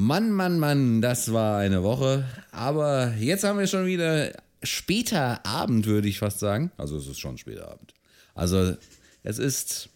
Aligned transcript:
Mann, 0.00 0.30
Mann, 0.30 0.60
Mann, 0.60 1.02
das 1.02 1.32
war 1.32 1.58
eine 1.58 1.82
Woche. 1.82 2.24
Aber 2.52 3.14
jetzt 3.18 3.42
haben 3.42 3.58
wir 3.58 3.66
schon 3.66 3.84
wieder 3.84 4.30
später 4.62 5.44
Abend, 5.44 5.86
würde 5.86 6.06
ich 6.06 6.20
fast 6.20 6.38
sagen. 6.38 6.70
Also 6.76 6.98
es 6.98 7.08
ist 7.08 7.18
schon 7.18 7.36
später 7.36 7.68
Abend. 7.68 7.94
Also 8.32 8.76
es 9.24 9.40
ist, 9.40 9.88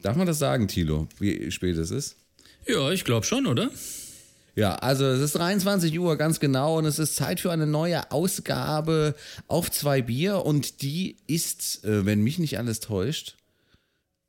darf 0.00 0.16
man 0.16 0.26
das 0.26 0.38
sagen, 0.38 0.68
Thilo, 0.68 1.06
wie 1.18 1.50
spät 1.50 1.76
es 1.76 1.90
ist? 1.90 2.16
Ja, 2.66 2.90
ich 2.92 3.04
glaube 3.04 3.26
schon, 3.26 3.46
oder? 3.46 3.68
Ja, 4.54 4.76
also 4.76 5.04
es 5.04 5.20
ist 5.20 5.34
23 5.34 6.00
Uhr 6.00 6.16
ganz 6.16 6.40
genau 6.40 6.78
und 6.78 6.86
es 6.86 6.98
ist 6.98 7.14
Zeit 7.14 7.38
für 7.38 7.52
eine 7.52 7.66
neue 7.66 8.10
Ausgabe 8.12 9.14
auf 9.48 9.70
zwei 9.70 10.00
Bier 10.00 10.46
und 10.46 10.80
die 10.80 11.18
ist, 11.26 11.84
äh, 11.84 12.06
wenn 12.06 12.22
mich 12.22 12.38
nicht 12.38 12.58
alles 12.58 12.80
täuscht, 12.80 13.36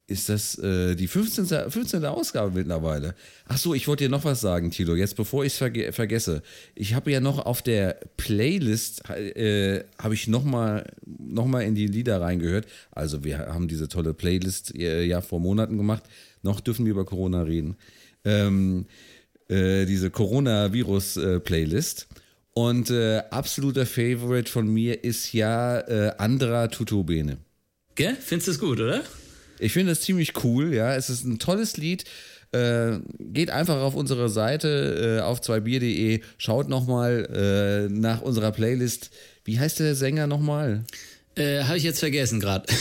ist 0.07 0.29
das 0.29 0.57
äh, 0.57 0.95
die 0.95 1.07
15. 1.07 1.69
15. 1.69 2.05
Ausgabe 2.05 2.51
mittlerweile. 2.57 3.13
Ach 3.45 3.57
so, 3.57 3.73
ich 3.73 3.87
wollte 3.89 4.05
dir 4.05 4.09
noch 4.09 4.23
was 4.23 4.39
sagen, 4.39 4.71
Tilo, 4.71 4.95
jetzt 4.95 5.17
bevor 5.17 5.43
ich 5.43 5.51
es 5.53 5.57
verge 5.57 5.91
vergesse. 5.91 6.41
Ich 6.75 6.93
habe 6.93 7.11
ja 7.11 7.19
noch 7.19 7.45
auf 7.45 7.61
der 7.61 7.99
Playlist, 8.15 9.09
äh, 9.09 9.83
habe 9.99 10.13
ich 10.13 10.29
nochmal 10.29 10.85
noch 11.05 11.45
mal 11.45 11.61
in 11.61 11.75
die 11.75 11.87
Lieder 11.87 12.21
reingehört. 12.21 12.67
Also 12.91 13.25
wir 13.25 13.39
haben 13.39 13.67
diese 13.67 13.89
tolle 13.89 14.13
Playlist 14.13 14.73
äh, 14.75 15.03
ja 15.03 15.19
vor 15.19 15.41
Monaten 15.41 15.75
gemacht. 15.77 16.03
Noch 16.41 16.61
dürfen 16.61 16.85
wir 16.85 16.91
über 16.91 17.05
Corona 17.05 17.41
reden. 17.41 17.75
Ähm, 18.23 18.85
äh, 19.49 19.85
diese 19.85 20.09
Coronavirus-Playlist. 20.09 22.07
Und 22.53 22.89
äh, 22.89 23.23
absoluter 23.29 23.85
Favorite 23.85 24.49
von 24.49 24.67
mir 24.67 25.03
ist 25.03 25.33
ja 25.33 25.79
äh, 25.81 26.13
Andra 26.17 26.69
Tutubene. 26.69 27.37
Gell? 27.95 28.15
Findest 28.19 28.47
du 28.47 28.51
es 28.51 28.59
gut, 28.59 28.79
oder? 28.79 29.03
Ich 29.59 29.73
finde 29.73 29.91
es 29.91 30.01
ziemlich 30.01 30.43
cool, 30.43 30.73
ja. 30.73 30.95
Es 30.95 31.09
ist 31.09 31.23
ein 31.25 31.39
tolles 31.39 31.77
Lied. 31.77 32.05
Äh, 32.53 32.99
geht 33.19 33.49
einfach 33.49 33.81
auf 33.81 33.95
unsere 33.95 34.29
Seite 34.29 35.17
äh, 35.19 35.21
auf 35.21 35.41
zweibier.de, 35.41 36.21
schaut 36.37 36.69
nochmal 36.69 37.89
äh, 37.89 37.93
nach 37.93 38.21
unserer 38.21 38.53
Playlist. 38.53 39.09
Wie 39.43 39.59
heißt 39.59 39.79
der 39.79 39.95
Sänger 39.95 40.27
nochmal? 40.27 40.85
Äh, 41.35 41.63
Habe 41.63 41.77
ich 41.77 41.83
jetzt 41.83 41.99
vergessen 41.99 42.39
gerade. 42.39 42.65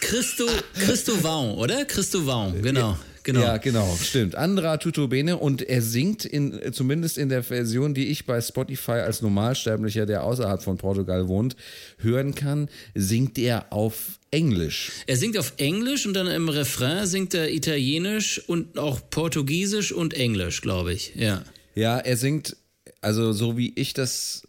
Christo, 0.00 0.46
Christo 0.74 1.22
Vaun, 1.22 1.52
oder? 1.52 1.86
Christo 1.86 2.26
Vaun, 2.26 2.60
genau. 2.60 2.98
Genau. 3.24 3.40
Ja, 3.40 3.56
genau, 3.56 3.96
stimmt. 4.00 4.34
Andra 4.34 4.76
Tutubene 4.76 5.36
und 5.36 5.62
er 5.62 5.82
singt 5.82 6.24
in, 6.24 6.72
zumindest 6.72 7.18
in 7.18 7.28
der 7.28 7.42
Version, 7.42 7.94
die 7.94 8.06
ich 8.06 8.26
bei 8.26 8.40
Spotify 8.40 8.92
als 8.92 9.22
Normalsterblicher, 9.22 10.06
der 10.06 10.24
außerhalb 10.24 10.62
von 10.62 10.76
Portugal 10.76 11.28
wohnt, 11.28 11.56
hören 11.98 12.34
kann, 12.34 12.68
singt 12.94 13.38
er 13.38 13.72
auf 13.72 14.18
Englisch. 14.30 14.92
Er 15.06 15.16
singt 15.16 15.36
auf 15.38 15.54
Englisch 15.58 16.06
und 16.06 16.14
dann 16.14 16.26
im 16.26 16.48
Refrain 16.48 17.06
singt 17.06 17.34
er 17.34 17.52
Italienisch 17.52 18.40
und 18.46 18.78
auch 18.78 19.00
Portugiesisch 19.10 19.92
und 19.92 20.14
Englisch, 20.14 20.60
glaube 20.60 20.92
ich. 20.92 21.14
Ja. 21.14 21.44
Ja, 21.74 21.98
er 21.98 22.16
singt, 22.16 22.56
also 23.00 23.32
so 23.32 23.56
wie 23.56 23.72
ich 23.76 23.94
das 23.94 24.46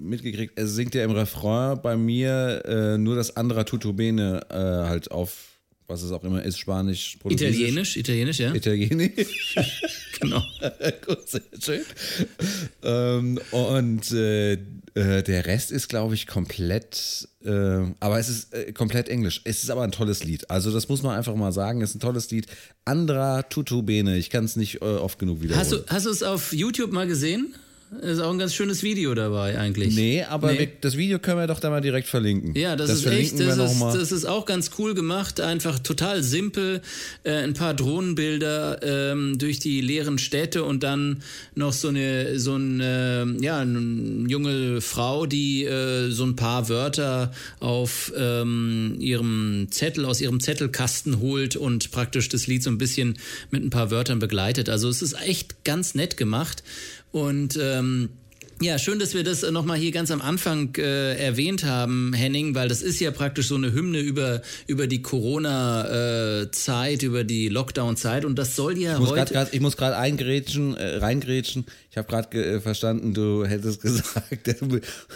mitgekriegt, 0.00 0.58
er 0.58 0.66
singt 0.66 0.94
ja 0.94 1.04
im 1.04 1.10
Refrain 1.10 1.80
bei 1.80 1.96
mir 1.96 2.62
äh, 2.64 2.98
nur 2.98 3.16
das 3.16 3.36
Andra 3.36 3.64
Tutubene 3.64 4.40
äh, 4.50 4.54
halt 4.88 5.10
auf 5.10 5.55
was 5.86 6.02
es 6.02 6.12
auch 6.12 6.24
immer 6.24 6.42
ist, 6.42 6.58
Spanisch, 6.58 7.18
Italienisch, 7.28 7.96
Italienisch, 7.96 8.38
ja. 8.40 8.54
Italienisch. 8.54 9.56
genau. 10.20 10.42
Gut, 11.06 11.28
sehr 11.28 11.42
schön. 11.60 11.82
Ähm, 12.82 13.40
und 13.50 14.10
äh, 14.12 14.52
äh, 14.52 15.22
der 15.22 15.46
Rest 15.46 15.70
ist, 15.70 15.88
glaube 15.88 16.14
ich, 16.14 16.26
komplett, 16.26 17.28
äh, 17.44 17.50
aber 18.00 18.18
es 18.18 18.28
ist 18.28 18.54
äh, 18.54 18.72
komplett 18.72 19.08
Englisch. 19.08 19.42
Es 19.44 19.62
ist 19.62 19.70
aber 19.70 19.82
ein 19.82 19.92
tolles 19.92 20.24
Lied. 20.24 20.50
Also 20.50 20.72
das 20.72 20.88
muss 20.88 21.02
man 21.02 21.16
einfach 21.16 21.34
mal 21.34 21.52
sagen. 21.52 21.82
Es 21.82 21.90
ist 21.90 21.96
ein 21.96 22.00
tolles 22.00 22.30
Lied. 22.30 22.46
Andra 22.84 23.42
Tutubene. 23.42 24.16
Ich 24.16 24.30
kann 24.30 24.44
es 24.44 24.56
nicht 24.56 24.82
äh, 24.82 24.84
oft 24.84 25.18
genug 25.18 25.42
wiederholen. 25.42 25.60
Hast 25.60 25.72
du, 25.72 25.84
hast 25.86 26.06
du 26.06 26.10
es 26.10 26.22
auf 26.22 26.52
YouTube 26.52 26.92
mal 26.92 27.06
gesehen? 27.06 27.54
Ist 28.02 28.18
auch 28.18 28.32
ein 28.32 28.38
ganz 28.38 28.52
schönes 28.52 28.82
Video 28.82 29.14
dabei 29.14 29.56
eigentlich. 29.58 29.94
Nee, 29.94 30.24
aber 30.24 30.50
nee. 30.50 30.58
Wir, 30.58 30.68
das 30.80 30.96
Video 30.96 31.20
können 31.20 31.38
wir 31.38 31.46
doch 31.46 31.60
da 31.60 31.70
mal 31.70 31.80
direkt 31.80 32.08
verlinken. 32.08 32.56
Ja, 32.56 32.74
das, 32.74 32.88
das 32.88 32.98
ist 32.98 33.06
echt, 33.06 33.38
das 33.38 33.56
ist, 33.58 33.80
das 33.80 34.10
ist 34.10 34.24
auch 34.24 34.44
ganz 34.44 34.72
cool 34.78 34.94
gemacht, 34.94 35.40
einfach 35.40 35.78
total 35.78 36.24
simpel. 36.24 36.82
Äh, 37.22 37.44
ein 37.44 37.54
paar 37.54 37.74
Drohnenbilder 37.74 39.12
ähm, 39.12 39.38
durch 39.38 39.60
die 39.60 39.80
leeren 39.80 40.18
Städte 40.18 40.64
und 40.64 40.82
dann 40.82 41.22
noch 41.54 41.72
so 41.72 41.86
eine, 41.86 42.40
so 42.40 42.54
eine, 42.54 43.36
ja, 43.40 43.60
eine 43.60 44.28
junge 44.28 44.80
Frau, 44.80 45.26
die 45.26 45.64
äh, 45.64 46.10
so 46.10 46.24
ein 46.24 46.34
paar 46.34 46.68
Wörter 46.68 47.30
auf 47.60 48.12
ähm, 48.16 48.96
ihrem 48.98 49.68
Zettel, 49.70 50.06
aus 50.06 50.20
ihrem 50.20 50.40
Zettelkasten 50.40 51.20
holt 51.20 51.54
und 51.54 51.92
praktisch 51.92 52.28
das 52.30 52.48
Lied 52.48 52.64
so 52.64 52.70
ein 52.70 52.78
bisschen 52.78 53.16
mit 53.52 53.62
ein 53.62 53.70
paar 53.70 53.92
Wörtern 53.92 54.18
begleitet. 54.18 54.68
Also 54.68 54.88
es 54.88 55.02
ist 55.02 55.14
echt 55.22 55.62
ganz 55.64 55.94
nett 55.94 56.16
gemacht. 56.16 56.64
Und 57.12 57.58
ähm, 57.60 58.10
ja, 58.62 58.78
schön, 58.78 58.98
dass 58.98 59.12
wir 59.12 59.22
das 59.22 59.42
nochmal 59.42 59.76
hier 59.76 59.92
ganz 59.92 60.10
am 60.10 60.22
Anfang 60.22 60.74
äh, 60.76 61.14
erwähnt 61.16 61.64
haben, 61.64 62.14
Henning, 62.14 62.54
weil 62.54 62.68
das 62.68 62.80
ist 62.80 62.98
ja 63.00 63.10
praktisch 63.10 63.48
so 63.48 63.54
eine 63.54 63.72
Hymne 63.72 64.00
über, 64.00 64.40
über 64.66 64.86
die 64.86 65.02
Corona-Zeit, 65.02 67.02
äh, 67.02 67.06
über 67.06 67.24
die 67.24 67.50
Lockdown-Zeit 67.50 68.24
und 68.24 68.38
das 68.38 68.56
soll 68.56 68.78
ja 68.78 68.94
ich 68.94 68.98
muss 68.98 69.10
heute... 69.10 69.34
Grad, 69.34 69.52
ich 69.52 69.60
muss 69.60 69.76
gerade 69.76 69.98
eingrätschen, 69.98 70.74
äh, 70.74 70.96
reingrätschen. 70.96 71.66
Ich 71.90 71.98
habe 71.98 72.08
gerade 72.08 72.56
äh, 72.56 72.60
verstanden, 72.60 73.12
du 73.12 73.44
hättest 73.44 73.82
gesagt, 73.82 74.56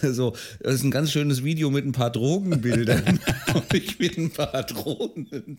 so, 0.03 0.34
das 0.61 0.75
ist 0.75 0.83
ein 0.83 0.91
ganz 0.91 1.11
schönes 1.11 1.43
Video 1.43 1.71
mit 1.71 1.87
ein 1.87 1.93
paar 1.93 2.11
Drogenbildern. 2.11 3.21
ich 3.73 3.99
mit 3.99 4.19
ein 4.19 4.31
paar 4.31 4.62
Drogenbildern. 4.65 5.59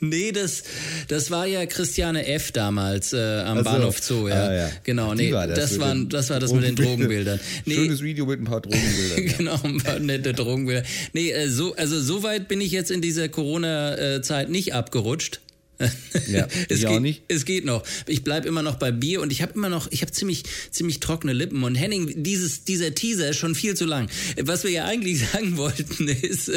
Nee, 0.00 0.32
das, 0.32 0.64
das 1.08 1.30
war 1.30 1.46
ja 1.46 1.66
Christiane 1.66 2.26
F. 2.26 2.52
damals 2.52 3.12
äh, 3.12 3.18
am 3.18 3.58
also, 3.58 3.70
Bahnhof 3.70 3.98
Zoo, 4.00 4.28
ja. 4.28 4.34
Ah, 4.34 4.54
ja. 4.54 4.70
Genau, 4.84 5.14
nee, 5.14 5.32
war 5.32 5.46
das, 5.46 5.70
das, 5.70 5.80
war, 5.80 5.94
das 5.94 6.30
war 6.30 6.40
das 6.40 6.52
mit 6.52 6.64
den 6.64 6.76
Drogen. 6.76 6.87
Drogenbildern. 6.88 7.40
Nee, 7.64 7.74
Schönes 7.74 8.02
Video 8.02 8.26
mit 8.26 8.40
ein 8.40 8.44
paar 8.44 8.60
Drogenbildern. 8.60 9.26
Ja. 9.26 9.32
genau, 9.38 9.60
ein 9.62 9.78
paar 9.78 9.98
nette 9.98 10.32
Drogenbilder. 10.32 10.84
Nee, 11.12 11.30
äh, 11.30 11.48
so, 11.48 11.74
also 11.76 12.00
so 12.00 12.22
weit 12.22 12.48
bin 12.48 12.60
ich 12.60 12.72
jetzt 12.72 12.90
in 12.90 13.00
dieser 13.00 13.28
Corona-Zeit 13.28 14.50
nicht 14.50 14.74
abgerutscht. 14.74 15.40
Ja, 16.28 16.46
es, 16.68 16.80
geht, 16.80 16.86
auch 16.88 17.00
nicht. 17.00 17.22
es 17.28 17.44
geht 17.44 17.64
noch. 17.64 17.84
Ich 18.06 18.22
bleibe 18.24 18.48
immer 18.48 18.62
noch 18.62 18.76
bei 18.76 18.90
Bier 18.90 19.20
und 19.20 19.32
ich 19.32 19.40
habe 19.40 19.52
immer 19.54 19.68
noch, 19.68 19.90
ich 19.90 20.02
habe 20.02 20.12
ziemlich, 20.12 20.44
ziemlich 20.70 21.00
trockene 21.00 21.32
Lippen. 21.32 21.62
Und 21.62 21.74
Henning, 21.74 22.22
dieses, 22.22 22.64
dieser 22.64 22.94
Teaser 22.94 23.30
ist 23.30 23.36
schon 23.36 23.54
viel 23.54 23.74
zu 23.74 23.86
lang. 23.86 24.08
Was 24.40 24.64
wir 24.64 24.70
ja 24.70 24.84
eigentlich 24.84 25.20
sagen 25.32 25.56
wollten, 25.56 26.08
ist, 26.08 26.50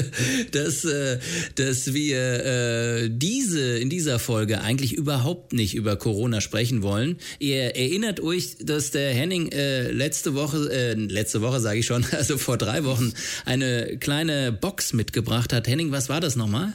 dass, 0.52 0.84
äh, 0.86 1.20
dass 1.56 1.94
wir 1.94 2.46
äh, 2.46 3.10
diese 3.12 3.78
in 3.78 3.90
dieser 3.90 4.20
Folge 4.20 4.62
eigentlich 4.62 4.94
überhaupt 4.94 5.54
nicht 5.54 5.76
über 5.76 5.96
Corona 5.96 6.42
sprechen 6.42 6.82
wollen. 6.82 7.18
Ihr 7.40 7.76
erinnert 7.76 8.20
euch, 8.20 8.58
dass 8.60 8.92
der 8.92 9.14
Henning 9.14 9.52
äh, 9.52 9.92
letzte 9.92 10.34
Woche, 10.34 10.70
äh, 10.72 10.94
letzte 10.94 11.42
Woche 11.42 11.60
sage 11.60 11.80
ich 11.80 11.86
schon, 11.86 12.06
also 12.12 12.38
vor 12.38 12.58
drei 12.58 12.84
Wochen 12.84 13.14
eine 13.46 13.98
kleine 14.00 14.52
Box 14.52 14.94
mitgebracht 14.94 15.54
hat. 15.54 15.68
Henning, 15.68 15.92
was 15.92 16.10
war 16.10 16.20
das 16.20 16.36
nochmal? 16.36 16.74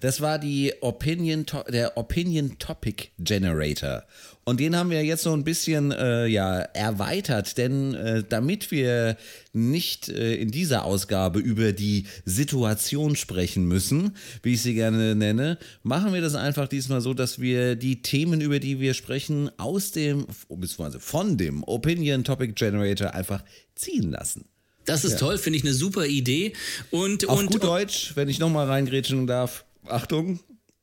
Das 0.00 0.22
war 0.22 0.38
die 0.38 0.72
Opinion, 0.80 1.44
der 1.68 1.96
Opinion 1.98 2.58
Topic 2.58 3.08
Generator. 3.18 4.04
Und 4.44 4.58
den 4.58 4.74
haben 4.74 4.90
wir 4.90 5.04
jetzt 5.04 5.22
so 5.22 5.32
ein 5.34 5.44
bisschen 5.44 5.92
äh, 5.92 6.26
ja, 6.26 6.60
erweitert, 6.60 7.58
denn 7.58 7.94
äh, 7.94 8.24
damit 8.26 8.70
wir 8.70 9.16
nicht 9.52 10.08
äh, 10.08 10.34
in 10.36 10.50
dieser 10.50 10.84
Ausgabe 10.84 11.38
über 11.38 11.72
die 11.72 12.06
Situation 12.24 13.14
sprechen 13.14 13.66
müssen, 13.68 14.16
wie 14.42 14.54
ich 14.54 14.62
sie 14.62 14.74
gerne 14.74 15.14
nenne, 15.14 15.58
machen 15.82 16.14
wir 16.14 16.22
das 16.22 16.34
einfach 16.34 16.66
diesmal 16.66 17.02
so, 17.02 17.12
dass 17.12 17.38
wir 17.38 17.76
die 17.76 18.00
Themen, 18.00 18.40
über 18.40 18.58
die 18.58 18.80
wir 18.80 18.94
sprechen, 18.94 19.50
aus 19.58 19.92
dem, 19.92 20.26
beziehungsweise 20.48 20.98
von 20.98 21.36
dem 21.36 21.62
Opinion 21.64 22.24
Topic 22.24 22.54
Generator 22.54 23.14
einfach 23.14 23.44
ziehen 23.74 24.10
lassen. 24.10 24.46
Das 24.86 25.04
ist 25.04 25.12
ja. 25.12 25.18
toll, 25.18 25.38
finde 25.38 25.58
ich 25.58 25.64
eine 25.64 25.74
super 25.74 26.06
Idee. 26.06 26.54
Und, 26.90 27.28
Auf 27.28 27.38
und, 27.38 27.50
gut 27.52 27.62
Deutsch, 27.62 28.12
wenn 28.16 28.28
ich 28.28 28.38
nochmal 28.38 28.66
reingrätschen 28.66 29.26
darf, 29.26 29.64
Achtung, 29.86 30.40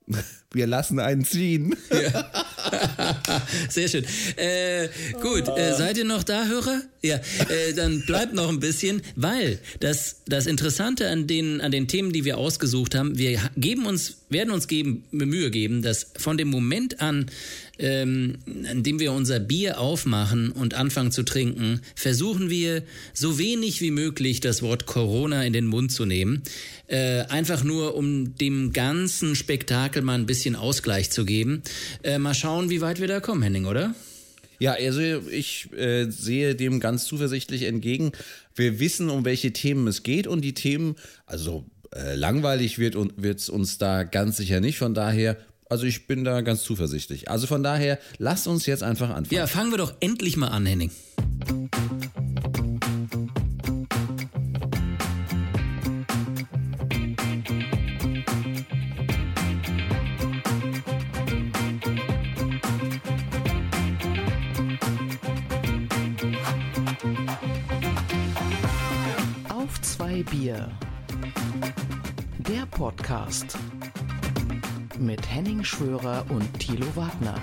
wir 0.53 0.67
lassen 0.67 0.99
einen 0.99 1.25
ziehen. 1.25 1.75
Ja. 1.91 2.31
Sehr 3.69 3.87
schön. 3.87 4.05
Äh, 4.35 4.89
gut, 5.21 5.47
äh, 5.47 5.73
seid 5.73 5.97
ihr 5.97 6.05
noch 6.05 6.23
da, 6.23 6.45
Hörer? 6.45 6.81
Ja, 7.01 7.17
äh, 7.49 7.73
dann 7.73 8.03
bleibt 8.05 8.33
noch 8.33 8.49
ein 8.49 8.59
bisschen, 8.59 9.01
weil 9.15 9.59
das, 9.79 10.23
das 10.25 10.47
Interessante 10.47 11.09
an 11.09 11.27
den, 11.27 11.61
an 11.61 11.71
den 11.71 11.87
Themen, 11.87 12.11
die 12.11 12.25
wir 12.25 12.37
ausgesucht 12.37 12.95
haben, 12.95 13.17
wir 13.17 13.39
geben 13.55 13.85
uns, 13.85 14.25
werden 14.29 14.51
uns 14.51 14.67
geben, 14.67 15.05
Mühe 15.11 15.51
geben, 15.51 15.81
dass 15.81 16.11
von 16.17 16.37
dem 16.37 16.49
Moment 16.49 17.01
an, 17.01 17.27
ähm, 17.79 18.37
an 18.69 18.83
dem 18.83 18.99
wir 18.99 19.11
unser 19.11 19.39
Bier 19.39 19.79
aufmachen 19.79 20.51
und 20.51 20.73
anfangen 20.73 21.11
zu 21.11 21.23
trinken, 21.23 21.81
versuchen 21.95 22.49
wir 22.49 22.83
so 23.13 23.37
wenig 23.37 23.81
wie 23.81 23.91
möglich 23.91 24.39
das 24.39 24.61
Wort 24.61 24.85
Corona 24.85 25.43
in 25.43 25.53
den 25.53 25.67
Mund 25.67 25.91
zu 25.91 26.05
nehmen. 26.05 26.43
Äh, 26.87 27.21
einfach 27.23 27.63
nur, 27.63 27.95
um 27.95 28.35
dem 28.35 28.73
ganzen 28.73 29.35
Spektakel 29.35 30.01
mal 30.01 30.15
ein 30.15 30.25
bisschen 30.25 30.55
Ausgleich 30.55 31.09
zu 31.09 31.25
geben. 31.25 31.61
Äh, 32.03 32.17
mal 32.17 32.33
schauen, 32.33 32.69
wie 32.69 32.81
weit 32.81 32.99
wir 32.99 33.07
da 33.07 33.19
kommen, 33.19 33.43
Henning, 33.43 33.65
oder? 33.65 33.93
Ja, 34.59 34.73
also 34.73 35.01
ich 35.01 35.71
äh, 35.73 36.09
sehe 36.09 36.55
dem 36.55 36.79
ganz 36.79 37.05
zuversichtlich 37.05 37.63
entgegen. 37.63 38.11
Wir 38.55 38.79
wissen, 38.79 39.09
um 39.09 39.23
welche 39.23 39.53
Themen 39.53 39.87
es 39.87 40.01
geht 40.01 40.25
und 40.25 40.41
die 40.41 40.53
Themen, 40.53 40.95
also 41.27 41.65
äh, 41.93 42.15
langweilig 42.15 42.79
wird 42.79 42.95
es 43.21 43.49
uns 43.49 43.77
da 43.77 44.03
ganz 44.03 44.37
sicher 44.37 44.59
nicht. 44.59 44.77
Von 44.77 44.93
daher 44.93 45.37
Also 45.69 45.85
ich 45.85 46.07
bin 46.07 46.23
da 46.23 46.41
ganz 46.41 46.63
zuversichtlich. 46.63 47.29
Also 47.29 47.47
von 47.47 47.61
daher, 47.61 47.99
lasst 48.17 48.47
uns 48.47 48.65
jetzt 48.65 48.83
einfach 48.83 49.09
anfangen. 49.09 49.35
Ja, 49.35 49.47
fangen 49.47 49.71
wir 49.71 49.77
doch 49.77 49.93
endlich 49.99 50.37
mal 50.37 50.47
an, 50.47 50.65
Henning. 50.65 50.91
Auf 69.49 69.81
zwei 69.81 70.23
Bier. 70.23 70.71
Der 72.47 72.65
Podcast 72.67 73.57
mit 74.99 75.29
Henning 75.29 75.63
Schwörer 75.63 76.25
und 76.29 76.59
Thilo 76.59 76.87
Wagner. 76.95 77.35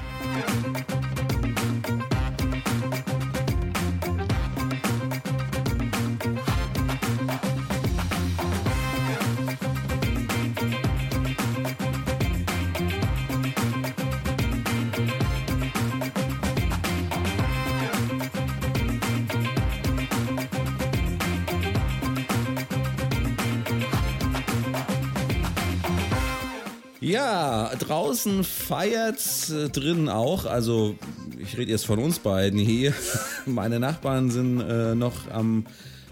Draußen 27.79 28.45
feiert 28.45 29.21
äh, 29.51 29.69
drinnen 29.69 30.09
auch. 30.09 30.45
Also, 30.45 30.97
ich 31.39 31.57
rede 31.57 31.71
jetzt 31.71 31.87
von 31.87 31.99
uns 31.99 32.19
beiden 32.19 32.59
hier. 32.59 32.93
Meine 33.47 33.81
Nachbarn 33.81 34.31
sind 34.31 34.61
äh, 34.61 34.95
noch 34.95 35.31
am 35.31 35.67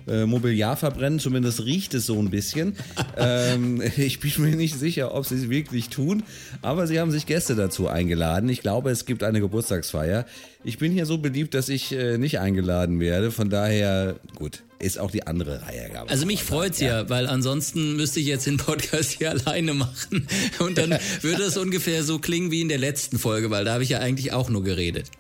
äh, 0.06 0.26
Mobiliar 0.26 0.76
verbrennen, 0.76 1.19
zumindest 1.19 1.64
riecht 1.64 1.94
es 1.94 2.06
so 2.06 2.19
ein 2.19 2.31
bisschen. 2.31 2.76
ähm, 3.16 3.82
ich 3.96 4.20
bin 4.20 4.32
mir 4.38 4.56
nicht 4.56 4.78
sicher, 4.78 5.14
ob 5.14 5.26
sie 5.26 5.37
es 5.37 5.50
wirklich 5.50 5.88
tun, 5.88 6.22
aber 6.62 6.87
sie 6.87 7.00
haben 7.00 7.10
sich 7.10 7.26
Gäste 7.26 7.54
dazu 7.54 7.88
eingeladen. 7.88 8.49
Ich 8.49 8.60
glaube, 8.60 8.90
es 8.90 9.06
gibt 9.06 9.22
eine 9.22 9.40
Geburtstagsfeier. 9.40 10.26
Ich 10.64 10.78
bin 10.78 10.93
hier 10.93 11.06
so 11.06 11.19
beliebt, 11.19 11.54
dass 11.54 11.69
ich 11.69 11.93
äh, 11.93 12.19
nicht 12.19 12.38
eingeladen 12.38 13.00
werde. 13.00 13.31
Von 13.32 13.50
daher, 13.50 14.16
gut, 14.37 14.62
ist 14.78 14.99
auch 14.99 15.10
die 15.10 15.26
andere 15.26 15.62
Reihe. 15.62 15.90
Also 16.08 16.26
mich 16.26 16.43
freut's 16.43 16.81
ja, 16.81 17.02
ja, 17.02 17.08
weil 17.08 17.26
ansonsten 17.26 17.96
müsste 17.96 18.20
ich 18.20 18.26
jetzt 18.26 18.46
den 18.46 18.56
Podcast 18.56 19.12
hier 19.12 19.31
alleine 19.46 19.75
machen 19.75 20.26
und 20.58 20.78
dann 20.78 20.90
würde 21.22 21.44
es 21.44 21.56
ungefähr 21.56 22.02
so 22.02 22.19
klingen 22.19 22.50
wie 22.50 22.60
in 22.60 22.69
der 22.69 22.78
letzten 22.78 23.19
Folge, 23.19 23.50
weil 23.50 23.64
da 23.64 23.75
habe 23.75 23.82
ich 23.82 23.90
ja 23.90 23.98
eigentlich 23.98 24.32
auch 24.32 24.50
nur 24.50 24.62
geredet. 24.62 25.10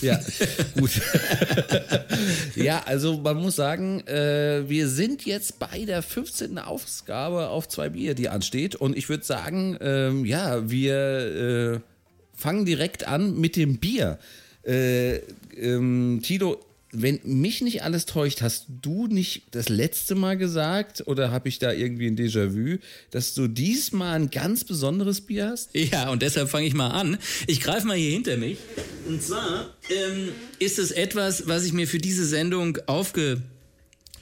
Ja, 0.00 0.20
gut. 0.78 0.90
ja, 2.54 2.82
also 2.84 3.18
man 3.18 3.36
muss 3.36 3.56
sagen, 3.56 4.06
äh, 4.06 4.68
wir 4.68 4.88
sind 4.88 5.24
jetzt 5.24 5.58
bei 5.58 5.84
der 5.84 6.02
15. 6.02 6.58
Ausgabe 6.58 7.48
auf 7.48 7.68
zwei 7.68 7.88
Bier, 7.88 8.14
die 8.14 8.28
ansteht. 8.28 8.74
Und 8.74 8.96
ich 8.96 9.08
würde 9.08 9.24
sagen, 9.24 9.76
ähm, 9.80 10.24
ja, 10.24 10.68
wir 10.68 10.96
äh, 11.74 11.80
fangen 12.34 12.64
direkt 12.64 13.06
an 13.06 13.38
mit 13.38 13.56
dem 13.56 13.78
Bier. 13.78 14.18
Äh, 14.64 15.16
ähm, 15.56 16.20
Tito, 16.22 16.60
wenn 17.02 17.20
mich 17.24 17.60
nicht 17.62 17.82
alles 17.82 18.06
täuscht, 18.06 18.42
hast 18.42 18.66
du 18.68 19.06
nicht 19.06 19.42
das 19.50 19.68
letzte 19.68 20.14
Mal 20.14 20.36
gesagt 20.36 21.02
oder 21.06 21.30
habe 21.30 21.48
ich 21.48 21.58
da 21.58 21.72
irgendwie 21.72 22.06
ein 22.06 22.16
Déjà-vu, 22.16 22.78
dass 23.10 23.34
du 23.34 23.48
diesmal 23.48 24.14
ein 24.14 24.30
ganz 24.30 24.64
besonderes 24.64 25.20
Bier 25.20 25.48
hast? 25.50 25.70
Ja, 25.74 26.10
und 26.10 26.22
deshalb 26.22 26.48
fange 26.48 26.66
ich 26.66 26.74
mal 26.74 26.90
an. 26.90 27.18
Ich 27.46 27.60
greife 27.60 27.86
mal 27.86 27.96
hier 27.96 28.10
hinter 28.10 28.36
mich. 28.36 28.58
Und 29.06 29.22
zwar 29.22 29.74
ähm, 29.90 30.30
ist 30.58 30.78
es 30.78 30.90
etwas, 30.90 31.46
was 31.46 31.64
ich 31.64 31.72
mir 31.72 31.86
für 31.86 31.98
diese 31.98 32.24
Sendung 32.24 32.78
aufge 32.86 33.42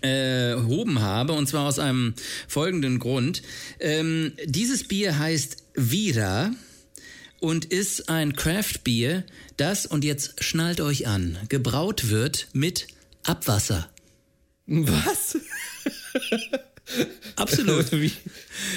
erhoben 0.01 1.01
habe, 1.01 1.33
und 1.33 1.49
zwar 1.49 1.67
aus 1.67 1.79
einem 1.79 2.13
folgenden 2.47 2.99
Grund. 2.99 3.43
Ähm, 3.81 4.33
dieses 4.45 4.87
Bier 4.87 5.19
heißt 5.19 5.65
Vira 5.75 6.53
und 7.45 7.67
ist 7.67 8.09
ein 8.09 8.35
Craft-Bier, 8.37 9.23
das, 9.59 9.85
und 9.85 10.03
jetzt 10.03 10.43
schnallt 10.43 10.81
euch 10.81 11.07
an, 11.07 11.37
gebraut 11.51 12.09
wird 12.09 12.49
mit 12.55 12.87
Abwasser. 13.23 13.91
Was? 14.67 15.37
Absolut. 17.37 17.91
Wie, 17.93 18.03
wie 18.03 18.13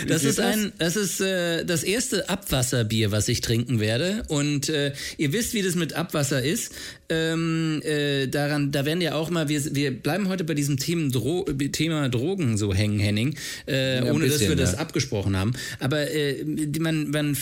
das 0.07 0.23
ist 0.23 0.39
ein, 0.39 0.71
das 0.79 0.95
ist 0.95 1.21
äh, 1.21 1.65
das 1.65 1.83
erste 1.83 2.29
Abwasserbier, 2.29 3.11
was 3.11 3.27
ich 3.27 3.41
trinken 3.41 3.79
werde. 3.79 4.23
Und 4.27 4.69
äh, 4.69 4.93
ihr 5.17 5.33
wisst, 5.33 5.53
wie 5.53 5.61
das 5.61 5.75
mit 5.75 5.93
Abwasser 5.93 6.41
ist. 6.41 6.73
Ähm, 7.09 7.81
äh, 7.85 8.27
daran, 8.27 8.71
da 8.71 8.85
werden 8.85 8.99
ja 8.99 9.15
auch 9.15 9.29
mal, 9.29 9.47
wir, 9.47 9.63
wir 9.75 9.91
bleiben 9.91 10.27
heute 10.27 10.43
bei 10.43 10.53
diesem 10.53 10.77
Thema, 10.77 11.09
Dro 11.09 11.43
Thema 11.71 12.09
Drogen 12.09 12.57
so 12.57 12.73
hängen, 12.73 12.99
Henning, 12.99 13.37
äh, 13.65 13.97
ja, 13.97 14.11
ohne 14.11 14.25
bisschen, 14.25 14.31
dass 14.31 14.41
wir 14.41 14.49
ja. 14.49 14.55
das 14.55 14.75
abgesprochen 14.75 15.37
haben. 15.37 15.53
Aber 15.79 16.11
äh, 16.11 16.43
man, 16.79 17.09
man, 17.11 17.37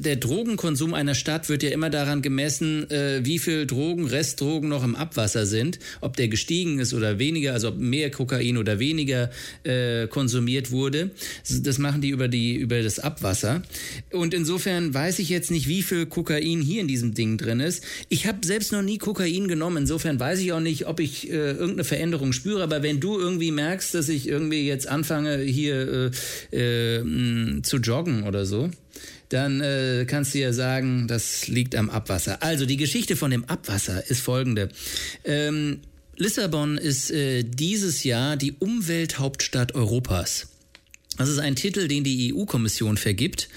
der 0.00 0.16
Drogenkonsum 0.16 0.94
einer 0.94 1.14
Stadt 1.14 1.50
wird 1.50 1.62
ja 1.62 1.70
immer 1.70 1.90
daran 1.90 2.22
gemessen, 2.22 2.90
äh, 2.90 3.20
wie 3.22 3.38
viel 3.38 3.66
Drogen, 3.66 4.06
Restdrogen 4.06 4.70
noch 4.70 4.82
im 4.82 4.96
Abwasser 4.96 5.44
sind, 5.44 5.78
ob 6.00 6.16
der 6.16 6.28
gestiegen 6.28 6.78
ist 6.78 6.94
oder 6.94 7.18
weniger, 7.18 7.52
also 7.52 7.68
ob 7.68 7.76
mehr 7.76 8.10
Kokain 8.10 8.56
oder 8.56 8.78
weniger 8.78 9.30
äh, 9.64 10.01
konsumiert 10.06 10.70
wurde. 10.70 11.10
Das 11.48 11.78
machen 11.78 12.00
die 12.00 12.10
über, 12.10 12.28
die 12.28 12.56
über 12.56 12.82
das 12.82 12.98
Abwasser. 12.98 13.62
Und 14.10 14.34
insofern 14.34 14.92
weiß 14.92 15.18
ich 15.18 15.28
jetzt 15.28 15.50
nicht, 15.50 15.68
wie 15.68 15.82
viel 15.82 16.06
Kokain 16.06 16.60
hier 16.60 16.80
in 16.80 16.88
diesem 16.88 17.14
Ding 17.14 17.38
drin 17.38 17.60
ist. 17.60 17.84
Ich 18.08 18.26
habe 18.26 18.38
selbst 18.44 18.72
noch 18.72 18.82
nie 18.82 18.98
Kokain 18.98 19.48
genommen. 19.48 19.78
Insofern 19.78 20.18
weiß 20.18 20.40
ich 20.40 20.52
auch 20.52 20.60
nicht, 20.60 20.86
ob 20.86 21.00
ich 21.00 21.30
äh, 21.30 21.52
irgendeine 21.52 21.84
Veränderung 21.84 22.32
spüre. 22.32 22.62
Aber 22.62 22.82
wenn 22.82 23.00
du 23.00 23.18
irgendwie 23.18 23.50
merkst, 23.50 23.94
dass 23.94 24.08
ich 24.08 24.28
irgendwie 24.28 24.66
jetzt 24.66 24.88
anfange, 24.88 25.38
hier 25.38 26.12
äh, 26.52 26.98
äh, 27.00 27.62
zu 27.62 27.76
joggen 27.78 28.24
oder 28.24 28.46
so, 28.46 28.70
dann 29.32 29.60
äh, 29.60 30.04
kannst 30.06 30.34
du 30.34 30.38
ja 30.38 30.52
sagen, 30.52 31.06
das 31.08 31.48
liegt 31.48 31.74
am 31.74 31.88
Abwasser. 31.88 32.42
Also 32.42 32.66
die 32.66 32.76
Geschichte 32.76 33.16
von 33.16 33.30
dem 33.30 33.44
Abwasser 33.46 34.08
ist 34.10 34.20
folgende. 34.20 34.68
Ähm, 35.24 35.80
Lissabon 36.16 36.76
ist 36.78 37.10
äh, 37.10 37.42
dieses 37.42 38.04
Jahr 38.04 38.36
die 38.36 38.52
Umwelthauptstadt 38.52 39.74
Europas. 39.74 40.51
Das 41.18 41.28
ist 41.28 41.38
ein 41.38 41.56
Titel, 41.56 41.88
den 41.88 42.04
die 42.04 42.32
EU-Kommission 42.34 42.96
vergibt 42.96 43.48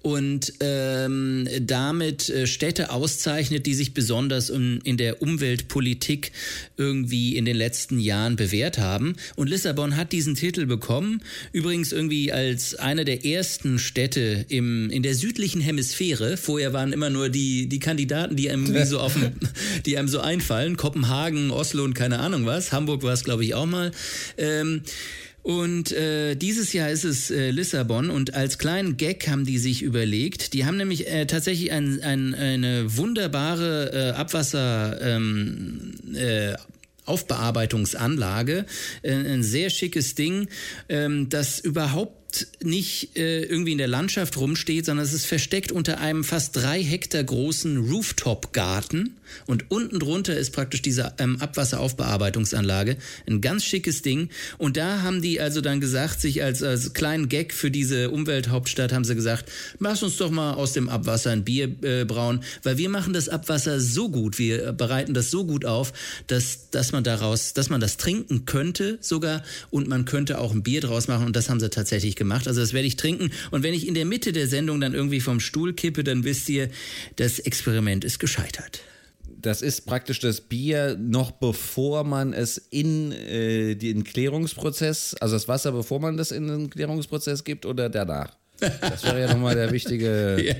und 0.00 0.54
ähm, 0.60 1.46
damit 1.60 2.30
äh, 2.30 2.46
Städte 2.46 2.90
auszeichnet, 2.90 3.66
die 3.66 3.74
sich 3.74 3.92
besonders 3.92 4.48
in, 4.48 4.80
in 4.82 4.96
der 4.96 5.20
Umweltpolitik 5.20 6.32
irgendwie 6.78 7.36
in 7.36 7.44
den 7.44 7.56
letzten 7.56 7.98
Jahren 7.98 8.36
bewährt 8.36 8.78
haben. 8.78 9.14
Und 9.36 9.50
Lissabon 9.50 9.96
hat 9.96 10.12
diesen 10.12 10.34
Titel 10.34 10.64
bekommen, 10.64 11.22
übrigens 11.52 11.92
irgendwie 11.92 12.32
als 12.32 12.74
eine 12.76 13.04
der 13.04 13.26
ersten 13.26 13.78
Städte 13.78 14.46
im, 14.48 14.88
in 14.88 15.02
der 15.02 15.14
südlichen 15.14 15.60
Hemisphäre. 15.60 16.38
Vorher 16.38 16.72
waren 16.72 16.94
immer 16.94 17.10
nur 17.10 17.28
die, 17.28 17.68
die 17.68 17.78
Kandidaten, 17.78 18.36
die 18.36 18.50
einem, 18.50 18.84
so 18.86 18.98
auf, 18.98 19.16
die 19.86 19.98
einem 19.98 20.08
so 20.08 20.20
einfallen. 20.20 20.78
Kopenhagen, 20.78 21.50
Oslo 21.50 21.84
und 21.84 21.94
keine 21.94 22.20
Ahnung 22.20 22.46
was. 22.46 22.72
Hamburg 22.72 23.02
war 23.02 23.12
es, 23.12 23.22
glaube 23.22 23.44
ich, 23.44 23.54
auch 23.54 23.66
mal. 23.66 23.92
Ähm, 24.38 24.82
und 25.42 25.90
äh, 25.90 26.36
dieses 26.36 26.72
Jahr 26.72 26.90
ist 26.90 27.04
es 27.04 27.30
äh, 27.30 27.50
Lissabon 27.50 28.10
und 28.10 28.34
als 28.34 28.58
kleinen 28.58 28.96
Gag 28.96 29.26
haben 29.28 29.44
die 29.44 29.58
sich 29.58 29.82
überlegt, 29.82 30.52
die 30.52 30.64
haben 30.64 30.76
nämlich 30.76 31.08
äh, 31.08 31.26
tatsächlich 31.26 31.72
ein, 31.72 32.00
ein, 32.02 32.34
eine 32.34 32.96
wunderbare 32.96 33.92
äh, 33.92 34.10
Abwasser 34.12 35.00
ähm, 35.02 35.94
äh, 36.14 36.54
Aufbearbeitungsanlage, 37.04 38.66
äh, 39.02 39.12
ein 39.12 39.42
sehr 39.42 39.70
schickes 39.70 40.14
Ding, 40.14 40.48
ähm, 40.88 41.28
das 41.28 41.58
überhaupt 41.58 42.21
nicht 42.62 43.16
äh, 43.16 43.42
irgendwie 43.44 43.72
in 43.72 43.78
der 43.78 43.88
Landschaft 43.88 44.36
rumsteht, 44.36 44.86
sondern 44.86 45.04
es 45.04 45.12
ist 45.12 45.26
versteckt 45.26 45.72
unter 45.72 46.00
einem 46.00 46.24
fast 46.24 46.56
drei 46.56 46.82
Hektar 46.82 47.24
großen 47.24 47.76
Rooftop-Garten. 47.90 49.16
Und 49.46 49.70
unten 49.70 49.98
drunter 49.98 50.36
ist 50.36 50.52
praktisch 50.52 50.82
diese 50.82 51.14
ähm, 51.18 51.40
Abwasseraufbearbeitungsanlage. 51.40 52.96
Ein 53.26 53.40
ganz 53.40 53.64
schickes 53.64 54.02
Ding. 54.02 54.28
Und 54.58 54.76
da 54.76 55.02
haben 55.02 55.22
die 55.22 55.40
also 55.40 55.60
dann 55.60 55.80
gesagt, 55.80 56.20
sich 56.20 56.42
als, 56.42 56.62
als 56.62 56.92
kleinen 56.92 57.28
Gag 57.28 57.54
für 57.54 57.70
diese 57.70 58.10
Umwelthauptstadt 58.10 58.92
haben 58.92 59.04
sie 59.04 59.14
gesagt, 59.14 59.50
lass 59.78 60.02
uns 60.02 60.16
doch 60.16 60.30
mal 60.30 60.54
aus 60.54 60.72
dem 60.72 60.88
Abwasser 60.88 61.30
ein 61.30 61.44
Bier 61.44 61.70
äh, 61.82 62.04
brauen, 62.04 62.42
weil 62.62 62.78
wir 62.78 62.88
machen 62.88 63.12
das 63.12 63.28
Abwasser 63.28 63.80
so 63.80 64.08
gut, 64.08 64.38
wir 64.38 64.72
bereiten 64.72 65.14
das 65.14 65.30
so 65.30 65.44
gut 65.44 65.64
auf, 65.64 65.92
dass, 66.26 66.70
dass 66.70 66.92
man 66.92 67.04
daraus, 67.04 67.54
dass 67.54 67.70
man 67.70 67.80
das 67.80 67.96
trinken 67.96 68.44
könnte 68.44 68.98
sogar 69.00 69.42
und 69.70 69.88
man 69.88 70.04
könnte 70.04 70.38
auch 70.38 70.52
ein 70.52 70.62
Bier 70.62 70.80
draus 70.80 71.08
machen 71.08 71.26
und 71.26 71.36
das 71.36 71.48
haben 71.48 71.60
sie 71.60 71.70
tatsächlich 71.70 72.16
gemacht. 72.22 72.48
Also 72.48 72.60
das 72.60 72.72
werde 72.72 72.86
ich 72.86 72.96
trinken. 72.96 73.30
Und 73.50 73.62
wenn 73.62 73.74
ich 73.74 73.86
in 73.86 73.94
der 73.94 74.04
Mitte 74.04 74.32
der 74.32 74.46
Sendung 74.46 74.80
dann 74.80 74.94
irgendwie 74.94 75.20
vom 75.20 75.40
Stuhl 75.40 75.72
kippe, 75.72 76.04
dann 76.04 76.24
wisst 76.24 76.48
ihr, 76.48 76.68
das 77.16 77.38
Experiment 77.38 78.04
ist 78.04 78.18
gescheitert. 78.18 78.80
Das 79.26 79.60
ist 79.60 79.86
praktisch 79.86 80.20
das 80.20 80.40
Bier 80.40 80.96
noch 80.96 81.32
bevor 81.32 82.04
man 82.04 82.32
es 82.32 82.58
in 82.58 83.10
äh, 83.10 83.74
den 83.74 84.04
Klärungsprozess, 84.04 85.14
also 85.14 85.34
das 85.34 85.48
Wasser, 85.48 85.72
bevor 85.72 85.98
man 85.98 86.16
das 86.16 86.30
in 86.30 86.46
den 86.46 86.70
Klärungsprozess 86.70 87.42
gibt 87.42 87.66
oder 87.66 87.90
danach? 87.90 88.36
Das 88.80 89.04
wäre 89.04 89.20
ja 89.20 89.28
nochmal 89.32 89.54
der 89.54 89.70
wichtige. 89.72 90.42
ja, 90.44 90.54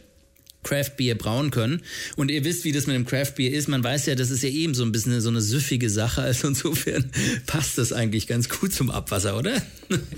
Craft 0.63 0.97
Beer 0.97 1.15
brauen 1.15 1.51
können. 1.51 1.83
Und 2.17 2.31
ihr 2.31 2.45
wisst, 2.45 2.65
wie 2.65 2.73
das 2.73 2.87
mit 2.87 2.97
dem 2.97 3.07
Craft 3.07 3.35
Beer 3.37 3.53
ist. 3.53 3.69
Man 3.69 3.83
weiß 3.83 4.07
ja, 4.07 4.15
das 4.15 4.31
ist 4.31 4.43
ja 4.43 4.49
eben 4.51 4.75
so 4.75 4.85
ein 4.85 4.93
bisschen 4.93 5.21
so 5.21 5.31
eine 5.31 5.41
süffige 5.41 5.91
Sache. 5.91 6.23
Also 6.23 6.49
insofern 6.49 7.11
passt 7.47 7.79
das 7.79 7.93
eigentlich 7.93 8.27
ganz 8.27 8.49
gut 8.49 8.73
zum 8.73 8.91
Abwasser, 8.91 9.39
oder? 9.39 9.53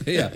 Ja, 0.05 0.31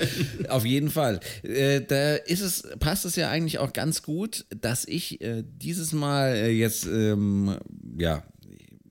auf 0.49 0.65
jeden 0.65 0.91
Fall. 0.91 1.21
Äh, 1.43 1.83
da 1.83 2.15
ist 2.15 2.41
es, 2.41 2.63
passt 2.79 3.05
es 3.05 3.17
ja 3.17 3.29
eigentlich 3.29 3.59
auch 3.59 3.73
ganz 3.73 4.03
gut, 4.03 4.47
dass 4.49 4.87
ich 4.87 5.21
äh, 5.21 5.45
dieses 5.45 5.93
Mal 5.93 6.35
äh, 6.37 6.51
jetzt, 6.51 6.87
ähm, 6.87 7.57
ja, 7.99 8.23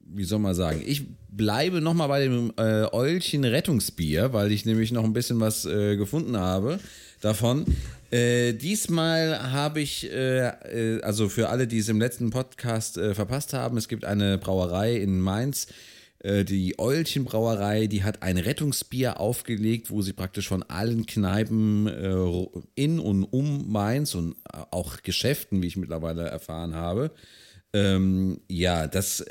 wie 0.05 0.24
soll 0.24 0.39
man 0.39 0.53
sagen, 0.53 0.84
ich 0.86 1.05
bleibe 1.29 1.81
nochmal 1.81 2.07
bei 2.07 2.24
dem 2.24 2.53
äh, 2.57 2.86
Eulchen 2.91 3.43
Rettungsbier, 3.43 4.34
weil 4.34 4.51
ich 4.51 4.65
nämlich 4.65 4.91
noch 4.91 5.03
ein 5.03 5.13
bisschen 5.13 5.39
was 5.39 5.65
äh, 5.65 5.98
gefunden 5.98 6.38
habe 6.38 6.79
davon. 7.22 7.65
Äh, 8.15 8.53
diesmal 8.53 9.51
habe 9.51 9.81
ich, 9.81 10.10
äh, 10.10 10.48
äh, 10.48 11.01
also 11.01 11.27
für 11.27 11.50
alle, 11.50 11.67
die 11.67 11.79
es 11.79 11.89
im 11.89 12.00
letzten 12.00 12.29
Podcast 12.29 12.98
äh, 12.98 13.13
verpasst 13.13 13.51
haben, 13.51 13.75
es 13.75 13.89
gibt 13.89 14.05
eine 14.05 14.38
Brauerei 14.38 14.95
in 14.95 15.19
Mainz, 15.19 15.67
äh, 16.19 16.45
die 16.45 16.79
Eulchen 16.79 17.25
Brauerei, 17.25 17.88
die 17.88 18.05
hat 18.05 18.24
ein 18.24 18.38
Rettungsbier 18.38 19.19
aufgelegt, 19.19 19.91
wo 19.91 20.01
sie 20.01 20.13
praktisch 20.13 20.48
von 20.48 20.63
allen 20.63 21.05
Kneipen 21.05 21.88
in 22.75 23.00
und 23.01 23.25
um 23.25 23.69
Mainz 23.69 24.15
und 24.15 24.38
auch 24.72 25.01
Geschäften, 25.03 25.62
wie 25.62 25.67
ich 25.67 25.75
mittlerweile 25.75 26.24
erfahren 26.29 26.74
habe, 26.74 27.12
ähm, 27.74 28.39
ja, 28.48 28.88
das 28.88 29.25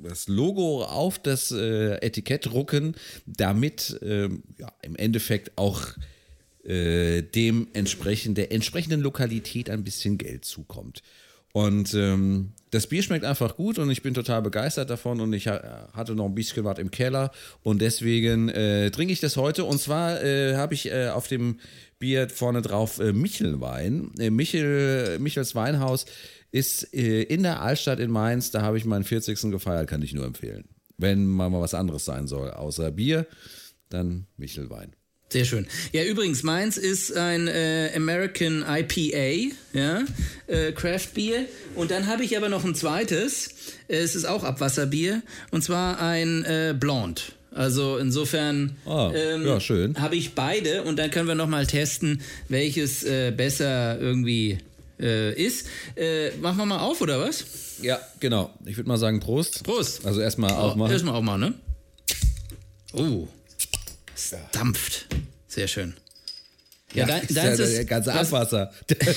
das 0.00 0.28
Logo 0.28 0.84
auf 0.84 1.18
das 1.18 1.50
äh, 1.52 1.94
Etikett 2.04 2.52
rucken, 2.52 2.94
damit 3.26 4.00
äh, 4.02 4.28
ja, 4.58 4.72
im 4.82 4.96
Endeffekt 4.96 5.52
auch 5.56 5.92
äh, 6.68 7.22
dem 7.22 7.68
entsprechend, 7.72 8.36
der 8.36 8.52
entsprechenden 8.52 9.00
Lokalität 9.00 9.70
ein 9.70 9.84
bisschen 9.84 10.18
Geld 10.18 10.44
zukommt. 10.44 11.02
Und 11.52 11.94
ähm, 11.94 12.52
das 12.70 12.86
Bier 12.86 13.02
schmeckt 13.02 13.24
einfach 13.24 13.56
gut 13.56 13.78
und 13.78 13.90
ich 13.90 14.02
bin 14.02 14.12
total 14.12 14.42
begeistert 14.42 14.90
davon 14.90 15.20
und 15.20 15.32
ich 15.32 15.48
ha 15.48 15.88
hatte 15.94 16.14
noch 16.14 16.26
ein 16.26 16.34
bisschen 16.34 16.64
was 16.64 16.78
im 16.78 16.90
Keller 16.90 17.32
und 17.62 17.80
deswegen 17.80 18.50
äh, 18.50 18.90
trinke 18.90 19.14
ich 19.14 19.20
das 19.20 19.38
heute. 19.38 19.64
Und 19.64 19.80
zwar 19.80 20.22
äh, 20.22 20.56
habe 20.56 20.74
ich 20.74 20.90
äh, 20.92 21.08
auf 21.08 21.26
dem 21.26 21.58
Bier 21.98 22.28
vorne 22.28 22.60
drauf 22.60 23.00
äh, 23.00 23.14
Michelwein. 23.14 24.12
Äh, 24.18 24.28
Michel, 24.30 25.18
Michels 25.20 25.54
Weinhaus 25.54 26.04
ist 26.52 26.94
äh, 26.94 27.22
in 27.22 27.42
der 27.42 27.62
Altstadt 27.62 27.98
in 27.98 28.10
Mainz. 28.10 28.50
Da 28.50 28.60
habe 28.60 28.76
ich 28.76 28.84
meinen 28.84 29.04
40. 29.04 29.50
gefeiert, 29.50 29.88
kann 29.88 30.02
ich 30.02 30.12
nur 30.12 30.26
empfehlen. 30.26 30.68
Wenn 30.98 31.26
mal, 31.26 31.48
mal 31.48 31.62
was 31.62 31.74
anderes 31.74 32.04
sein 32.04 32.26
soll, 32.26 32.50
außer 32.50 32.90
Bier, 32.90 33.26
dann 33.88 34.26
Michelwein. 34.36 34.97
Sehr 35.30 35.44
schön. 35.44 35.66
Ja, 35.92 36.04
übrigens, 36.04 36.42
meins 36.42 36.78
ist 36.78 37.14
ein 37.14 37.48
äh, 37.48 37.90
American 37.94 38.64
IPA, 38.66 39.54
ja, 39.74 40.04
äh, 40.46 40.72
Craft 40.72 41.08
Beer. 41.14 41.44
Und 41.74 41.90
dann 41.90 42.06
habe 42.06 42.24
ich 42.24 42.34
aber 42.36 42.48
noch 42.48 42.64
ein 42.64 42.74
zweites. 42.74 43.50
Äh, 43.88 43.98
es 43.98 44.14
ist 44.14 44.24
auch 44.24 44.42
Abwasserbier. 44.42 45.22
Und 45.50 45.62
zwar 45.62 46.00
ein 46.00 46.44
äh, 46.44 46.74
Blonde. 46.78 47.20
Also 47.50 47.98
insofern 47.98 48.76
ah, 48.86 49.10
ähm, 49.14 49.44
ja, 49.44 49.58
habe 50.00 50.16
ich 50.16 50.34
beide 50.34 50.82
und 50.84 50.98
dann 50.98 51.10
können 51.10 51.26
wir 51.26 51.34
nochmal 51.34 51.66
testen, 51.66 52.20
welches 52.48 53.04
äh, 53.04 53.32
besser 53.32 53.98
irgendwie 53.98 54.58
äh, 55.00 55.32
ist. 55.34 55.66
Äh, 55.96 56.30
machen 56.36 56.58
wir 56.58 56.66
mal 56.66 56.80
auf, 56.80 57.00
oder 57.00 57.20
was? 57.20 57.44
Ja, 57.82 57.98
genau. 58.20 58.50
Ich 58.64 58.76
würde 58.76 58.88
mal 58.88 58.98
sagen 58.98 59.20
Prost. 59.20 59.64
Prost. 59.64 60.06
Also 60.06 60.20
erstmal 60.20 60.52
oh, 60.52 60.56
aufmachen. 60.56 60.92
Erstmal 60.92 61.14
aufmachen, 61.14 61.40
ne? 61.40 61.54
Oh. 62.92 63.28
Es 64.18 64.34
dampft. 64.50 65.06
Sehr 65.46 65.68
schön. 65.68 65.94
Ja, 66.92 67.06
ja 67.06 67.20
dein, 67.20 67.34
deins 67.34 67.60
ist, 67.60 67.76
der 67.76 67.84
ganze 67.84 68.12
Abwasser, 68.12 68.72
das, 68.88 69.16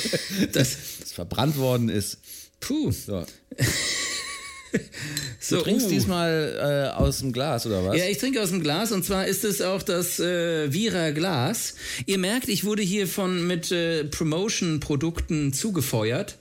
das, 0.51 1.11
verbrannt 1.11 1.57
worden 1.57 1.89
ist. 1.89 2.19
Puh. 2.59 2.91
So. 2.91 3.25
so, 5.39 5.57
du 5.57 5.63
trinkst 5.63 5.87
uh. 5.87 5.89
diesmal 5.89 6.91
äh, 6.93 6.95
aus 6.95 7.19
dem 7.19 7.33
Glas, 7.33 7.65
oder 7.65 7.83
was? 7.83 7.97
Ja, 7.97 8.05
ich 8.05 8.19
trinke 8.19 8.43
aus 8.43 8.49
dem 8.49 8.61
Glas 8.61 8.91
und 8.91 9.03
zwar 9.03 9.25
ist 9.25 9.43
es 9.43 9.61
auch 9.61 9.81
das 9.81 10.19
äh, 10.19 10.71
Vira 10.71 11.09
Glas. 11.09 11.73
Ihr 12.05 12.19
merkt, 12.19 12.47
ich 12.47 12.63
wurde 12.63 12.83
hier 12.83 13.07
von 13.07 13.47
mit 13.47 13.71
äh, 13.71 14.03
Promotion-Produkten 14.03 15.51
zugefeuert. 15.51 16.37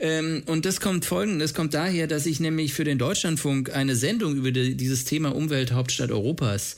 Ähm, 0.00 0.42
und 0.46 0.64
das 0.64 0.80
kommt 0.80 1.04
folgendes, 1.04 1.54
kommt 1.54 1.74
daher, 1.74 2.08
dass 2.08 2.26
ich 2.26 2.40
nämlich 2.40 2.72
für 2.72 2.84
den 2.84 2.98
Deutschlandfunk 2.98 3.72
eine 3.72 3.94
Sendung 3.94 4.34
über 4.34 4.50
die, 4.50 4.74
dieses 4.74 5.04
Thema 5.04 5.36
Umwelthauptstadt 5.36 6.10
Europas 6.10 6.76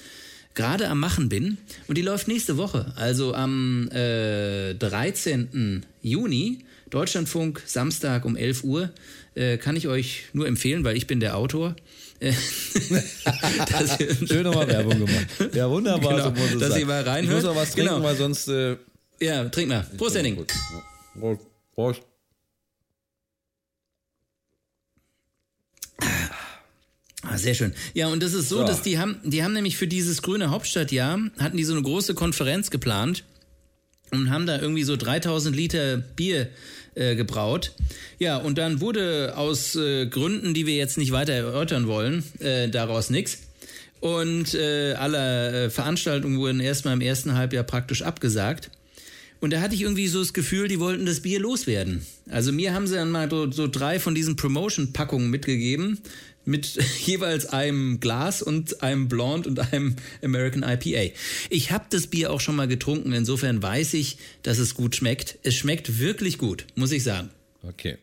gerade 0.55 0.89
am 0.89 1.01
Machen 1.01 1.29
bin. 1.29 1.59
Und 1.89 1.99
die 1.99 2.03
läuft 2.03 2.29
nächste 2.29 2.57
Woche, 2.57 2.93
also 2.97 3.35
am 3.35 3.89
äh, 3.91 4.75
13. 4.75 5.85
Juni, 6.03 6.65
Deutschlandfunk, 6.91 7.63
Samstag 7.67 8.25
um 8.25 8.37
11 8.37 8.65
Uhr. 8.65 8.91
Äh, 9.35 9.57
kann 9.57 9.77
ich 9.77 9.89
euch 9.89 10.25
nur 10.33 10.47
empfehlen, 10.47 10.85
weil 10.85 10.97
ich 10.97 11.07
bin 11.07 11.21
der 11.21 11.37
Autor. 11.37 11.75
Schön 14.27 14.43
nochmal 14.43 14.69
Werbung 14.69 14.99
gemacht. 14.99 15.27
Ja, 15.55 15.71
wunderbar. 15.71 16.33
Genau, 16.33 16.47
so 16.53 16.59
dass 16.59 16.79
ihr 16.79 16.87
mal 16.87 17.03
reinhört. 17.03 17.39
Ich 17.39 17.45
muss 17.45 17.51
auch 17.51 17.57
was 17.57 17.73
trinken, 17.73 17.95
genau. 17.95 18.05
weil 18.05 18.17
sonst... 18.17 18.49
Äh, 18.49 18.77
ja, 19.21 19.49
trink 19.49 19.69
mal. 19.69 19.87
Prost, 19.97 20.17
Henning. 20.17 20.45
Prost. 21.75 22.03
Ah, 27.23 27.39
sehr 27.39 27.55
schön. 27.55 27.73
Ja, 27.95 28.09
und 28.09 28.23
das 28.23 28.35
ist 28.35 28.49
so, 28.49 28.59
so, 28.59 28.65
dass 28.65 28.83
die 28.83 28.99
haben, 28.99 29.17
die 29.25 29.45
haben 29.45 29.53
nämlich 29.53 29.77
für 29.77 29.87
dieses 29.87 30.23
grüne 30.23 30.51
Hauptstadtjahr, 30.51 31.21
hatten 31.39 31.57
die 31.57 31.65
so 31.65 31.73
eine 31.73 31.83
große 31.83 32.15
Konferenz 32.15 32.71
geplant 32.71 33.25
und 34.11 34.31
haben 34.31 34.47
da 34.47 34.61
irgendwie 34.61 34.83
so 34.83 34.97
3000 34.97 35.55
Liter 35.55 35.97
Bier 35.99 36.49
äh, 36.95 37.15
gebraut. 37.15 37.73
Ja, 38.19 38.37
und 38.37 38.59
dann 38.59 38.81
wurde 38.81 39.35
aus 39.37 39.77
äh, 39.77 40.07
Gründen, 40.07 40.53
die 40.53 40.67
wir 40.67 40.75
jetzt 40.75 40.99
nicht 40.99 41.13
weiter 41.13 41.33
erörtern 41.33 41.87
wollen, 41.87 42.25
äh, 42.41 42.69
daraus 42.69 43.09
nichts. 43.09 43.39
Und 44.01 44.55
äh, 44.55 44.95
alle 44.95 45.67
äh, 45.67 45.71
Veranstaltungen 45.71 46.39
wurden 46.39 46.59
erstmal 46.59 46.95
im 46.95 47.01
ersten 47.01 47.35
Halbjahr 47.35 47.63
praktisch 47.63 48.03
abgesagt. 48.03 48.71
Und 49.43 49.53
da 49.53 49.61
hatte 49.61 49.75
ich 49.75 49.83
irgendwie 49.83 50.07
so 50.07 50.21
das 50.21 50.35
Gefühl, 50.35 50.69
die 50.69 50.79
wollten 50.79 51.05
das 51.05 51.19
Bier 51.19 51.41
loswerden. 51.41 52.07
Also 52.31 52.53
mir 52.53 52.75
haben 52.75 52.87
sie 52.87 52.95
dann 52.95 53.11
mal 53.11 53.29
so, 53.29 53.51
so 53.51 53.67
drei 53.67 53.99
von 53.99 54.15
diesen 54.15 54.37
Promotion-Packungen 54.37 55.31
mitgegeben 55.31 55.99
mit 56.45 56.79
jeweils 57.07 57.47
einem 57.47 57.99
Glas 57.99 58.41
und 58.41 58.85
einem 58.85 59.09
Blonde 59.09 59.49
und 59.49 59.59
einem 59.59 59.97
American 60.23 60.63
IPA. 60.63 61.13
Ich 61.51 61.73
habe 61.73 61.87
das 61.91 62.07
Bier 62.07 62.33
auch 62.33 62.41
schon 62.41 62.55
mal 62.55 62.69
getrunken, 62.69 63.13
insofern 63.13 63.61
weiß 63.61 63.95
ich, 63.95 64.19
dass 64.45 64.59
es 64.59 64.77
gut 64.77 64.95
schmeckt. 64.95 65.41
Es 65.43 65.57
schmeckt 65.57 65.99
wirklich 65.99 66.39
gut, 66.39 66.65
muss 66.77 66.93
ich 66.93 67.03
sagen. 67.03 67.31
Okay. 67.65 67.99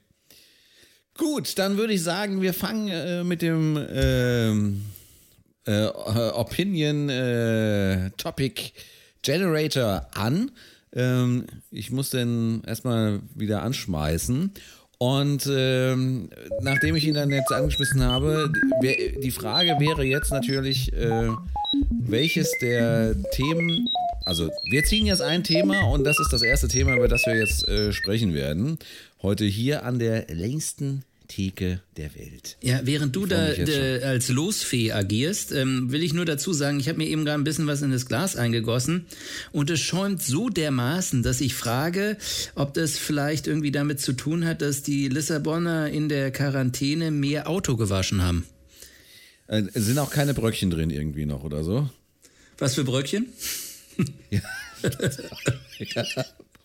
Gut, 1.17 1.57
dann 1.57 1.77
würde 1.77 1.93
ich 1.93 2.03
sagen, 2.03 2.41
wir 2.41 2.53
fangen 2.53 2.89
äh, 2.89 3.23
mit 3.23 3.41
dem 3.41 3.79
ähm, 3.89 4.81
äh, 5.63 5.85
Opinion 5.85 7.07
äh, 7.07 8.09
Topic 8.17 8.73
Generator 9.21 10.05
an. 10.13 10.51
Ähm, 10.93 11.45
ich 11.71 11.91
muss 11.91 12.09
den 12.09 12.63
erstmal 12.65 13.21
wieder 13.35 13.61
anschmeißen. 13.63 14.51
Und 14.97 15.49
ähm, 15.49 16.29
nachdem 16.61 16.95
ich 16.95 17.07
ihn 17.07 17.13
dann 17.13 17.29
jetzt 17.29 17.53
angeschmissen 17.53 18.03
habe, 18.03 18.51
die 19.23 19.31
Frage 19.31 19.79
wäre 19.79 20.03
jetzt 20.03 20.29
natürlich, 20.29 20.91
äh, 20.91 21.29
welches 22.01 22.51
der 22.61 23.15
Themen, 23.31 23.87
also 24.25 24.49
wir 24.69 24.83
ziehen 24.83 25.05
jetzt 25.05 25.21
ein 25.21 25.45
Thema 25.45 25.83
und 25.83 26.03
das 26.03 26.19
ist 26.19 26.33
das 26.33 26.41
erste 26.41 26.67
Thema, 26.67 26.95
über 26.95 27.07
das 27.07 27.25
wir 27.25 27.37
jetzt 27.37 27.65
äh, 27.69 27.93
sprechen 27.93 28.33
werden. 28.33 28.77
Heute 29.21 29.45
hier 29.45 29.85
an 29.85 29.99
der 29.99 30.27
längsten 30.27 31.05
Theke 31.29 31.79
der 31.95 32.13
Welt. 32.15 32.57
Ja, 32.61 32.81
während 32.83 33.15
du 33.15 33.25
da 33.25 33.53
de, 33.53 34.03
als 34.03 34.27
Losfee 34.27 34.91
agierst, 34.91 35.53
ähm, 35.53 35.91
will 35.91 36.03
ich 36.03 36.13
nur 36.13 36.25
dazu 36.25 36.51
sagen, 36.51 36.79
ich 36.79 36.89
habe 36.89 36.97
mir 36.97 37.07
eben 37.07 37.23
gerade 37.23 37.39
ein 37.39 37.45
bisschen 37.45 37.67
was 37.67 37.81
in 37.81 37.91
das 37.91 38.07
Glas 38.07 38.35
eingegossen 38.35 39.05
und 39.53 39.69
es 39.69 39.79
schäumt 39.79 40.21
so 40.21 40.49
dermaßen, 40.49 41.23
dass 41.23 41.39
ich 41.39 41.53
frage, 41.53 42.17
ob 42.55 42.73
das 42.73 42.97
vielleicht 42.97 43.47
irgendwie 43.47 43.71
damit 43.71 44.01
zu 44.01 44.13
tun 44.13 44.43
hat, 44.45 44.61
dass 44.61 44.83
die 44.83 45.07
Lissabonner 45.07 45.89
in 45.89 46.09
der 46.09 46.31
Quarantäne 46.31 47.11
mehr 47.11 47.47
Auto 47.47 47.77
gewaschen 47.77 48.21
haben. 48.21 48.45
Äh, 49.47 49.63
sind 49.75 49.99
auch 49.99 50.09
keine 50.09 50.33
Bröckchen 50.33 50.71
drin 50.71 50.89
irgendwie 50.89 51.25
noch 51.25 51.43
oder 51.43 51.63
so? 51.63 51.89
Was 52.57 52.75
für 52.75 52.83
Bröckchen? 52.83 53.27
ja. 54.31 54.43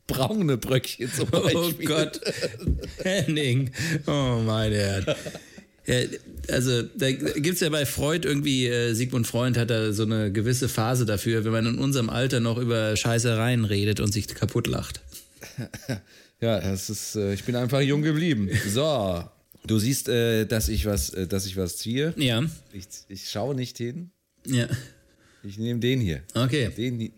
Braune 0.07 0.57
Bröckchen 0.57 1.13
zum 1.13 1.29
oh 1.33 1.41
Beispiel. 1.41 1.91
Oh 1.91 1.95
Gott. 1.95 2.21
Henning. 3.03 3.71
Oh 4.07 4.41
mein 4.45 4.73
Herr. 4.73 5.17
Ja, 5.87 5.97
also 6.49 6.83
da 6.83 7.11
gibt 7.11 7.55
es 7.55 7.61
ja 7.61 7.69
bei 7.69 7.85
Freud 7.85 8.27
irgendwie, 8.27 8.67
äh, 8.67 8.95
Sigmund 8.95 9.27
Freud 9.27 9.59
hat 9.59 9.69
da 9.69 9.93
so 9.93 10.05
eine 10.05 10.33
gewisse 10.33 10.69
Phase 10.69 11.05
dafür, 11.05 11.45
wenn 11.45 11.53
man 11.53 11.67
in 11.67 11.79
unserem 11.79 12.09
Alter 12.09 12.41
noch 12.41 12.57
über 12.57 12.97
Scheißereien 12.97 13.67
redet 13.67 14.01
und 14.01 14.13
sich 14.13 14.29
kaputt 14.29 14.67
lacht. 14.67 15.01
Ja, 16.41 16.61
das 16.61 16.91
ist, 16.91 17.17
äh, 17.17 17.33
ich 17.33 17.45
bin 17.45 17.57
einfach 17.57 17.81
jung 17.81 18.03
geblieben. 18.03 18.51
So, 18.69 19.25
du 19.67 19.79
siehst, 19.79 20.11
äh, 20.11 20.45
dass 20.45 20.69
ich 20.69 20.85
was, 20.85 21.09
äh, 21.11 21.27
dass 21.27 21.47
ich 21.47 21.57
was 21.57 21.79
ziehe. 21.79 22.13
Ja. 22.19 22.45
Ich, 22.73 22.87
ich 23.09 23.31
schaue 23.31 23.55
nicht 23.55 23.79
hin. 23.79 24.11
Ja. 24.47 24.69
Ich 25.43 25.57
nehme 25.57 25.81
den 25.81 26.01
hier. 26.01 26.23
Okay. 26.35 26.69
Den, 26.77 27.13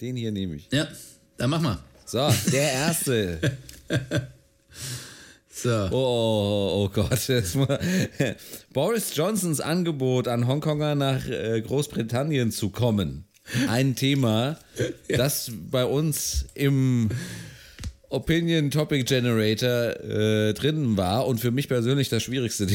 den 0.00 0.16
hier 0.16 0.32
nehme 0.32 0.56
ich. 0.56 0.68
Ja, 0.72 0.88
dann 1.36 1.50
mach 1.50 1.60
mal. 1.60 1.84
So, 2.06 2.32
der 2.52 2.72
erste. 2.72 3.40
so. 5.50 5.88
Oh, 5.90 5.92
oh, 5.92 6.84
oh 6.84 6.88
Gott. 6.88 7.18
Boris 8.72 9.16
Johnsons 9.16 9.60
Angebot 9.60 10.28
an 10.28 10.46
Hongkonger 10.46 10.94
nach 10.94 11.26
äh, 11.26 11.60
Großbritannien 11.60 12.52
zu 12.52 12.70
kommen. 12.70 13.24
Ein 13.68 13.96
Thema, 13.96 14.56
ja. 15.08 15.16
das 15.16 15.50
bei 15.68 15.84
uns 15.84 16.46
im 16.54 17.08
Opinion 18.08 18.70
Topic 18.70 19.02
Generator 19.02 20.00
äh, 20.00 20.54
drin 20.54 20.96
war 20.96 21.26
und 21.26 21.40
für 21.40 21.50
mich 21.50 21.66
persönlich 21.66 22.08
das 22.08 22.22
schwierigste 22.22 22.68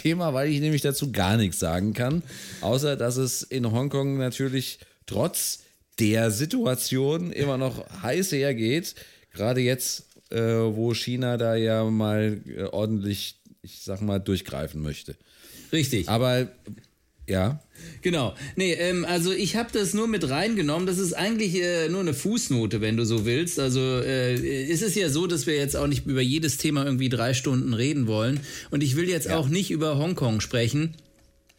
Thema, 0.00 0.32
weil 0.32 0.48
ich 0.48 0.60
nämlich 0.60 0.82
dazu 0.82 1.10
gar 1.10 1.36
nichts 1.36 1.58
sagen 1.58 1.92
kann, 1.92 2.22
außer 2.60 2.94
dass 2.94 3.16
es 3.16 3.42
in 3.42 3.72
Hongkong 3.72 4.16
natürlich 4.16 4.78
trotz 5.06 5.65
der 5.98 6.30
Situation 6.30 7.32
immer 7.32 7.58
noch 7.58 7.84
heiß 8.02 8.32
hergeht. 8.32 8.94
Gerade 9.32 9.60
jetzt, 9.60 10.06
äh, 10.30 10.38
wo 10.38 10.94
China 10.94 11.36
da 11.36 11.54
ja 11.54 11.84
mal 11.84 12.40
äh, 12.46 12.64
ordentlich, 12.64 13.40
ich 13.62 13.80
sag 13.82 14.02
mal, 14.02 14.18
durchgreifen 14.18 14.82
möchte. 14.82 15.16
Richtig. 15.72 16.08
Aber 16.08 16.48
ja. 17.28 17.60
Genau. 18.02 18.34
Nee, 18.54 18.72
ähm, 18.74 19.04
also 19.04 19.32
ich 19.32 19.56
habe 19.56 19.70
das 19.72 19.94
nur 19.94 20.06
mit 20.06 20.28
reingenommen. 20.28 20.86
Das 20.86 20.98
ist 20.98 21.12
eigentlich 21.12 21.60
äh, 21.60 21.88
nur 21.88 22.00
eine 22.00 22.14
Fußnote, 22.14 22.80
wenn 22.80 22.96
du 22.96 23.04
so 23.04 23.26
willst. 23.26 23.58
Also 23.58 23.80
äh, 23.80 24.70
es 24.70 24.82
ist 24.82 24.96
ja 24.96 25.08
so, 25.08 25.26
dass 25.26 25.46
wir 25.46 25.56
jetzt 25.56 25.76
auch 25.76 25.86
nicht 25.86 26.06
über 26.06 26.20
jedes 26.20 26.56
Thema 26.56 26.84
irgendwie 26.84 27.08
drei 27.08 27.34
Stunden 27.34 27.74
reden 27.74 28.06
wollen. 28.06 28.40
Und 28.70 28.82
ich 28.82 28.96
will 28.96 29.08
jetzt 29.08 29.26
ja. 29.26 29.36
auch 29.36 29.48
nicht 29.48 29.70
über 29.70 29.98
Hongkong 29.98 30.40
sprechen, 30.40 30.94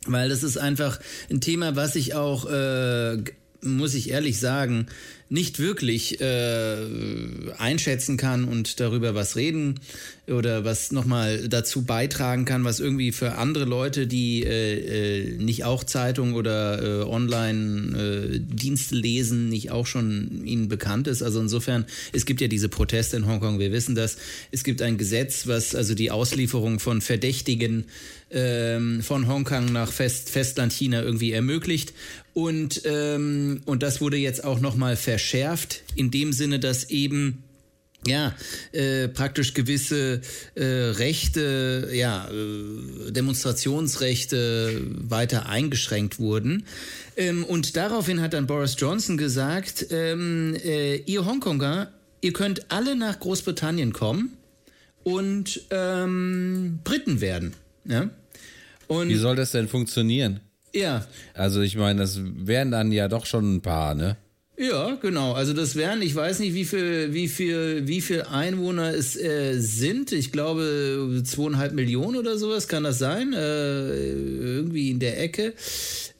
weil 0.06 0.30
das 0.30 0.44
ist 0.44 0.58
einfach 0.58 1.00
ein 1.30 1.42
Thema, 1.42 1.76
was 1.76 1.96
ich 1.96 2.16
auch 2.16 2.50
äh, 2.50 3.18
muss 3.62 3.94
ich 3.94 4.10
ehrlich 4.10 4.40
sagen, 4.40 4.88
nicht 5.30 5.60
wirklich 5.60 6.22
äh, 6.22 6.78
einschätzen 7.58 8.16
kann 8.16 8.46
und 8.46 8.80
darüber 8.80 9.14
was 9.14 9.36
reden 9.36 9.80
oder 10.28 10.64
was 10.64 10.92
nochmal 10.94 11.50
dazu 11.50 11.84
beitragen 11.84 12.46
kann, 12.46 12.64
was 12.64 12.80
irgendwie 12.80 13.12
für 13.12 13.34
andere 13.36 13.66
Leute, 13.66 14.08
die 14.08 14.44
äh, 14.44 15.26
äh, 15.26 15.38
nicht 15.38 15.66
auch 15.66 15.84
Zeitung 15.84 16.34
oder 16.34 16.82
äh, 16.82 17.04
Online-Dienste 17.04 18.96
äh, 18.96 18.98
lesen, 18.98 19.50
nicht 19.50 19.72
auch 19.72 19.86
schon 19.86 20.46
ihnen 20.46 20.70
bekannt 20.70 21.08
ist. 21.08 21.22
Also 21.22 21.42
insofern, 21.42 21.86
es 22.14 22.26
gibt 22.26 22.40
ja 22.40 22.48
diese 22.48 22.70
Proteste 22.70 23.18
in 23.18 23.28
Hongkong, 23.28 23.60
wir 23.60 23.74
wissen 23.74 23.96
das. 23.96 24.18
Es 24.52 24.64
gibt 24.64 24.82
ein 24.82 24.98
Gesetz, 24.98 25.48
was 25.48 25.76
also 25.76 25.94
die 25.94 26.12
Auslieferung 26.12 26.80
von 26.80 27.02
Verdächtigen 27.02 27.86
ähm, 28.30 29.02
von 29.02 29.28
Hongkong 29.28 29.72
nach 29.72 29.92
Fest, 29.92 30.30
Festland 30.30 30.74
China 30.74 31.02
irgendwie 31.02 31.32
ermöglicht. 31.32 31.94
Und, 32.38 32.84
ähm, 32.86 33.62
und 33.66 33.82
das 33.82 34.00
wurde 34.00 34.18
jetzt 34.18 34.44
auch 34.44 34.60
nochmal 34.60 34.96
verschärft, 34.96 35.82
in 35.96 36.12
dem 36.12 36.34
Sinne, 36.34 36.60
dass 36.60 36.92
eben 36.92 37.42
ja, 38.06 38.36
äh, 38.74 39.08
praktisch 39.08 39.56
gewisse 39.56 40.22
äh, 40.54 40.64
Rechte, 40.64 41.90
ja, 41.92 42.30
äh, 42.30 43.12
Demonstrationsrechte 43.12 44.84
weiter 45.10 45.50
eingeschränkt 45.50 46.20
wurden. 46.20 46.68
Ähm, 47.16 47.44
und 47.44 47.76
daraufhin 47.76 48.22
hat 48.22 48.34
dann 48.34 48.46
Boris 48.46 48.76
Johnson 48.78 49.18
gesagt, 49.18 49.88
ähm, 49.90 50.56
äh, 50.64 50.98
ihr 50.98 51.26
Hongkonger, 51.26 51.92
ihr 52.22 52.34
könnt 52.34 52.72
alle 52.72 52.96
nach 52.96 53.20
Großbritannien 53.20 53.94
kommen 53.94 54.38
und 55.04 55.62
ähm, 55.72 56.82
Briten 56.84 57.20
werden. 57.20 57.56
Ja? 57.84 58.12
Und, 58.86 59.10
Wie 59.10 59.16
soll 59.16 59.36
das 59.36 59.54
denn 59.54 59.68
funktionieren? 59.68 60.42
Ja. 60.78 61.06
Also 61.34 61.62
ich 61.62 61.76
meine, 61.76 62.02
das 62.02 62.20
wären 62.22 62.72
dann 62.72 62.92
ja 62.92 63.08
doch 63.08 63.26
schon 63.26 63.56
ein 63.56 63.62
paar, 63.62 63.96
ne? 63.96 64.18
Ja, 64.60 64.96
genau. 64.96 65.34
Also 65.34 65.54
das 65.54 65.76
wären, 65.76 66.02
ich 66.02 66.16
weiß 66.16 66.40
nicht, 66.40 66.56
wie 66.56 66.66
viel, 66.66 67.14
wie 67.14 67.28
viel, 67.28 67.88
wie 67.88 68.02
viel 68.02 68.24
Einwohner 68.24 68.92
es 68.92 69.16
äh, 69.16 69.60
sind. 69.60 70.12
Ich 70.12 70.32
glaube 70.32 71.22
zweieinhalb 71.24 71.74
Millionen 71.74 72.18
oder 72.18 72.40
sowas 72.40 72.68
kann 72.68 72.84
das 72.84 72.98
sein. 72.98 73.34
Äh, 73.34 74.10
irgendwie 74.10 74.90
in 74.90 75.00
der 75.00 75.22
Ecke. 75.22 75.54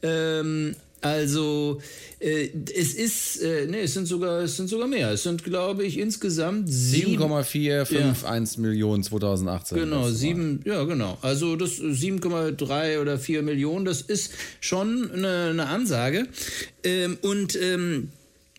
Ähm, 0.04 0.76
also 1.02 1.80
äh, 2.20 2.50
es 2.76 2.96
ist, 2.96 3.42
äh, 3.42 3.68
nee, 3.68 3.82
es 3.82 3.94
sind 3.94 4.08
sogar, 4.08 4.42
es 4.42 4.58
sind 4.58 4.68
sogar 4.68 4.88
mehr. 4.88 5.12
Es 5.12 5.24
sind, 5.24 5.44
glaube 5.44 5.84
ich, 5.84 6.00
insgesamt 6.00 6.68
7,451 6.68 8.58
ja. 8.58 8.62
Millionen 8.62 9.04
2018. 9.04 9.78
Genau, 9.78 10.10
sieben, 10.10 10.62
ja, 10.66 10.84
genau. 10.84 11.18
Also 11.22 11.56
das 11.56 11.80
7,3 11.80 13.00
oder 13.00 13.20
4 13.20 13.44
Millionen, 13.44 13.86
das 13.86 14.02
ist 14.02 14.34
schon 14.60 15.12
eine, 15.12 15.50
eine 15.52 15.68
Ansage. 15.68 16.28
Ähm, 16.84 17.18
und 17.22 17.56
ähm, 17.62 18.10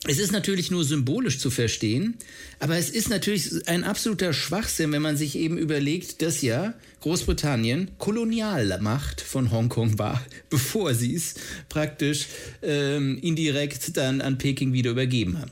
es 0.06 0.18
ist 0.18 0.30
natürlich 0.30 0.70
nur 0.70 0.84
symbolisch 0.84 1.38
zu 1.38 1.50
verstehen, 1.50 2.14
aber 2.60 2.76
es 2.76 2.88
ist 2.88 3.10
natürlich 3.10 3.66
ein 3.68 3.82
absoluter 3.82 4.32
Schwachsinn, 4.32 4.92
wenn 4.92 5.02
man 5.02 5.16
sich 5.16 5.36
eben 5.36 5.58
überlegt, 5.58 6.22
dass 6.22 6.40
ja 6.40 6.74
Großbritannien 7.00 7.90
Kolonialmacht 7.98 9.20
von 9.20 9.50
Hongkong 9.50 9.98
war, 9.98 10.24
bevor 10.50 10.94
sie 10.94 11.14
es 11.14 11.34
praktisch 11.68 12.26
ähm, 12.62 13.18
indirekt 13.20 13.96
dann 13.96 14.20
an 14.20 14.38
Peking 14.38 14.72
wieder 14.72 14.92
übergeben 14.92 15.38
haben. 15.40 15.50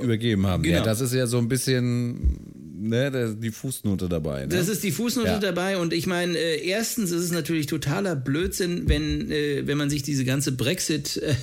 Übergeben 0.00 0.46
haben. 0.46 0.62
Genau. 0.62 0.76
Ja, 0.76 0.84
das 0.84 1.00
ist 1.00 1.12
ja 1.12 1.26
so 1.26 1.38
ein 1.38 1.48
bisschen 1.48 2.38
ne, 2.78 3.36
die 3.36 3.50
Fußnote 3.50 4.08
dabei. 4.08 4.42
Ne? 4.42 4.48
Das 4.48 4.68
ist 4.68 4.84
die 4.84 4.92
Fußnote 4.92 5.28
ja. 5.28 5.38
dabei 5.40 5.76
und 5.76 5.92
ich 5.92 6.06
meine, 6.06 6.38
äh, 6.38 6.64
erstens 6.64 7.10
ist 7.10 7.24
es 7.24 7.32
natürlich 7.32 7.66
totaler 7.66 8.14
Blödsinn, 8.14 8.88
wenn, 8.88 9.28
äh, 9.32 9.66
wenn 9.66 9.76
man 9.76 9.90
sich 9.90 10.04
diese 10.04 10.24
ganze 10.24 10.52
Brexit- 10.52 11.16
äh, 11.16 11.34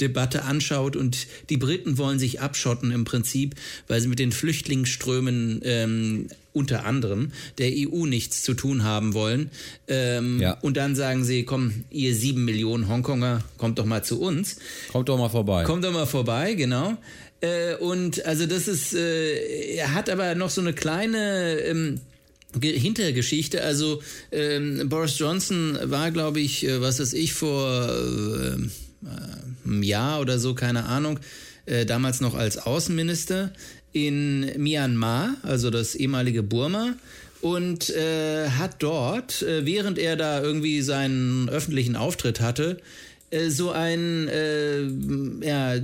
Debatte 0.00 0.44
anschaut 0.44 0.96
und 0.96 1.26
die 1.50 1.56
Briten 1.56 1.98
wollen 1.98 2.18
sich 2.18 2.40
abschotten 2.40 2.90
im 2.90 3.04
Prinzip, 3.04 3.54
weil 3.88 4.00
sie 4.00 4.08
mit 4.08 4.18
den 4.18 4.32
Flüchtlingsströmen 4.32 5.60
ähm, 5.64 6.28
unter 6.52 6.84
anderem 6.84 7.32
der 7.58 7.70
EU 7.72 8.06
nichts 8.06 8.42
zu 8.42 8.54
tun 8.54 8.84
haben 8.84 9.14
wollen. 9.14 9.50
Ähm, 9.88 10.40
ja. 10.40 10.58
Und 10.60 10.76
dann 10.76 10.94
sagen 10.94 11.24
sie, 11.24 11.44
komm, 11.44 11.84
ihr 11.90 12.14
sieben 12.14 12.44
Millionen 12.44 12.88
Hongkonger, 12.88 13.42
kommt 13.58 13.78
doch 13.78 13.86
mal 13.86 14.04
zu 14.04 14.20
uns. 14.20 14.56
Kommt 14.90 15.08
doch 15.08 15.18
mal 15.18 15.30
vorbei. 15.30 15.64
Kommt 15.64 15.84
doch 15.84 15.92
mal 15.92 16.06
vorbei, 16.06 16.54
genau. 16.54 16.96
Äh, 17.40 17.76
und 17.76 18.24
also 18.24 18.46
das 18.46 18.68
ist, 18.68 18.94
äh, 18.94 19.74
er 19.74 19.94
hat 19.94 20.10
aber 20.10 20.34
noch 20.34 20.50
so 20.50 20.60
eine 20.60 20.72
kleine 20.72 21.58
ähm, 21.60 22.00
Hintergeschichte. 22.60 23.62
Also 23.62 24.02
ähm, 24.30 24.88
Boris 24.88 25.18
Johnson 25.18 25.78
war, 25.84 26.10
glaube 26.10 26.40
ich, 26.40 26.66
äh, 26.66 26.80
was 26.80 27.00
weiß 27.00 27.14
ich, 27.14 27.32
vor 27.32 27.88
äh, 27.88 28.56
einem 29.64 29.82
Jahr 29.82 30.20
oder 30.20 30.38
so, 30.38 30.54
keine 30.54 30.84
Ahnung, 30.84 31.20
äh, 31.66 31.86
damals 31.86 32.20
noch 32.20 32.34
als 32.34 32.58
Außenminister 32.58 33.52
in 33.92 34.50
Myanmar, 34.56 35.36
also 35.42 35.70
das 35.70 35.94
ehemalige 35.94 36.42
Burma, 36.42 36.94
und 37.40 37.90
äh, 37.90 38.48
hat 38.50 38.82
dort, 38.82 39.42
äh, 39.42 39.66
während 39.66 39.98
er 39.98 40.16
da 40.16 40.40
irgendwie 40.40 40.80
seinen 40.80 41.48
öffentlichen 41.48 41.96
Auftritt 41.96 42.40
hatte, 42.40 42.78
äh, 43.32 43.50
so 43.50 43.70
ein 43.70 44.28
äh, 44.28 44.82
ja, 45.44 45.74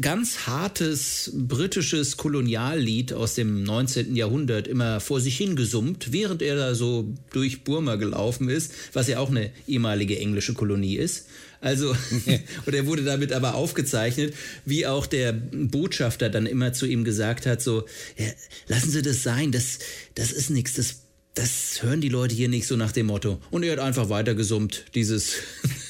ganz 0.00 0.46
hartes 0.46 1.32
britisches 1.34 2.16
Koloniallied 2.16 3.14
aus 3.14 3.34
dem 3.34 3.64
19. 3.64 4.14
Jahrhundert 4.14 4.68
immer 4.68 5.00
vor 5.00 5.20
sich 5.20 5.36
hingesummt, 5.36 6.12
während 6.12 6.42
er 6.42 6.54
da 6.54 6.74
so 6.74 7.12
durch 7.32 7.64
Burma 7.64 7.96
gelaufen 7.96 8.48
ist, 8.48 8.72
was 8.92 9.08
ja 9.08 9.18
auch 9.18 9.30
eine 9.30 9.50
ehemalige 9.66 10.18
englische 10.18 10.54
Kolonie 10.54 10.96
ist. 10.96 11.26
Also, 11.62 11.90
und 12.66 12.74
er 12.74 12.86
wurde 12.86 13.04
damit 13.04 13.32
aber 13.32 13.54
aufgezeichnet, 13.54 14.34
wie 14.66 14.86
auch 14.86 15.06
der 15.06 15.32
Botschafter 15.32 16.28
dann 16.28 16.44
immer 16.44 16.74
zu 16.74 16.84
ihm 16.84 17.04
gesagt 17.04 17.46
hat: 17.46 17.62
so, 17.62 17.86
ja, 18.18 18.26
lassen 18.66 18.90
Sie 18.90 19.00
das 19.00 19.22
sein, 19.22 19.52
das, 19.52 19.78
das 20.14 20.32
ist 20.32 20.50
nichts, 20.50 20.74
das 20.74 21.01
das 21.34 21.82
hören 21.82 22.02
die 22.02 22.10
Leute 22.10 22.34
hier 22.34 22.48
nicht 22.48 22.66
so 22.66 22.76
nach 22.76 22.92
dem 22.92 23.06
Motto. 23.06 23.40
Und 23.50 23.62
er 23.62 23.72
hat 23.72 23.78
einfach 23.78 24.10
weiter 24.10 24.34
gesummt, 24.34 24.84
dieses 24.94 25.36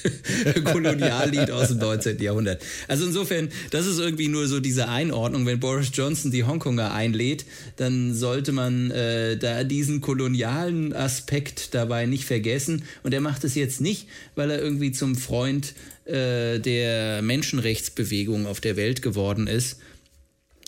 Koloniallied 0.64 1.50
aus 1.50 1.68
dem 1.68 1.78
19. 1.78 2.20
Jahrhundert. 2.20 2.62
Also 2.86 3.06
insofern, 3.06 3.48
das 3.70 3.86
ist 3.86 3.98
irgendwie 3.98 4.28
nur 4.28 4.46
so 4.46 4.60
diese 4.60 4.88
Einordnung. 4.88 5.44
Wenn 5.44 5.58
Boris 5.58 5.90
Johnson 5.92 6.30
die 6.30 6.44
Hongkonger 6.44 6.94
einlädt, 6.94 7.44
dann 7.76 8.14
sollte 8.14 8.52
man 8.52 8.92
äh, 8.92 9.36
da 9.36 9.64
diesen 9.64 10.00
kolonialen 10.00 10.92
Aspekt 10.92 11.74
dabei 11.74 12.06
nicht 12.06 12.24
vergessen. 12.24 12.84
Und 13.02 13.12
er 13.12 13.20
macht 13.20 13.42
es 13.42 13.56
jetzt 13.56 13.80
nicht, 13.80 14.06
weil 14.36 14.48
er 14.48 14.62
irgendwie 14.62 14.92
zum 14.92 15.16
Freund 15.16 15.74
äh, 16.04 16.60
der 16.60 17.20
Menschenrechtsbewegung 17.20 18.46
auf 18.46 18.60
der 18.60 18.76
Welt 18.76 19.02
geworden 19.02 19.48
ist 19.48 19.78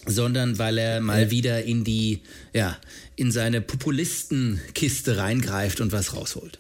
sondern 0.07 0.59
weil 0.59 0.79
er 0.79 1.01
mal 1.01 1.31
wieder 1.31 1.65
in 1.65 1.85
die, 1.85 2.23
ja, 2.53 2.77
in 3.17 3.31
seine 3.33 3.61
Populistenkiste 3.61 5.17
reingreift 5.17 5.81
und 5.81 5.93
was 5.93 6.15
rausholt. 6.15 6.59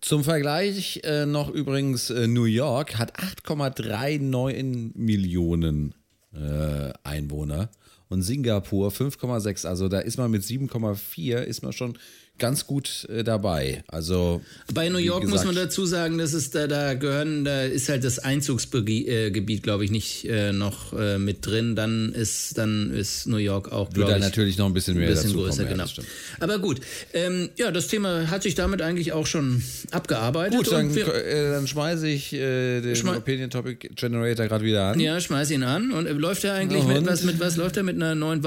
Zum 0.00 0.24
Vergleich 0.24 1.00
äh, 1.04 1.26
noch 1.26 1.50
übrigens, 1.50 2.08
äh, 2.08 2.26
New 2.26 2.44
York 2.44 2.98
hat 2.98 3.18
8,39 3.18 4.92
Millionen 4.94 5.94
äh, 6.32 6.92
Einwohner 7.04 7.70
und 8.08 8.22
Singapur 8.22 8.90
5,6. 8.90 9.66
Also 9.66 9.88
da 9.88 10.00
ist 10.00 10.16
man 10.16 10.30
mit 10.30 10.42
7,4 10.42 11.38
ist 11.38 11.62
man 11.62 11.72
schon 11.72 11.98
ganz 12.40 12.66
gut 12.66 13.06
äh, 13.08 13.22
dabei. 13.22 13.84
Also 13.86 14.40
bei 14.74 14.88
New 14.88 14.98
York 14.98 15.22
gesagt, 15.22 15.44
muss 15.44 15.54
man 15.54 15.62
dazu 15.62 15.86
sagen, 15.86 16.18
dass 16.18 16.32
es 16.32 16.50
da, 16.50 16.66
da 16.66 16.94
gehören, 16.94 17.44
da 17.44 17.62
ist 17.62 17.88
halt 17.88 18.02
das 18.02 18.18
Einzugsgebiet, 18.18 19.08
äh, 19.08 19.30
glaube 19.60 19.84
ich, 19.84 19.92
nicht 19.92 20.24
äh, 20.24 20.52
noch 20.52 20.92
äh, 20.92 21.18
mit 21.18 21.46
drin. 21.46 21.76
Dann 21.76 22.12
ist 22.12 22.58
dann 22.58 22.90
ist 22.90 23.26
New 23.26 23.36
York 23.36 23.70
auch 23.70 23.90
glaube 23.90 24.12
ich 24.12 24.18
natürlich 24.18 24.58
noch 24.58 24.66
ein 24.66 24.72
bisschen 24.72 24.96
mehr 24.96 25.08
ein 25.08 25.14
bisschen 25.14 25.30
dazu 25.30 25.42
größer, 25.42 25.64
kommen, 25.64 25.78
genau. 25.78 26.06
Aber 26.40 26.58
gut, 26.58 26.80
ähm, 27.12 27.50
ja, 27.56 27.70
das 27.70 27.88
Thema 27.88 28.30
hat 28.30 28.42
sich 28.42 28.54
damit 28.54 28.82
eigentlich 28.82 29.12
auch 29.12 29.26
schon 29.26 29.62
abgearbeitet. 29.90 30.56
Gut, 30.56 30.72
dann, 30.72 30.90
äh, 30.96 31.50
dann 31.50 31.66
schmeiße 31.66 32.08
ich 32.08 32.32
äh, 32.32 32.80
den 32.80 32.96
schme 32.96 33.16
Opinion 33.16 33.50
Topic 33.50 33.90
Generator 33.94 34.46
gerade 34.46 34.64
wieder 34.64 34.84
an. 34.86 35.00
Ja, 35.00 35.20
schmeiß 35.20 35.50
ihn 35.50 35.62
an. 35.62 35.92
Und 35.92 36.08
läuft 36.18 36.44
er 36.44 36.54
eigentlich 36.54 36.84
mit 36.84 37.06
was? 37.06 37.22
Mit 37.22 37.38
was 37.38 37.56
läuft 37.56 37.76
er 37.76 37.82
mit 37.82 37.96
einer 37.96 38.14
9 38.14 38.42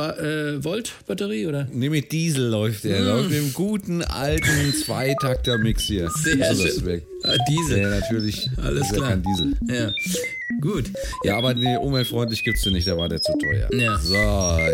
Volt 0.63 0.91
Batterie 1.05 1.45
oder? 1.45 1.67
Nee, 1.71 1.89
mit 1.89 2.11
Diesel 2.11 2.47
läuft 2.47 2.85
er. 2.85 2.99
Hm. 2.99 3.05
Läuft 3.05 3.29
mit 3.29 3.39
einem 3.39 3.53
guten 3.53 3.82
guten 3.83 4.01
alten 4.03 4.73
Zweitakter-Mix 4.73 5.83
hier. 5.83 6.09
Sehr 6.23 6.55
so 6.55 6.67
schön. 6.67 7.01
Ah, 7.23 7.35
Diesel. 7.49 7.79
Ja, 7.79 7.89
natürlich. 7.89 8.49
Alles 8.57 8.89
klar. 8.89 9.09
Kein 9.09 9.23
Diesel. 9.23 9.53
Ja. 9.67 9.93
Gut. 10.61 10.85
Ja, 11.23 11.37
aber 11.37 11.53
nee, 11.53 11.75
umweltfreundlich 11.75 12.43
gibt 12.43 12.57
es 12.57 12.63
den 12.63 12.73
nicht, 12.73 12.87
da 12.87 12.95
war 12.97 13.09
der 13.09 13.21
zu 13.21 13.33
teuer. 13.37 13.69
Ja. 13.73 13.99
So, 13.99 14.15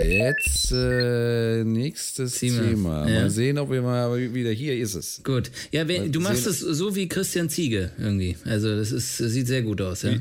jetzt 0.07 0.71
äh, 0.71 1.63
nächstes 1.63 2.39
Thema. 2.39 2.61
Thema. 2.61 3.09
Ja. 3.09 3.21
Mal 3.21 3.29
sehen, 3.29 3.57
ob 3.57 3.71
wir 3.71 3.81
mal 3.81 4.33
wieder 4.33 4.51
hier 4.51 4.77
ist 4.77 4.93
es. 4.93 5.21
Gut. 5.23 5.49
Ja, 5.71 5.87
wenn, 5.87 6.11
du 6.11 6.19
machst 6.19 6.45
es 6.45 6.59
so 6.59 6.95
wie 6.95 7.07
Christian 7.07 7.49
Ziege 7.49 7.91
irgendwie. 7.97 8.37
Also 8.45 8.75
das 8.75 8.91
ist 8.91 9.17
sieht 9.17 9.47
sehr 9.47 9.63
gut 9.63 9.81
aus, 9.81 10.03
ja. 10.03 10.11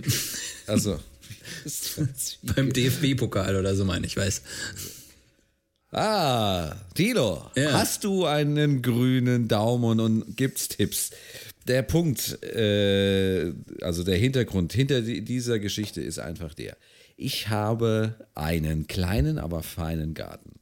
Also. 0.66 0.98
Beim 2.42 2.72
DFB-Pokal 2.72 3.56
oder 3.56 3.74
so 3.74 3.84
meine 3.84 4.06
ich, 4.06 4.16
weiß. 4.16 4.42
Ah, 5.90 6.74
Tilo, 6.94 7.50
ja. 7.56 7.72
hast 7.72 8.04
du 8.04 8.26
einen 8.26 8.82
grünen 8.82 9.48
Daumen 9.48 10.00
und 10.00 10.36
gibt's 10.36 10.68
Tipps? 10.68 11.10
Der 11.66 11.82
Punkt, 11.82 12.42
äh, 12.42 13.52
also 13.80 14.04
der 14.04 14.16
Hintergrund 14.16 14.72
hinter 14.72 15.00
dieser 15.00 15.58
Geschichte 15.58 16.02
ist 16.02 16.18
einfach 16.18 16.52
der. 16.52 16.76
Ich 17.16 17.48
habe 17.48 18.14
einen 18.34 18.86
kleinen, 18.86 19.38
aber 19.38 19.62
feinen 19.62 20.14
Garten. 20.14 20.52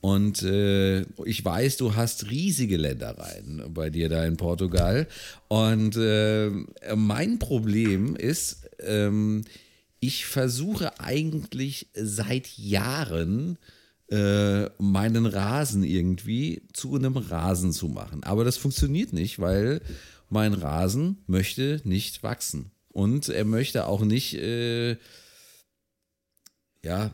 Und 0.00 0.42
äh, 0.42 1.00
ich 1.24 1.44
weiß, 1.44 1.76
du 1.76 1.96
hast 1.96 2.30
riesige 2.30 2.76
Ländereien 2.76 3.62
bei 3.74 3.90
dir 3.90 4.08
da 4.08 4.24
in 4.24 4.36
Portugal. 4.36 5.08
Und 5.48 5.96
äh, 5.96 6.50
mein 6.94 7.38
Problem 7.40 8.14
ist, 8.14 8.68
ähm, 8.80 9.44
ich 10.00 10.26
versuche 10.26 11.00
eigentlich 11.00 11.88
seit 11.94 12.56
Jahren 12.56 13.58
äh, 14.10 14.70
meinen 14.78 15.26
Rasen 15.26 15.82
irgendwie 15.82 16.62
zu 16.72 16.94
einem 16.94 17.16
Rasen 17.16 17.72
zu 17.72 17.88
machen. 17.88 18.22
Aber 18.24 18.44
das 18.44 18.56
funktioniert 18.56 19.12
nicht, 19.12 19.38
weil 19.38 19.80
mein 20.30 20.54
Rasen 20.54 21.18
möchte 21.26 21.80
nicht 21.84 22.22
wachsen. 22.22 22.70
Und 22.88 23.28
er 23.28 23.44
möchte 23.44 23.86
auch 23.86 24.02
nicht, 24.02 24.34
äh, 24.34 24.96
ja, 26.82 27.10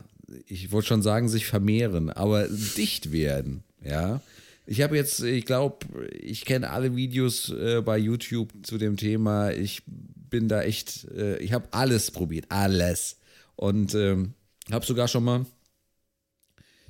ich 0.47 0.71
wollte 0.71 0.87
schon 0.87 1.01
sagen, 1.01 1.29
sich 1.29 1.45
vermehren, 1.45 2.09
aber 2.09 2.47
dicht 2.47 3.11
werden. 3.11 3.63
Ja. 3.83 4.21
Ich 4.65 4.81
habe 4.81 4.95
jetzt, 4.95 5.21
ich 5.21 5.45
glaube, 5.45 5.85
ich 6.11 6.45
kenne 6.45 6.71
alle 6.71 6.95
Videos 6.95 7.49
äh, 7.49 7.81
bei 7.81 7.97
YouTube 7.97 8.51
zu 8.63 8.77
dem 8.77 8.97
Thema. 8.97 9.51
Ich 9.51 9.83
bin 9.85 10.47
da 10.47 10.63
echt, 10.63 11.05
äh, 11.11 11.37
ich 11.37 11.53
habe 11.53 11.67
alles 11.71 12.09
probiert, 12.09 12.45
alles. 12.49 13.17
Und 13.55 13.93
ähm, 13.93 14.33
habe 14.71 14.85
sogar 14.85 15.07
schon 15.07 15.23
mal 15.23 15.45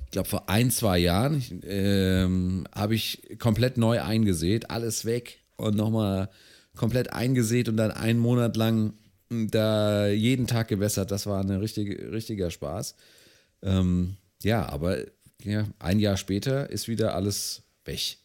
ich 0.06 0.12
glaube 0.12 0.28
vor 0.28 0.48
ein, 0.48 0.70
zwei 0.70 0.98
Jahren, 0.98 1.42
ähm, 1.64 2.64
habe 2.74 2.94
ich 2.94 3.22
komplett 3.38 3.76
neu 3.76 4.00
eingesät, 4.00 4.70
alles 4.70 5.04
weg 5.04 5.40
und 5.56 5.76
nochmal 5.76 6.30
komplett 6.76 7.12
eingesät 7.12 7.68
und 7.68 7.76
dann 7.76 7.90
einen 7.90 8.18
Monat 8.18 8.56
lang 8.56 8.94
da 9.28 10.06
jeden 10.06 10.46
Tag 10.46 10.68
gewässert. 10.68 11.10
Das 11.10 11.26
war 11.26 11.40
ein 11.40 11.50
richtige, 11.50 12.12
richtiger 12.12 12.50
Spaß. 12.50 12.94
Ähm, 13.62 14.16
ja, 14.42 14.68
aber 14.68 14.98
ja, 15.42 15.64
ein 15.78 15.98
Jahr 15.98 16.16
später 16.16 16.70
ist 16.70 16.88
wieder 16.88 17.14
alles 17.14 17.62
weg. 17.84 18.18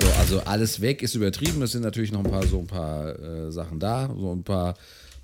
So, 0.00 0.06
also 0.18 0.40
alles 0.40 0.80
weg 0.80 1.02
ist 1.02 1.14
übertrieben. 1.14 1.62
Es 1.62 1.72
sind 1.72 1.82
natürlich 1.82 2.12
noch 2.12 2.24
ein 2.24 2.30
paar 2.30 2.46
so 2.46 2.58
ein 2.58 2.66
paar 2.66 3.18
äh, 3.18 3.50
Sachen 3.50 3.80
da, 3.80 4.14
so 4.14 4.32
ein 4.32 4.44
paar 4.44 4.74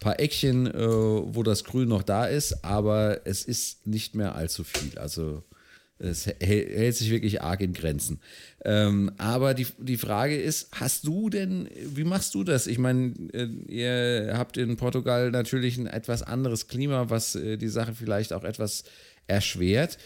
paar 0.01 0.21
Eckchen, 0.21 0.67
äh, 0.67 0.87
wo 0.87 1.43
das 1.43 1.65
Grün 1.65 1.89
noch 1.89 2.03
da 2.03 2.27
ist, 2.27 2.65
aber 2.65 3.27
es 3.27 3.45
ist 3.45 3.87
nicht 3.87 4.15
mehr 4.15 4.35
allzu 4.35 4.63
viel. 4.65 4.99
Also 4.99 5.43
es 6.05 6.27
hält 6.27 6.97
sich 6.97 7.11
wirklich 7.11 7.43
arg 7.43 7.61
in 7.61 7.73
Grenzen. 7.73 8.21
Ähm, 8.65 9.13
aber 9.19 9.55
die, 9.55 9.67
die 9.79 9.97
Frage 9.97 10.37
ist, 10.37 10.69
hast 10.73 11.07
du 11.07 11.29
denn, 11.31 11.69
wie 11.77 12.05
machst 12.05 12.35
du 12.35 12.45
das? 12.45 12.67
Ich 12.67 12.79
meine, 12.79 13.13
äh, 13.33 13.47
ihr 13.69 14.35
habt 14.37 14.57
in 14.57 14.77
Portugal 14.77 15.31
natürlich 15.31 15.77
ein 15.77 15.87
etwas 15.87 16.23
anderes 16.23 16.69
Klima, 16.69 17.11
was 17.11 17.35
äh, 17.35 17.57
die 17.57 17.69
Sache 17.69 17.95
vielleicht 17.95 18.33
auch 18.33 18.45
etwas 18.45 18.85
erschwert. 19.27 19.99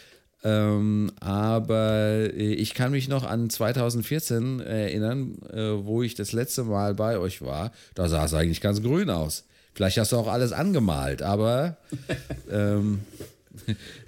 Ähm, 0.43 1.11
aber 1.19 2.31
äh, 2.33 2.53
ich 2.53 2.73
kann 2.73 2.91
mich 2.91 3.07
noch 3.07 3.23
an 3.23 3.49
2014 3.49 4.61
erinnern, 4.61 5.37
wo 5.83 6.01
ich 6.01 6.15
das 6.15 6.31
letzte 6.31 6.63
Mal 6.63 6.95
bei 6.95 7.17
euch 7.17 7.41
war. 7.41 7.71
Da 7.95 8.07
sah 8.07 8.25
es 8.25 8.33
eigentlich 8.33 8.61
ganz 8.61 8.81
grün 8.81 9.09
aus. 9.09 9.45
Vielleicht 9.73 9.97
hast 9.97 10.11
du 10.11 10.17
auch 10.17 10.27
alles 10.27 10.51
angemalt, 10.51 11.21
aber 11.21 11.77
ähm, 12.51 12.99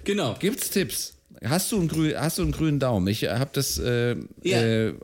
genau. 0.04 0.36
Gibt's 0.38 0.70
Tipps? 0.70 1.14
Hast 1.44 1.72
du 1.72 1.78
einen, 1.78 1.88
grün, 1.88 2.14
hast 2.16 2.38
du 2.38 2.42
einen 2.42 2.52
grünen 2.52 2.78
Daumen? 2.78 3.08
Ich 3.08 3.24
habe 3.24 3.50
das, 3.52 3.76
äh, 3.78 4.14
ja. 4.42 4.62
äh, 4.62 4.94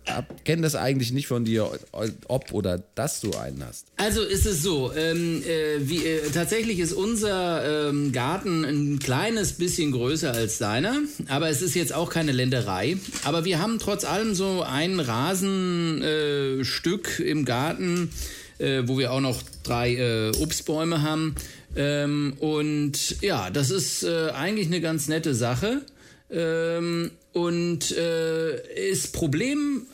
kenne 0.45 0.63
das 0.63 0.77
eigentlich 0.77 1.11
nicht 1.13 1.27
von 1.27 1.45
dir, 1.45 1.69
ob 2.29 2.53
oder 2.53 2.81
dass 2.95 3.21
du 3.21 3.33
einen 3.33 3.65
hast. 3.67 3.89
Also 3.97 4.23
ist 4.23 4.47
es 4.47 4.63
so, 4.63 4.93
ähm, 4.95 5.43
äh, 5.43 5.81
wie, 5.81 6.07
äh, 6.07 6.31
tatsächlich 6.31 6.79
ist 6.79 6.93
unser 6.93 7.89
ähm, 7.89 8.13
Garten 8.13 8.65
ein 8.65 9.01
kleines 9.01 9.55
bisschen 9.55 9.91
größer 9.91 10.33
als 10.33 10.59
deiner, 10.59 10.95
aber 11.29 11.49
es 11.49 11.61
ist 11.61 11.75
jetzt 11.75 11.93
auch 11.93 12.11
keine 12.11 12.31
Länderei. 12.33 12.99
Aber 13.25 13.45
wir 13.45 13.61
haben 13.61 13.81
trotz 13.81 14.05
allem 14.05 14.37
so 14.37 14.63
ein 14.63 15.01
Rasenstück 15.01 17.19
im 17.19 17.47
Garten, 17.47 18.13
äh, 18.59 18.83
wo 18.87 18.97
wir 18.99 19.11
auch 19.13 19.21
noch 19.21 19.43
drei 19.65 19.97
äh, 19.97 20.31
Obstbäume 20.39 21.03
haben. 21.03 21.35
Ähm, 21.75 22.35
und 22.39 23.21
ja, 23.23 23.51
das 23.51 23.71
ist 23.71 24.05
eigentlich 24.05 24.69
eine 24.69 24.81
ganz 24.81 25.09
nette 25.09 25.35
Sache. 25.35 25.83
Ähm, 26.31 27.11
und 27.33 27.93
äh, 27.93 28.91
das 28.91 29.09
Problem 29.09 29.87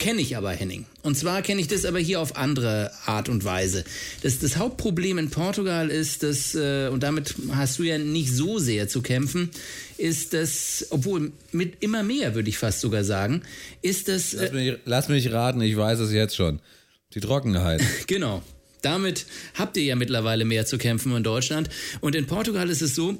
kenne 0.00 0.20
ich 0.22 0.36
aber, 0.36 0.50
Henning. 0.50 0.86
Und 1.02 1.16
zwar 1.16 1.42
kenne 1.42 1.60
ich 1.60 1.68
das 1.68 1.84
aber 1.84 2.00
hier 2.00 2.20
auf 2.20 2.36
andere 2.36 2.90
Art 3.06 3.28
und 3.28 3.44
Weise. 3.44 3.84
Das, 4.22 4.40
das 4.40 4.56
Hauptproblem 4.56 5.18
in 5.18 5.30
Portugal 5.30 5.90
ist, 5.90 6.22
dass, 6.24 6.54
äh, 6.54 6.88
und 6.88 7.02
damit 7.02 7.34
hast 7.52 7.78
du 7.78 7.84
ja 7.84 7.98
nicht 7.98 8.32
so 8.32 8.58
sehr 8.58 8.88
zu 8.88 9.02
kämpfen, 9.02 9.50
ist 9.98 10.32
das, 10.32 10.86
obwohl 10.90 11.32
mit 11.52 11.82
immer 11.82 12.02
mehr, 12.02 12.34
würde 12.34 12.48
ich 12.48 12.58
fast 12.58 12.80
sogar 12.80 13.04
sagen, 13.04 13.42
ist 13.82 14.08
das. 14.08 14.34
Äh, 14.34 14.44
lass, 14.44 14.52
mich, 14.52 14.78
lass 14.86 15.08
mich 15.08 15.32
raten, 15.32 15.60
ich 15.60 15.76
weiß 15.76 16.00
es 16.00 16.12
jetzt 16.12 16.34
schon. 16.34 16.60
Die 17.14 17.20
Trockenheit. 17.20 17.82
genau. 18.06 18.42
Damit 18.82 19.26
habt 19.54 19.76
ihr 19.76 19.84
ja 19.84 19.94
mittlerweile 19.94 20.46
mehr 20.46 20.64
zu 20.64 20.78
kämpfen 20.78 21.14
in 21.14 21.22
Deutschland. 21.22 21.68
Und 22.00 22.14
in 22.14 22.26
Portugal 22.26 22.70
ist 22.70 22.80
es 22.80 22.94
so, 22.94 23.18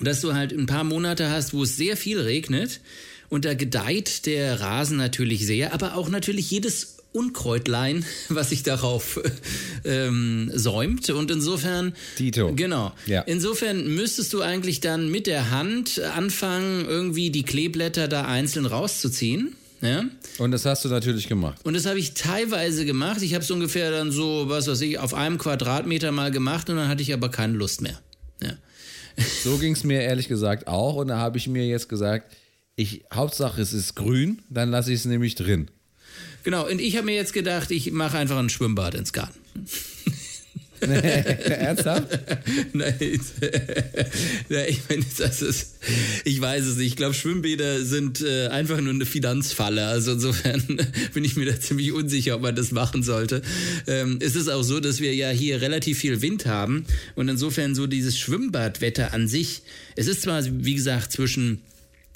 dass 0.00 0.20
du 0.20 0.34
halt 0.34 0.52
ein 0.52 0.66
paar 0.66 0.84
Monate 0.84 1.30
hast, 1.30 1.54
wo 1.54 1.62
es 1.62 1.76
sehr 1.76 1.96
viel 1.96 2.20
regnet 2.20 2.80
und 3.28 3.44
da 3.44 3.54
gedeiht 3.54 4.26
der 4.26 4.60
Rasen 4.60 4.96
natürlich 4.96 5.46
sehr, 5.46 5.72
aber 5.74 5.96
auch 5.96 6.08
natürlich 6.08 6.50
jedes 6.50 6.98
Unkräutlein, 7.12 8.04
was 8.28 8.50
sich 8.50 8.62
darauf 8.62 9.20
ähm, 9.84 10.50
säumt. 10.54 11.10
Und 11.10 11.30
insofern. 11.30 11.94
Tito. 12.16 12.52
Genau. 12.54 12.92
Ja. 13.06 13.22
Insofern 13.22 13.94
müsstest 13.94 14.32
du 14.32 14.42
eigentlich 14.42 14.80
dann 14.80 15.10
mit 15.10 15.26
der 15.26 15.50
Hand 15.50 16.00
anfangen, 16.00 16.86
irgendwie 16.86 17.30
die 17.30 17.42
Kleeblätter 17.42 18.08
da 18.08 18.24
einzeln 18.24 18.66
rauszuziehen. 18.66 19.54
Ja? 19.80 20.04
Und 20.38 20.50
das 20.50 20.64
hast 20.64 20.84
du 20.84 20.88
natürlich 20.88 21.28
gemacht. 21.28 21.60
Und 21.64 21.74
das 21.74 21.86
habe 21.86 21.98
ich 21.98 22.14
teilweise 22.14 22.84
gemacht. 22.84 23.22
Ich 23.22 23.34
habe 23.34 23.44
es 23.44 23.50
ungefähr 23.50 23.90
dann 23.90 24.10
so, 24.10 24.48
was 24.48 24.66
weiß 24.66 24.80
ich, 24.80 24.98
auf 24.98 25.14
einem 25.14 25.38
Quadratmeter 25.38 26.12
mal 26.12 26.30
gemacht 26.30 26.68
und 26.68 26.76
dann 26.76 26.88
hatte 26.88 27.02
ich 27.02 27.14
aber 27.14 27.30
keine 27.30 27.54
Lust 27.54 27.80
mehr. 27.80 27.98
So 29.42 29.58
ging 29.58 29.72
es 29.72 29.84
mir 29.84 30.02
ehrlich 30.02 30.28
gesagt 30.28 30.68
auch. 30.68 30.96
Und 30.96 31.08
da 31.08 31.18
habe 31.18 31.38
ich 31.38 31.48
mir 31.48 31.66
jetzt 31.66 31.88
gesagt, 31.88 32.34
ich, 32.76 33.04
Hauptsache 33.12 33.60
es 33.60 33.72
ist 33.72 33.96
grün, 33.96 34.40
dann 34.48 34.70
lasse 34.70 34.92
ich 34.92 35.00
es 35.00 35.04
nämlich 35.04 35.34
drin. 35.34 35.70
Genau, 36.44 36.68
und 36.68 36.80
ich 36.80 36.96
habe 36.96 37.06
mir 37.06 37.16
jetzt 37.16 37.32
gedacht, 37.32 37.70
ich 37.70 37.90
mache 37.90 38.16
einfach 38.16 38.38
ein 38.38 38.48
Schwimmbad 38.48 38.94
ins 38.94 39.12
Garten. 39.12 39.38
Ernsthaft? 41.48 42.18
Nein, 42.72 42.94
ich 44.68 44.80
meine, 44.88 45.04
das 45.18 45.42
ist, 45.42 45.78
ich 46.24 46.40
weiß 46.40 46.64
es 46.64 46.76
nicht. 46.76 46.88
Ich 46.88 46.96
glaube, 46.96 47.14
Schwimmbäder 47.14 47.84
sind 47.84 48.20
äh, 48.20 48.48
einfach 48.48 48.80
nur 48.80 48.92
eine 48.92 49.06
Finanzfalle. 49.06 49.86
Also 49.86 50.12
insofern 50.12 50.62
bin 51.14 51.24
ich 51.24 51.36
mir 51.36 51.46
da 51.46 51.58
ziemlich 51.58 51.92
unsicher, 51.92 52.36
ob 52.36 52.42
man 52.42 52.54
das 52.54 52.70
machen 52.72 53.02
sollte. 53.02 53.42
Ähm, 53.86 54.18
es 54.20 54.36
ist 54.36 54.48
auch 54.48 54.62
so, 54.62 54.80
dass 54.80 55.00
wir 55.00 55.14
ja 55.14 55.30
hier 55.30 55.60
relativ 55.60 55.98
viel 55.98 56.22
Wind 56.22 56.46
haben 56.46 56.84
und 57.14 57.28
insofern 57.28 57.74
so 57.74 57.86
dieses 57.86 58.18
Schwimmbadwetter 58.18 59.12
an 59.12 59.28
sich, 59.28 59.62
es 59.96 60.06
ist 60.06 60.22
zwar, 60.22 60.42
wie 60.44 60.74
gesagt, 60.74 61.12
zwischen 61.12 61.60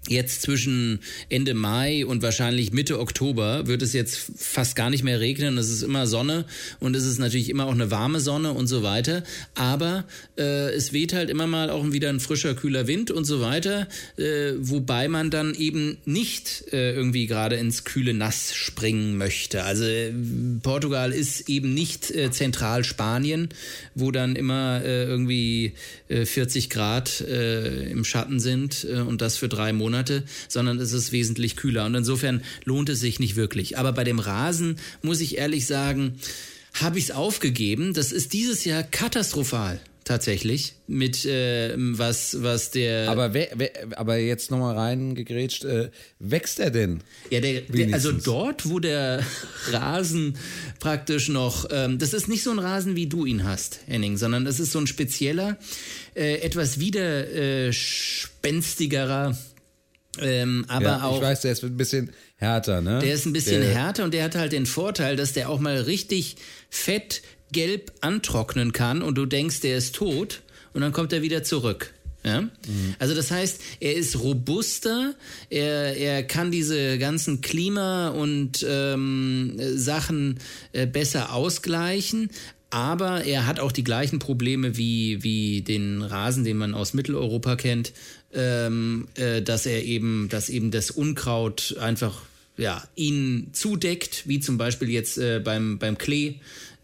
Jetzt 0.09 0.43
zwischen 0.43 0.99
Ende 1.29 1.55
Mai 1.55 2.05
und 2.05 2.23
wahrscheinlich 2.23 2.73
Mitte 2.73 2.99
Oktober 2.99 3.69
wird 3.69 3.83
es 3.83 3.93
jetzt 3.93 4.33
fast 4.37 4.75
gar 4.75 4.91
nicht 4.91 5.05
mehr 5.05 5.21
regnen. 5.21 5.57
Es 5.59 5.71
ist 5.71 5.83
immer 5.83 6.09
Sonne 6.09 6.45
und 6.81 6.97
es 6.97 7.07
ist 7.07 7.21
natürlich 7.21 7.49
immer 7.49 7.67
auch 7.67 7.73
eine 7.73 7.93
warme 7.93 8.19
Sonne 8.19 8.53
und 8.53 8.67
so 8.67 8.83
weiter. 8.83 9.23
Aber 9.55 10.05
äh, 10.37 10.73
es 10.75 10.93
weht 10.93 11.13
halt 11.13 11.31
immer 11.31 11.47
mal 11.47 11.71
auch 11.71 11.93
wieder 11.93 12.09
ein 12.09 12.19
frischer, 12.19 12.57
kühler 12.57 12.89
Wind 12.89 13.13
und 13.13 13.25
so 13.27 13.41
weiter. 13.41 13.87
Äh, 14.17 14.55
wobei 14.59 15.07
man 15.07 15.31
dann 15.31 15.55
eben 15.55 15.99
nicht 16.05 16.65
äh, 16.73 16.95
irgendwie 16.95 17.29
gerade 17.29 17.55
ins 17.55 17.85
kühle 17.85 18.13
Nass 18.13 18.55
springen 18.57 19.17
möchte. 19.17 19.63
Also 19.63 19.85
äh, 19.85 20.13
Portugal 20.65 21.13
ist 21.13 21.49
eben 21.49 21.75
nicht 21.75 22.11
äh, 22.11 22.33
Zentralspanien, 22.33 23.51
wo 23.95 24.11
dann 24.11 24.35
immer 24.35 24.83
äh, 24.85 25.05
irgendwie 25.05 25.75
40 26.09 26.69
Grad 26.69 27.23
im 27.23 28.05
Schatten 28.05 28.39
sind 28.39 28.85
und 28.85 29.23
das 29.23 29.39
für 29.39 29.49
drei 29.49 29.73
Monate. 29.73 29.92
Monate, 29.93 30.25
sondern 30.49 30.79
es 30.79 30.93
ist 30.93 31.13
wesentlich 31.13 31.57
kühler. 31.57 31.85
Und 31.85 31.95
insofern 31.95 32.43
lohnt 32.65 32.89
es 32.89 33.01
sich 33.01 33.21
nicht 33.21 33.37
wirklich. 33.37 33.79
Aber 33.79 33.93
bei 33.93 34.05
dem 34.05 34.19
Rasen 34.19 34.77
muss 35.03 35.21
ich 35.21 35.37
ehrlich 35.37 35.67
sagen, 35.67 36.15
habe 36.81 36.99
ich 36.99 37.05
es 37.05 37.11
aufgegeben. 37.11 37.93
Das 37.93 38.11
ist 38.11 38.33
dieses 38.33 38.65
Jahr 38.65 38.83
katastrophal 38.83 39.79
tatsächlich 40.05 40.75
mit 40.89 41.25
äh, 41.27 41.75
was 41.77 42.43
was 42.43 42.73
der 42.73 43.09
aber 43.09 43.35
wer, 43.35 43.51
wer, 43.55 43.71
aber 43.97 44.17
jetzt 44.17 44.51
noch 44.51 44.59
mal 44.59 44.75
reingegrätscht 44.75 45.65
äh, 45.65 45.91
wächst 46.19 46.59
er 46.59 46.73
denn 46.73 47.05
ja 47.31 47.41
der, 47.41 47.61
der, 47.61 47.95
also 47.95 48.11
dort 48.11 48.69
wo 48.69 48.81
der 48.81 49.25
Rasen 49.71 50.37
praktisch 50.81 51.29
noch 51.29 51.69
ähm, 51.71 52.01
das 52.01 52.15
ist 52.15 52.27
nicht 52.27 52.43
so 52.43 52.51
ein 52.51 52.59
Rasen 52.59 52.97
wie 52.97 53.07
du 53.07 53.27
ihn 53.27 53.45
hast 53.45 53.79
Henning 53.87 54.17
sondern 54.17 54.45
das 54.45 54.59
ist 54.59 54.73
so 54.73 54.81
ein 54.81 54.89
spezieller 54.89 55.57
äh, 56.17 56.41
etwas 56.41 56.81
widerspenstigerer 56.81 59.39
ähm, 60.21 60.65
aber 60.69 60.85
ja, 60.85 61.03
auch. 61.05 61.17
Ich 61.17 61.23
weiß, 61.23 61.41
der 61.41 61.53
ist 61.53 61.65
ein 61.65 61.77
bisschen 61.77 62.11
härter, 62.37 62.81
ne? 62.81 62.99
Der 63.01 63.15
ist 63.15 63.27
ein 63.27 63.33
bisschen 63.33 63.63
der, 63.63 63.75
härter 63.75 64.05
und 64.05 64.13
der 64.13 64.25
hat 64.25 64.35
halt 64.35 64.53
den 64.53 64.67
Vorteil, 64.67 65.17
dass 65.17 65.33
der 65.33 65.49
auch 65.49 65.59
mal 65.59 65.77
richtig 65.77 66.37
fett 66.71 67.23
gelb 67.51 67.93
antrocknen 68.01 68.73
kann 68.73 69.03
und 69.03 69.17
du 69.17 69.27
denkst, 69.27 69.61
der 69.61 69.77
ist 69.77 69.95
tot 69.95 70.43
und 70.73 70.81
dann 70.81 70.93
kommt 70.93 71.13
er 71.13 71.23
wieder 71.23 71.43
zurück. 71.43 71.95
Ja? 72.25 72.43
Mhm. 72.43 72.51
Also 72.99 73.15
das 73.15 73.31
heißt, 73.31 73.61
er 73.81 73.95
ist 73.95 74.21
robuster, 74.21 75.15
er, 75.51 75.97
er 75.97 76.23
kann 76.23 76.51
diese 76.51 76.99
ganzen 76.99 77.41
Klima- 77.41 78.09
und 78.09 78.65
ähm, 78.69 79.57
Sachen 79.77 80.39
äh, 80.73 80.87
besser 80.87 81.33
ausgleichen, 81.33 82.31
aber 82.71 83.25
er 83.25 83.47
hat 83.47 83.61
auch 83.61 83.73
die 83.73 83.85
gleichen 83.85 84.19
Probleme 84.19 84.77
wie, 84.79 85.23
wie 85.23 85.61
den 85.61 86.01
Rasen, 86.01 86.43
den 86.43 86.57
man 86.57 86.75
aus 86.75 86.95
Mitteleuropa 86.95 87.57
kennt 87.57 87.93
ähm, 88.35 89.09
äh, 89.15 89.43
dass 89.43 89.67
er 89.67 89.85
eben, 89.85 90.29
dass 90.31 90.49
eben 90.49 90.71
das 90.71 90.91
Unkraut 90.91 91.77
einfach 91.81 92.23
ja, 92.57 92.83
ihn 92.97 93.49
zudeckt, 93.53 94.29
wie 94.29 94.41
zum 94.41 94.59
Beispiel 94.59 94.91
jetzt 94.91 95.19
äh, 95.19 95.41
beim, 95.43 95.79
beim 95.79 95.97
Klee, 95.97 96.35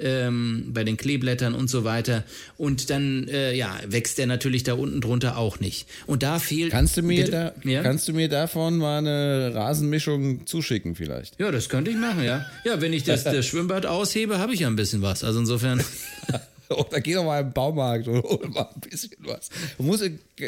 ähm, 0.00 0.70
bei 0.72 0.84
den 0.84 0.96
Kleeblättern 0.96 1.54
und 1.54 1.68
so 1.68 1.84
weiter. 1.84 2.24
Und 2.56 2.90
dann 2.90 3.28
äh, 3.28 3.54
ja, 3.54 3.78
wächst 3.87 4.18
er 4.18 4.26
natürlich 4.26 4.62
da 4.62 4.74
unten 4.74 5.00
drunter 5.00 5.37
auch 5.37 5.61
nicht. 5.61 5.87
Und 6.06 6.22
da 6.22 6.38
fehlt. 6.38 6.70
Kannst 6.70 6.96
du 6.96 7.02
mir, 7.02 7.30
da, 7.30 7.52
ja? 7.64 7.82
kannst 7.82 8.08
du 8.08 8.12
mir 8.12 8.28
davon 8.28 8.78
mal 8.78 8.98
eine 8.98 9.54
Rasenmischung 9.54 10.46
zuschicken, 10.46 10.94
vielleicht? 10.94 11.38
Ja, 11.38 11.50
das 11.50 11.68
könnte 11.68 11.90
ich 11.90 11.96
machen, 11.96 12.24
ja. 12.24 12.46
Ja, 12.64 12.80
wenn 12.80 12.92
ich 12.92 13.04
das, 13.04 13.24
das 13.24 13.46
Schwimmbad 13.46 13.87
aushebe, 13.87 14.38
habe 14.38 14.54
ich 14.54 14.61
ja 14.61 14.68
ein 14.68 14.76
bisschen 14.76 15.02
was. 15.02 15.24
Also 15.24 15.40
insofern. 15.40 15.84
Oder 16.70 17.00
geh 17.00 17.14
doch 17.14 17.24
mal 17.24 17.40
im 17.40 17.52
Baumarkt 17.52 18.09
und 18.09 18.22
hol 18.22 18.48
mal 18.48 18.68
ein 18.74 18.81
bisschen 18.81 19.12
was. 19.20 19.48
Muss, 19.78 20.02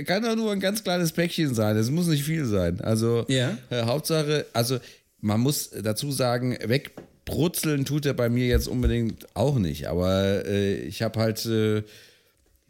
kann 0.06 0.22
doch 0.22 0.36
nur 0.36 0.52
ein 0.52 0.60
ganz 0.60 0.82
kleines 0.84 1.12
Päckchen 1.12 1.54
sein. 1.54 1.76
Es 1.76 1.90
muss 1.90 2.06
nicht 2.06 2.24
viel 2.24 2.44
sein. 2.44 2.80
Also 2.80 3.24
ja. 3.28 3.56
äh, 3.70 3.82
Hauptsache, 3.82 4.46
also 4.52 4.78
man 5.20 5.40
muss 5.40 5.70
dazu 5.70 6.12
sagen, 6.12 6.58
wegbrutzeln 6.62 7.84
tut 7.84 8.06
er 8.06 8.14
bei 8.14 8.28
mir 8.28 8.46
jetzt 8.46 8.68
unbedingt 8.68 9.26
auch 9.34 9.58
nicht. 9.58 9.86
Aber 9.86 10.44
äh, 10.46 10.80
ich 10.82 11.02
habe 11.02 11.20
halt, 11.20 11.44
äh, 11.46 11.82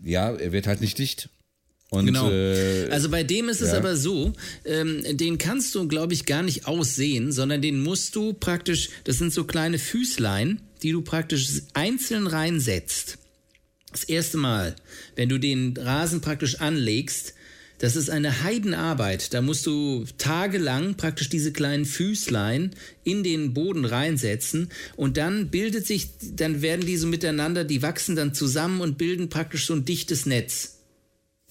ja, 0.02 0.32
er 0.32 0.52
wird 0.52 0.66
halt 0.66 0.80
nicht 0.80 0.98
dicht. 0.98 1.28
Und, 1.90 2.06
genau. 2.06 2.30
Äh, 2.30 2.88
also 2.90 3.08
bei 3.08 3.24
dem 3.24 3.48
ist 3.48 3.60
es 3.60 3.72
ja. 3.72 3.78
aber 3.78 3.96
so, 3.96 4.32
ähm, 4.64 5.02
den 5.16 5.38
kannst 5.38 5.74
du, 5.74 5.88
glaube 5.88 6.14
ich, 6.14 6.24
gar 6.24 6.44
nicht 6.44 6.66
aussehen, 6.66 7.32
sondern 7.32 7.62
den 7.62 7.82
musst 7.82 8.14
du 8.14 8.32
praktisch, 8.32 8.90
das 9.04 9.18
sind 9.18 9.32
so 9.32 9.42
kleine 9.42 9.78
Füßlein, 9.78 10.60
die 10.84 10.92
du 10.92 11.02
praktisch 11.02 11.62
einzeln 11.74 12.28
reinsetzt 12.28 13.18
das 13.92 14.04
erste 14.04 14.36
Mal, 14.36 14.76
wenn 15.16 15.28
du 15.28 15.38
den 15.38 15.76
Rasen 15.76 16.20
praktisch 16.20 16.60
anlegst, 16.60 17.34
das 17.80 17.96
ist 17.96 18.10
eine 18.10 18.42
Heidenarbeit. 18.42 19.32
Da 19.32 19.40
musst 19.40 19.66
du 19.66 20.04
tagelang 20.18 20.96
praktisch 20.96 21.30
diese 21.30 21.50
kleinen 21.50 21.86
Füßlein 21.86 22.72
in 23.04 23.22
den 23.22 23.54
Boden 23.54 23.86
reinsetzen 23.86 24.68
und 24.96 25.16
dann 25.16 25.48
bildet 25.48 25.86
sich, 25.86 26.08
dann 26.36 26.60
werden 26.60 26.84
die 26.84 26.98
so 26.98 27.06
miteinander, 27.06 27.64
die 27.64 27.80
wachsen 27.80 28.16
dann 28.16 28.34
zusammen 28.34 28.82
und 28.82 28.98
bilden 28.98 29.30
praktisch 29.30 29.64
so 29.64 29.74
ein 29.74 29.86
dichtes 29.86 30.26
Netz 30.26 30.76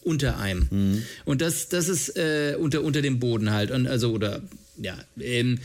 unter 0.03 0.37
einem. 0.37 0.67
Mhm. 0.69 1.03
Und 1.25 1.41
das, 1.41 1.67
das 1.67 1.89
ist 1.89 2.15
äh, 2.15 2.55
unter, 2.59 2.83
unter 2.83 3.01
dem 3.01 3.19
Boden 3.19 3.51
halt. 3.51 3.71
Und 3.71 3.87
also, 3.87 4.11
oder 4.11 4.43
ja, 4.81 4.97
ähm, 5.19 5.59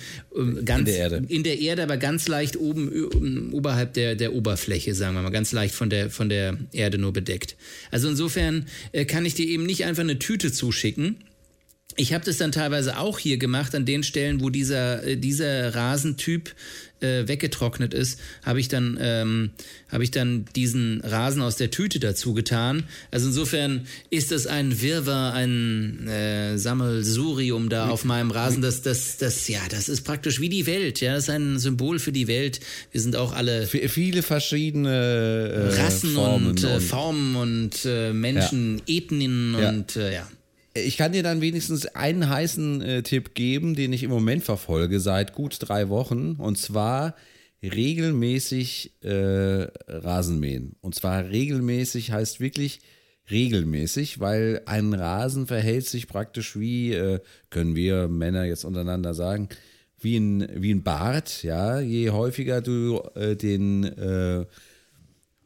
ganz 0.65 0.81
in 0.81 0.85
der 0.85 0.97
Erde. 0.97 1.25
In 1.29 1.43
der 1.43 1.59
Erde, 1.59 1.83
aber 1.83 1.97
ganz 1.97 2.29
leicht 2.29 2.57
oben 2.57 3.53
oberhalb 3.53 3.95
der, 3.95 4.15
der 4.15 4.35
Oberfläche, 4.35 4.95
sagen 4.95 5.15
wir 5.15 5.23
mal, 5.23 5.31
ganz 5.31 5.53
leicht 5.53 5.75
von 5.75 5.91
der, 5.91 6.11
von 6.11 6.29
der 6.29 6.59
Erde 6.73 6.99
nur 6.99 7.13
bedeckt. 7.13 7.57
Also 7.91 8.09
insofern 8.09 8.67
äh, 8.93 9.05
kann 9.05 9.25
ich 9.25 9.35
dir 9.35 9.47
eben 9.47 9.65
nicht 9.65 9.85
einfach 9.85 10.03
eine 10.03 10.19
Tüte 10.19 10.53
zuschicken. 10.53 11.17
Ich 11.97 12.13
habe 12.13 12.25
das 12.25 12.39
dann 12.39 12.53
teilweise 12.53 12.99
auch 12.99 13.19
hier 13.19 13.37
gemacht, 13.37 13.75
an 13.75 13.85
den 13.85 14.03
Stellen, 14.03 14.41
wo 14.41 14.51
dieser, 14.51 15.05
äh, 15.05 15.17
dieser 15.17 15.75
Rasentyp 15.75 16.55
äh, 17.01 17.29
weggetrocknet 17.29 17.95
ist, 17.95 18.19
habe 18.43 18.61
ich 18.61 18.69
dann 18.69 18.99
ähm, 19.01 19.51
habe 19.89 20.03
ich 20.03 20.11
dann 20.11 20.47
diesen 20.57 21.01
Rasen 21.03 21.43
aus 21.43 21.57
der 21.57 21.71
Tüte 21.71 22.01
dazu 22.01 22.35
getan. 22.35 22.85
Also 23.11 23.29
insofern 23.29 23.87
ist 24.11 24.33
das 24.33 24.47
ein 24.47 24.81
Wirrwarr, 24.81 25.35
ein 25.35 26.09
äh, 26.09 26.59
Sammelsurium 26.59 27.69
da 27.69 27.89
auf 27.89 28.05
meinem 28.05 28.31
Rasen. 28.31 28.63
Das, 28.63 28.83
das, 28.83 29.19
das, 29.19 29.47
ja, 29.49 29.61
das 29.71 29.89
ist 29.89 30.03
praktisch 30.03 30.41
wie 30.41 30.49
die 30.49 30.67
Welt. 30.67 31.01
Ja, 31.01 31.15
das 31.15 31.25
ist 31.25 31.31
ein 31.31 31.59
Symbol 31.59 31.99
für 31.99 32.13
die 32.13 32.27
Welt. 32.27 32.61
Wir 32.91 33.01
sind 33.01 33.17
auch 33.17 33.33
alle 33.33 33.67
viele 33.67 34.23
verschiedene 34.23 34.91
äh, 34.91 35.83
Rassen 35.83 36.15
Formen 36.15 36.49
und, 36.49 36.65
äh, 36.65 36.75
und 36.75 36.81
Formen 36.81 37.37
und 37.37 37.85
äh, 37.85 38.13
Menschen, 38.13 38.83
ja. 38.87 38.97
Ethnien 38.97 39.57
ja. 39.59 39.69
und 39.69 39.97
äh, 39.97 40.15
ja. 40.15 40.29
Ich 40.77 40.97
kann 40.97 41.13
dir 41.13 41.23
dann 41.23 41.41
wenigstens 41.41 41.87
einen 41.87 42.29
heißen 42.29 42.83
äh, 42.83 43.03
Tipp 43.05 43.35
geben, 43.35 43.77
den 43.77 43.93
ich 43.93 44.03
im 44.03 44.11
Moment 44.11 44.43
verfolge, 44.43 44.99
seit 44.99 45.33
gut 45.33 45.57
drei 45.61 45.89
Wochen. 45.89 46.33
Und 46.33 46.59
zwar 46.59 47.15
regelmäßig 47.63 48.93
äh, 49.03 49.69
Rasenmähen. 49.87 50.75
Und 50.81 50.97
zwar 50.97 51.29
regelmäßig 51.29 52.11
heißt 52.11 52.41
wirklich 52.41 52.81
regelmäßig, 53.31 54.21
weil 54.21 54.63
ein 54.67 54.93
Rasen 54.93 55.47
verhält 55.47 55.87
sich 55.87 56.09
praktisch 56.09 56.59
wie, 56.59 56.93
äh, 56.93 57.21
können 57.51 57.77
wir 57.77 58.09
Männer 58.09 58.45
jetzt 58.45 58.65
untereinander 58.65 59.15
sagen, 59.15 59.49
wie 60.01 60.17
ein, 60.17 60.49
wie 60.57 60.73
ein 60.73 60.83
Bart. 60.83 61.43
Ja, 61.43 61.81
je 61.81 62.11
häufiger 62.11 62.61
du 62.61 63.01
äh, 63.15 63.37
den 63.37 63.85
äh, 63.85 64.45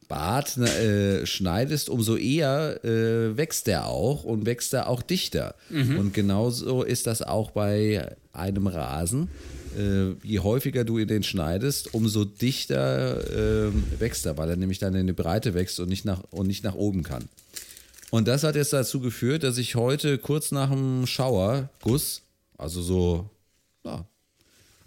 Bart 0.09 0.57
äh, 0.57 1.25
schneidest, 1.25 1.87
umso 1.87 2.17
eher 2.17 2.83
äh, 2.83 3.37
wächst 3.37 3.67
er 3.67 3.85
auch 3.85 4.23
und 4.25 4.45
wächst 4.45 4.73
er 4.73 4.89
auch 4.89 5.01
dichter. 5.01 5.55
Mhm. 5.69 5.99
Und 5.99 6.13
genauso 6.13 6.83
ist 6.83 7.07
das 7.07 7.21
auch 7.21 7.51
bei 7.51 8.15
einem 8.33 8.67
Rasen. 8.67 9.29
Äh, 9.77 10.15
je 10.23 10.39
häufiger 10.39 10.83
du 10.83 11.05
den 11.05 11.21
schneidest, 11.21 11.93
umso 11.93 12.25
dichter 12.25 13.67
äh, 13.67 13.71
wächst 13.99 14.25
er, 14.25 14.35
weil 14.37 14.49
er 14.49 14.55
nämlich 14.55 14.79
dann 14.79 14.95
in 14.95 15.05
die 15.05 15.13
Breite 15.13 15.53
wächst 15.53 15.79
und 15.79 15.89
nicht 15.89 16.05
nach, 16.05 16.23
und 16.31 16.47
nicht 16.47 16.63
nach 16.63 16.75
oben 16.75 17.03
kann. 17.03 17.29
Und 18.09 18.27
das 18.27 18.43
hat 18.43 18.55
jetzt 18.55 18.73
dazu 18.73 18.99
geführt, 18.99 19.43
dass 19.43 19.59
ich 19.59 19.75
heute 19.75 20.17
kurz 20.17 20.51
nach 20.51 20.71
dem 20.71 21.05
Schauerguss, 21.05 22.23
also 22.57 22.81
so 22.81 23.29
ja, 23.85 24.05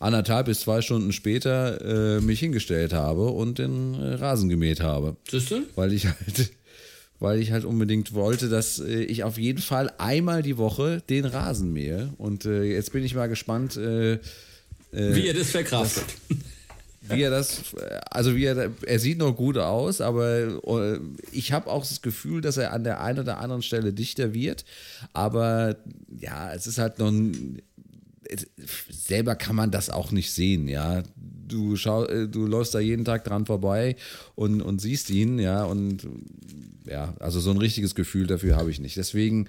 anderthalb 0.03 0.47
bis 0.47 0.61
zwei 0.61 0.83
Stunden 0.83 1.13
später 1.13 2.17
äh, 2.17 2.21
mich 2.21 2.41
hingestellt 2.41 2.93
habe 2.93 3.29
und 3.29 3.59
den 3.59 3.95
äh, 3.95 4.15
Rasen 4.15 4.49
gemäht 4.49 4.81
habe. 4.81 5.17
Siehst 5.31 5.51
du? 5.51 5.63
Weil 5.75 5.93
ich 5.93 6.07
halt, 6.07 6.53
weil 7.21 7.41
ich 7.41 7.53
halt 7.53 7.65
unbedingt 7.65 8.13
wollte, 8.15 8.49
dass 8.49 8.81
äh, 8.81 9.05
ich 9.05 9.25
auf 9.25 9.39
jeden 9.39 9.63
Fall 9.63 9.93
einmal 9.99 10.43
die 10.43 10.59
Woche 10.59 11.03
den 11.09 11.25
Rasen 11.25 11.73
mähe. 11.73 12.13
Und 12.19 12.45
äh, 12.45 12.65
jetzt 12.65 12.93
bin 12.93 13.05
ich 13.05 13.15
mal 13.15 13.29
gespannt, 13.29 13.77
äh, 13.77 14.19
wie 14.91 15.27
er 15.27 15.35
das 15.35 15.51
verkraftet. 15.51 16.05
wie 17.09 17.23
er 17.23 17.31
das, 17.31 17.63
also 18.11 18.37
wie 18.37 18.45
er, 18.45 18.71
er 18.85 18.99
sieht 18.99 19.19
noch 19.19 19.35
gut 19.35 19.59
aus, 19.59 20.01
aber 20.01 20.29
äh, 20.29 20.99
ich 21.33 21.53
habe 21.53 21.71
auch 21.71 21.87
das 21.87 22.03
Gefühl, 22.03 22.41
dass 22.41 22.57
er 22.57 22.73
an 22.73 22.85
der 22.85 23.01
einen 23.01 23.21
oder 23.21 23.39
anderen 23.39 23.63
Stelle 23.63 23.93
dichter 23.93 24.35
wird. 24.35 24.65
Aber 25.13 25.77
ja, 26.19 26.53
es 26.53 26.67
ist 26.67 26.79
halt 26.79 26.99
noch 26.99 27.09
ein, 27.09 27.63
selber 28.91 29.35
kann 29.35 29.57
man 29.57 29.71
das 29.71 29.91
auch 29.91 30.13
nicht 30.13 30.33
sehen, 30.33 30.69
ja. 30.69 31.03
Du 31.17 31.77
schau, 31.77 32.05
äh, 32.07 32.29
du 32.29 32.47
läufst 32.47 32.75
da 32.75 32.81
jeden 32.81 33.05
Tag 33.05 33.25
dran 33.25 33.47
vorbei 33.47 33.97
und, 34.35 34.63
und 34.63 34.81
siehst 34.81 35.11
ihn, 35.11 35.39
ja, 35.39 35.65
und 35.65 36.07
ja, 36.87 37.15
also 37.21 37.41
so 37.41 37.51
ein 37.51 37.59
richtiges 37.59 37.95
Gefühl 37.95 38.27
dafür 38.27 38.57
habe 38.57 38.71
ich 38.71 38.81
nicht. 38.81 38.97
Deswegen 38.97 39.49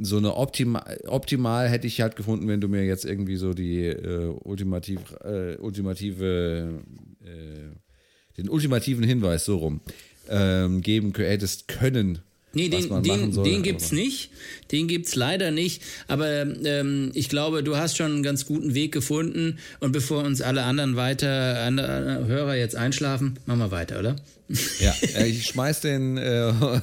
so 0.00 0.18
eine 0.18 0.36
optima, 0.36 0.84
optimal 1.06 1.68
hätte 1.68 1.86
ich 1.86 2.00
halt 2.00 2.16
gefunden, 2.16 2.48
wenn 2.48 2.60
du 2.60 2.68
mir 2.68 2.84
jetzt 2.84 3.04
irgendwie 3.04 3.36
so 3.36 3.54
die 3.54 3.86
äh, 3.86 4.34
ultimativ, 4.44 4.98
äh, 5.24 5.56
ultimative, 5.56 6.82
äh, 7.24 8.36
den 8.36 8.48
ultimativen 8.48 9.04
Hinweis 9.04 9.44
so 9.44 9.56
rum 9.56 9.80
ähm, 10.28 10.82
geben 10.82 11.12
hättest 11.16 11.68
können. 11.68 12.20
Nee, 12.54 12.68
den, 12.68 13.02
den, 13.02 13.32
soll, 13.32 13.44
den 13.44 13.62
gibt's 13.62 13.92
nicht. 13.92 14.30
Den 14.72 14.88
gibt's 14.88 15.14
leider 15.14 15.50
nicht. 15.50 15.82
Aber 16.06 16.42
ähm, 16.42 17.10
ich 17.14 17.28
glaube, 17.28 17.62
du 17.62 17.76
hast 17.76 17.96
schon 17.96 18.12
einen 18.12 18.22
ganz 18.22 18.46
guten 18.46 18.74
Weg 18.74 18.92
gefunden. 18.92 19.58
Und 19.80 19.92
bevor 19.92 20.24
uns 20.24 20.40
alle 20.40 20.62
anderen 20.62 20.96
weiter, 20.96 21.62
andere 21.62 22.26
Hörer 22.26 22.56
jetzt 22.56 22.74
einschlafen, 22.74 23.38
machen 23.46 23.60
wir 23.60 23.70
weiter, 23.70 23.98
oder? 23.98 24.16
Ja, 24.80 24.94
äh, 25.14 25.26
ich 25.26 25.46
schmeiß 25.46 25.80
den 25.80 26.16
äh, 26.16 26.52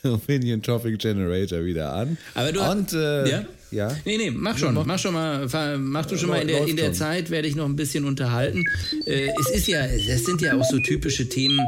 Opinion 0.04 0.62
Traffic 0.62 0.98
Generator 0.98 1.64
wieder 1.64 1.92
an. 1.92 2.16
Aber 2.34 2.52
du 2.52 2.60
und 2.60 2.92
äh, 2.92 3.30
ja? 3.30 3.44
ja? 3.70 3.96
Nee, 4.04 4.16
nee, 4.16 4.30
mach 4.30 4.56
schon. 4.56 4.74
Mach 4.74 4.98
schon 4.98 5.12
mal, 5.12 5.46
mach 5.78 6.06
du 6.06 6.16
schon 6.16 6.30
mal 6.30 6.40
in 6.40 6.48
der, 6.48 6.66
in 6.66 6.76
der 6.76 6.92
Zeit, 6.92 7.30
werde 7.30 7.48
ich 7.48 7.56
noch 7.56 7.66
ein 7.66 7.76
bisschen 7.76 8.04
unterhalten. 8.04 8.64
Äh, 9.06 9.28
es 9.40 9.50
ist 9.50 9.68
ja, 9.68 9.86
das 9.86 10.24
sind 10.24 10.40
ja 10.40 10.56
auch 10.56 10.64
so 10.64 10.78
typische 10.78 11.28
Themen 11.28 11.60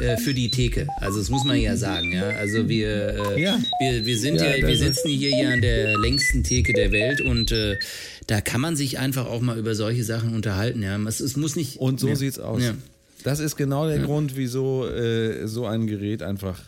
äh, 0.00 0.16
für 0.18 0.34
die 0.34 0.50
Theke. 0.50 0.86
Also 1.00 1.18
das 1.18 1.30
muss 1.30 1.44
man 1.44 1.58
ja 1.58 1.76
sagen, 1.76 2.12
ja. 2.12 2.28
Also 2.28 2.68
wir, 2.68 3.36
äh, 3.36 3.42
ja. 3.42 3.58
wir, 3.80 4.04
wir 4.04 4.18
sind 4.18 4.36
ja, 4.36 4.54
ja 4.54 4.66
wir 4.66 4.76
sitzen 4.76 5.08
hier 5.08 5.30
ja 5.30 5.50
an 5.50 5.62
der 5.62 5.96
längsten 5.98 6.44
Theke 6.44 6.72
der 6.74 6.92
Welt 6.92 7.20
und 7.20 7.52
äh, 7.52 7.76
da 8.26 8.42
kann 8.42 8.60
man 8.60 8.76
sich 8.76 8.98
einfach 8.98 9.26
auch 9.26 9.40
mal 9.40 9.58
über 9.58 9.74
solche 9.74 10.04
Sachen 10.04 10.34
unterhalten, 10.34 10.82
ja. 10.82 10.98
Es, 11.06 11.20
es 11.20 11.36
muss 11.36 11.56
nicht. 11.56 11.78
Und 11.78 12.00
so 12.00 12.08
ja. 12.08 12.16
sieht's 12.16 12.38
aus. 12.38 12.62
Das 13.24 13.40
ist 13.40 13.56
genau 13.56 13.88
der 13.88 13.98
Grund, 13.98 14.36
wieso 14.36 14.86
äh, 14.86 15.48
so 15.48 15.66
ein 15.66 15.86
Gerät 15.86 16.22
einfach 16.22 16.60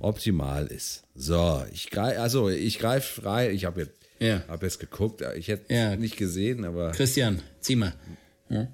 optimal 0.00 0.66
ist. 0.66 1.04
So, 1.14 1.64
ich 1.72 1.90
greife, 1.90 2.20
also 2.20 2.48
ich 2.48 2.78
greife 2.78 3.24
rein. 3.24 3.54
Ich 3.54 3.64
habe 3.64 3.82
jetzt, 3.82 3.92
ja. 4.18 4.42
hab 4.48 4.62
jetzt 4.62 4.80
geguckt, 4.80 5.22
ich 5.36 5.48
hätte 5.48 5.72
ja. 5.72 5.96
nicht 5.96 6.16
gesehen, 6.16 6.64
aber. 6.64 6.90
Christian, 6.90 7.40
zieh 7.60 7.76
mal. 7.76 7.94
Ja. 8.48 8.66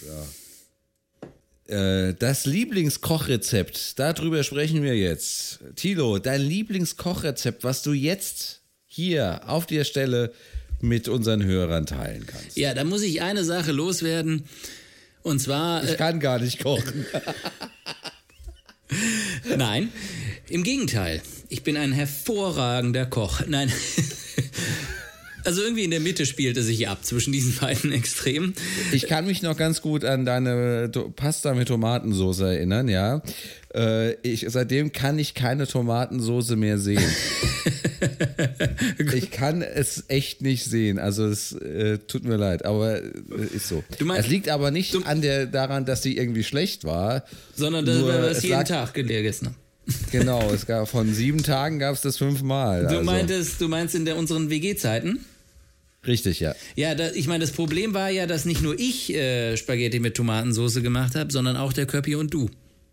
So. 0.00 1.72
Äh, 1.72 2.14
das 2.18 2.44
Lieblingskochrezept, 2.44 3.98
darüber 3.98 4.42
sprechen 4.42 4.82
wir 4.82 4.96
jetzt. 4.96 5.60
Tilo, 5.76 6.18
dein 6.18 6.40
Lieblingskochrezept, 6.40 7.62
was 7.62 7.82
du 7.82 7.92
jetzt 7.92 8.62
hier 8.86 9.42
auf 9.46 9.66
der 9.66 9.84
Stelle 9.84 10.32
mit 10.80 11.08
unseren 11.08 11.44
Hörern 11.44 11.86
teilen 11.86 12.26
kannst. 12.26 12.56
Ja, 12.56 12.74
da 12.74 12.84
muss 12.84 13.02
ich 13.02 13.22
eine 13.22 13.44
Sache 13.44 13.72
loswerden. 13.72 14.44
Und 15.22 15.38
zwar. 15.38 15.84
Ich 15.84 15.96
kann 15.96 16.18
gar 16.18 16.40
nicht 16.40 16.62
kochen. 16.62 17.06
Nein, 19.56 19.92
im 20.48 20.62
Gegenteil. 20.62 21.22
Ich 21.48 21.62
bin 21.62 21.76
ein 21.76 21.92
hervorragender 21.92 23.06
Koch. 23.06 23.42
Nein. 23.46 23.72
Also 25.44 25.62
irgendwie 25.62 25.84
in 25.84 25.90
der 25.90 26.00
Mitte 26.00 26.26
spielt 26.26 26.56
es 26.56 26.66
sich 26.66 26.88
ab 26.88 27.04
zwischen 27.04 27.32
diesen 27.32 27.56
beiden 27.56 27.92
Extremen. 27.92 28.54
Ich 28.92 29.06
kann 29.06 29.26
mich 29.26 29.42
noch 29.42 29.56
ganz 29.56 29.82
gut 29.82 30.04
an 30.04 30.24
deine 30.24 30.90
Pasta 31.16 31.54
mit 31.54 31.68
Tomatensauce 31.68 32.40
erinnern, 32.40 32.88
ja. 32.88 33.22
Äh, 33.74 34.14
ich, 34.22 34.46
seitdem 34.48 34.92
kann 34.92 35.18
ich 35.18 35.34
keine 35.34 35.66
Tomatensauce 35.66 36.56
mehr 36.56 36.78
sehen. 36.78 37.02
ich 39.14 39.30
kann 39.30 39.62
es 39.62 40.04
echt 40.08 40.42
nicht 40.42 40.64
sehen. 40.64 40.98
Also 40.98 41.26
es 41.26 41.52
äh, 41.52 41.98
tut 41.98 42.24
mir 42.24 42.36
leid, 42.36 42.64
aber 42.64 42.98
äh, 42.98 43.02
ist 43.54 43.68
so. 43.68 43.82
Es 44.16 44.28
liegt 44.28 44.48
aber 44.48 44.70
nicht 44.70 44.94
an 45.06 45.22
der, 45.22 45.46
daran, 45.46 45.84
dass 45.84 46.02
sie 46.02 46.16
irgendwie 46.16 46.44
schlecht 46.44 46.84
war. 46.84 47.24
Sondern 47.56 47.86
dass 47.86 47.98
wir 47.98 48.30
es 48.30 48.42
jeden 48.42 48.56
lag, 48.56 48.68
Tag 48.68 48.94
gegessen 48.94 49.48
haben. 49.48 49.56
Genau, 50.12 50.52
es 50.52 50.66
gab 50.66 50.88
von 50.88 51.12
sieben 51.12 51.42
Tagen 51.42 51.78
gab 51.78 51.94
es 51.94 52.02
das 52.02 52.16
fünfmal. 52.16 52.82
Du 52.82 52.88
also. 52.88 53.02
meintest, 53.02 53.60
du 53.60 53.68
meinst 53.68 53.94
in 53.94 54.04
der, 54.04 54.16
unseren 54.16 54.50
WG-Zeiten? 54.50 55.24
Richtig, 56.06 56.40
ja. 56.40 56.54
Ja, 56.74 56.94
da, 56.94 57.10
ich 57.12 57.28
meine, 57.28 57.44
das 57.44 57.52
Problem 57.52 57.94
war 57.94 58.10
ja, 58.10 58.26
dass 58.26 58.44
nicht 58.44 58.62
nur 58.62 58.78
ich 58.78 59.14
äh, 59.14 59.56
Spaghetti 59.56 60.00
mit 60.00 60.16
Tomatensauce 60.16 60.82
gemacht 60.82 61.14
habe, 61.14 61.32
sondern 61.32 61.56
auch 61.56 61.72
der 61.72 61.86
Köppi 61.86 62.16
und 62.16 62.34
du. 62.34 62.50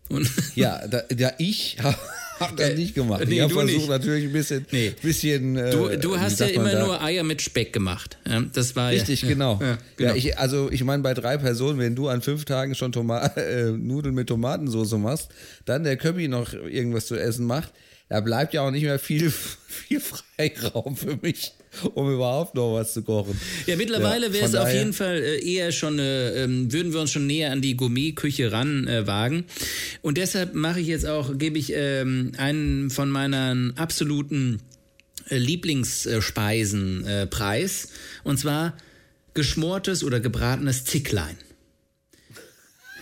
Und 0.08 0.30
ja, 0.54 0.86
da, 0.86 1.02
ja, 1.16 1.32
ich 1.38 1.76
habe 2.40 2.56
das 2.56 2.76
nicht 2.76 2.94
gemacht. 2.94 3.24
Nee, 3.26 3.36
ich 3.36 3.40
habe 3.40 3.52
versucht 3.52 3.88
natürlich 3.88 4.24
ein 4.24 4.32
bisschen. 4.32 4.64
Nee. 4.70 4.92
bisschen 5.02 5.56
äh, 5.56 5.70
du, 5.70 5.96
du 5.98 6.20
hast 6.20 6.38
ja 6.38 6.46
immer 6.46 6.70
da? 6.70 6.84
nur 6.84 7.02
Eier 7.02 7.24
mit 7.24 7.42
Speck 7.42 7.72
gemacht. 7.72 8.16
Das 8.52 8.76
war 8.76 8.90
Richtig, 8.90 9.22
ja, 9.22 9.28
genau. 9.28 9.58
Ja, 9.60 9.78
genau. 9.96 10.10
Ja, 10.10 10.16
ich, 10.16 10.38
also 10.38 10.70
ich 10.70 10.84
meine, 10.84 11.02
bei 11.02 11.14
drei 11.14 11.36
Personen, 11.36 11.80
wenn 11.80 11.96
du 11.96 12.08
an 12.08 12.22
fünf 12.22 12.44
Tagen 12.44 12.76
schon 12.76 12.92
Toma 12.92 13.26
äh, 13.36 13.72
Nudeln 13.72 14.14
mit 14.14 14.28
Tomatensauce 14.28 14.92
machst, 14.92 15.30
dann 15.64 15.82
der 15.82 15.96
Köppi 15.96 16.28
noch 16.28 16.52
irgendwas 16.52 17.06
zu 17.06 17.16
essen 17.16 17.46
macht, 17.46 17.72
da 18.10 18.20
bleibt 18.20 18.52
ja 18.52 18.62
auch 18.62 18.70
nicht 18.70 18.82
mehr 18.82 18.98
viel, 18.98 19.30
viel 19.66 20.00
Freiraum 20.00 20.96
für 20.96 21.18
mich 21.22 21.54
um 21.94 22.12
überhaupt 22.12 22.56
noch 22.56 22.74
was 22.74 22.94
zu 22.94 23.02
kochen. 23.02 23.40
Ja, 23.66 23.76
mittlerweile 23.76 24.26
ja, 24.26 24.32
wäre 24.32 24.46
es 24.46 24.54
auf 24.54 24.72
jeden 24.72 24.92
Fall 24.92 25.18
äh, 25.18 25.38
eher 25.38 25.70
schon, 25.70 25.98
äh, 25.98 26.42
ähm, 26.42 26.72
würden 26.72 26.92
wir 26.92 27.00
uns 27.00 27.12
schon 27.12 27.28
näher 27.28 27.52
an 27.52 27.62
die 27.62 27.76
Gourmet-Küche 27.76 28.50
ranwagen. 28.50 29.40
Äh, 29.40 29.98
Und 30.02 30.18
deshalb 30.18 30.54
mache 30.54 30.80
ich 30.80 30.88
jetzt 30.88 31.06
auch, 31.06 31.38
gebe 31.38 31.58
ich 31.58 31.72
ähm, 31.72 32.32
einen 32.38 32.90
von 32.90 33.08
meinen 33.08 33.76
absoluten 33.78 34.58
äh, 35.28 35.38
Lieblingsspeisen 35.38 37.06
äh, 37.06 37.26
preis. 37.28 37.90
Und 38.24 38.38
zwar 38.38 38.76
geschmortes 39.34 40.02
oder 40.02 40.18
gebratenes 40.18 40.84
Zicklein. 40.84 41.36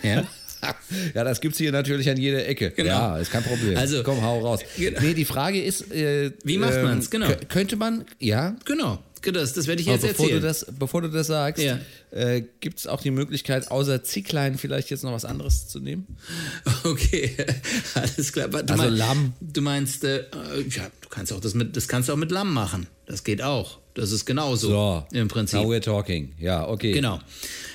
Ja. 0.03 0.27
ja, 1.15 1.23
das 1.23 1.41
gibt 1.41 1.53
es 1.53 1.59
hier 1.59 1.71
natürlich 1.71 2.09
an 2.09 2.17
jeder 2.17 2.47
Ecke. 2.47 2.71
Genau. 2.71 2.89
Ja, 2.89 3.17
ist 3.17 3.31
kein 3.31 3.43
Problem. 3.43 3.77
Also, 3.77 4.03
Komm, 4.03 4.21
hau 4.21 4.39
raus. 4.39 4.61
Genau. 4.77 4.99
Nee, 5.01 5.13
die 5.13 5.25
Frage 5.25 5.61
ist. 5.61 5.91
Äh, 5.91 6.31
Wie 6.43 6.57
macht 6.57 6.73
ähm, 6.73 6.83
man 6.83 6.99
es? 6.99 7.09
Genau. 7.09 7.27
Könnte 7.47 7.75
man, 7.75 8.05
ja. 8.19 8.55
Genau. 8.65 8.99
Das, 9.21 9.53
das 9.53 9.67
werde 9.67 9.81
ich 9.81 9.87
jetzt 9.87 10.01
bevor 10.01 10.25
erzählen. 10.25 10.41
Du 10.41 10.47
das, 10.47 10.65
bevor 10.77 11.01
du 11.01 11.09
das 11.09 11.27
sagst, 11.27 11.61
ja. 11.61 11.77
äh, 12.11 12.43
gibt 12.61 12.79
es 12.79 12.87
auch 12.87 13.01
die 13.01 13.11
Möglichkeit, 13.11 13.69
außer 13.69 14.01
Zicklein 14.03 14.57
vielleicht 14.57 14.89
jetzt 14.89 15.03
noch 15.03 15.11
was 15.11 15.25
anderes 15.25 15.67
zu 15.67 15.79
nehmen? 15.79 16.07
Okay, 16.83 17.35
alles 17.95 18.31
klar. 18.31 18.47
Du 18.47 18.57
also 18.57 18.75
mein, 18.75 18.93
Lamm. 18.93 19.33
Du 19.41 19.61
meinst, 19.61 20.03
äh, 20.05 20.23
ja, 20.69 20.89
du 21.01 21.09
kannst 21.09 21.33
auch 21.33 21.41
das 21.41 21.53
mit, 21.53 21.75
das 21.75 21.87
kannst 21.89 22.07
du 22.07 22.13
auch 22.13 22.17
mit 22.17 22.31
Lamm 22.31 22.53
machen. 22.53 22.87
Das 23.05 23.23
geht 23.23 23.41
auch. 23.41 23.79
Das 23.99 24.11
ist 24.11 24.25
genauso 24.25 24.69
so, 24.69 25.03
im 25.11 25.27
Prinzip. 25.27 25.59
Now 25.59 25.69
we're 25.69 25.81
talking. 25.81 26.33
Ja, 26.39 26.67
okay. 26.67 26.93
Genau. 26.93 27.19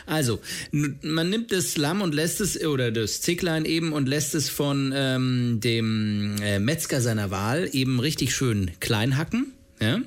Also, 0.07 0.39
man 0.71 1.31
nimmt 1.31 1.53
das 1.53 1.77
Lamm 1.77 2.03
und 2.03 2.15
lässt 2.15 2.41
es, 2.41 2.63
oder 2.65 2.91
das 2.91 3.21
Zicklein 3.21 3.65
eben, 3.65 3.93
und 3.93 4.09
lässt 4.09 4.35
es 4.35 4.51
von 4.51 4.93
ähm, 4.95 5.61
dem 5.61 6.37
äh, 6.43 6.59
Metzger 6.59 7.01
seiner 7.01 7.31
Wahl 7.31 7.69
eben 7.73 8.01
richtig 8.01 8.35
schön 8.35 8.71
klein 8.81 9.17
hacken. 9.17 9.53
Ja? 9.81 10.01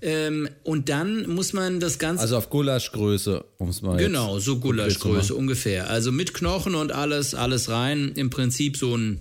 Ähm, 0.00 0.48
und 0.64 0.88
dann 0.88 1.28
muss 1.28 1.52
man 1.52 1.78
das 1.78 2.00
Ganze. 2.00 2.22
Also 2.22 2.36
auf 2.36 2.50
Gulaschgröße, 2.50 3.44
um 3.58 3.68
es 3.68 3.82
mal 3.82 3.96
Genau, 3.96 4.40
so 4.40 4.58
Gulaschgröße 4.58 5.34
ungefähr. 5.34 5.88
Also 5.88 6.10
mit 6.10 6.34
Knochen 6.34 6.74
und 6.74 6.90
alles, 6.90 7.36
alles 7.36 7.68
rein. 7.68 8.12
Im 8.16 8.28
Prinzip 8.28 8.76
so 8.76 8.96
ein 8.96 9.20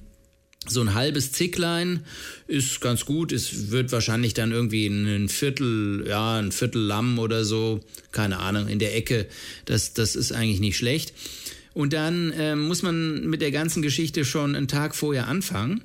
so 0.67 0.81
ein 0.81 0.93
halbes 0.93 1.31
Zicklein 1.31 2.05
ist 2.47 2.81
ganz 2.81 3.05
gut. 3.05 3.31
Es 3.31 3.71
wird 3.71 3.91
wahrscheinlich 3.91 4.33
dann 4.33 4.51
irgendwie 4.51 4.85
ein 4.87 5.27
Viertel, 5.27 6.05
ja, 6.07 6.37
ein 6.37 6.51
Viertel 6.51 6.81
Lamm 6.81 7.17
oder 7.17 7.45
so, 7.45 7.79
keine 8.11 8.39
Ahnung, 8.39 8.67
in 8.67 8.79
der 8.79 8.95
Ecke. 8.95 9.27
Das, 9.65 9.93
das 9.93 10.15
ist 10.15 10.31
eigentlich 10.31 10.59
nicht 10.59 10.77
schlecht. 10.77 11.13
Und 11.73 11.93
dann 11.93 12.31
äh, 12.31 12.55
muss 12.55 12.83
man 12.83 13.27
mit 13.27 13.41
der 13.41 13.51
ganzen 13.51 13.81
Geschichte 13.81 14.25
schon 14.25 14.55
einen 14.55 14.67
Tag 14.67 14.95
vorher 14.95 15.27
anfangen, 15.27 15.83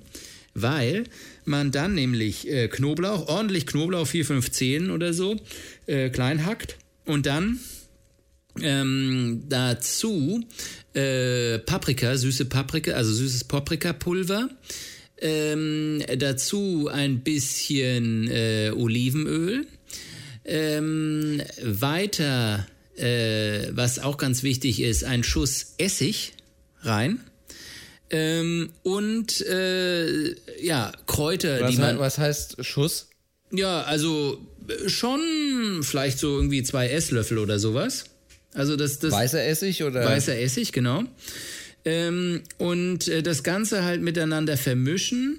weil 0.52 1.04
man 1.44 1.70
dann 1.70 1.94
nämlich 1.94 2.48
äh, 2.48 2.68
Knoblauch, 2.68 3.28
ordentlich 3.28 3.66
Knoblauch, 3.66 4.06
4, 4.06 4.24
5 4.26 4.50
Zehen 4.50 4.90
oder 4.90 5.12
so, 5.14 5.40
äh, 5.86 6.10
klein 6.10 6.44
hackt 6.44 6.76
und 7.04 7.26
dann 7.26 7.60
ähm, 8.60 9.44
dazu 9.48 10.44
äh, 10.96 11.58
Paprika, 11.58 12.16
süße 12.16 12.46
Paprika, 12.46 12.92
also 12.92 13.12
süßes 13.12 13.44
Paprikapulver. 13.44 14.48
Ähm, 15.18 16.02
dazu 16.18 16.88
ein 16.92 17.20
bisschen 17.20 18.28
äh, 18.28 18.72
Olivenöl. 18.74 19.66
Ähm, 20.44 21.42
weiter, 21.62 22.66
äh, 22.96 23.68
was 23.72 23.98
auch 23.98 24.16
ganz 24.16 24.42
wichtig 24.42 24.80
ist, 24.80 25.04
ein 25.04 25.22
Schuss 25.22 25.74
Essig 25.78 26.32
rein. 26.82 27.20
Ähm, 28.10 28.70
und 28.82 29.40
äh, 29.42 30.34
ja, 30.62 30.92
Kräuter, 31.06 31.60
was 31.60 31.70
die 31.72 31.78
man. 31.78 31.98
Was 31.98 32.18
heißt 32.18 32.64
Schuss? 32.64 33.08
Ja, 33.50 33.82
also 33.82 34.38
schon 34.86 35.80
vielleicht 35.82 36.18
so 36.18 36.36
irgendwie 36.36 36.62
zwei 36.62 36.88
Esslöffel 36.88 37.38
oder 37.38 37.58
sowas. 37.58 38.04
Also 38.56 38.76
das, 38.76 38.98
das 38.98 39.12
weißer 39.12 39.44
Essig 39.44 39.82
oder 39.82 40.04
weißer 40.04 40.38
Essig, 40.38 40.72
genau. 40.72 41.04
Ähm, 41.84 42.42
und 42.58 43.06
äh, 43.08 43.22
das 43.22 43.42
Ganze 43.42 43.84
halt 43.84 44.02
miteinander 44.02 44.56
vermischen. 44.56 45.38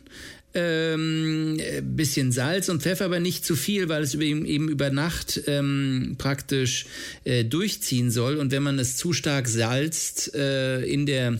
Ähm, 0.53 1.59
bisschen 1.82 2.32
Salz 2.32 2.70
und 2.70 2.82
Pfeffer, 2.82 3.05
aber 3.05 3.20
nicht 3.20 3.45
zu 3.45 3.55
viel, 3.55 3.89
weil 3.89 4.01
es 4.01 4.15
eben, 4.15 4.45
eben 4.45 4.70
über 4.70 4.89
Nacht 4.89 5.41
ähm, 5.45 6.15
praktisch 6.18 6.86
äh, 7.26 7.43
durchziehen 7.43 8.09
soll. 8.09 8.38
Und 8.38 8.51
wenn 8.51 8.63
man 8.63 8.80
es 8.80 8.95
zu 8.95 9.13
stark 9.13 9.47
salzt 9.47 10.34
äh, 10.34 10.82
in 10.84 11.05
der 11.05 11.39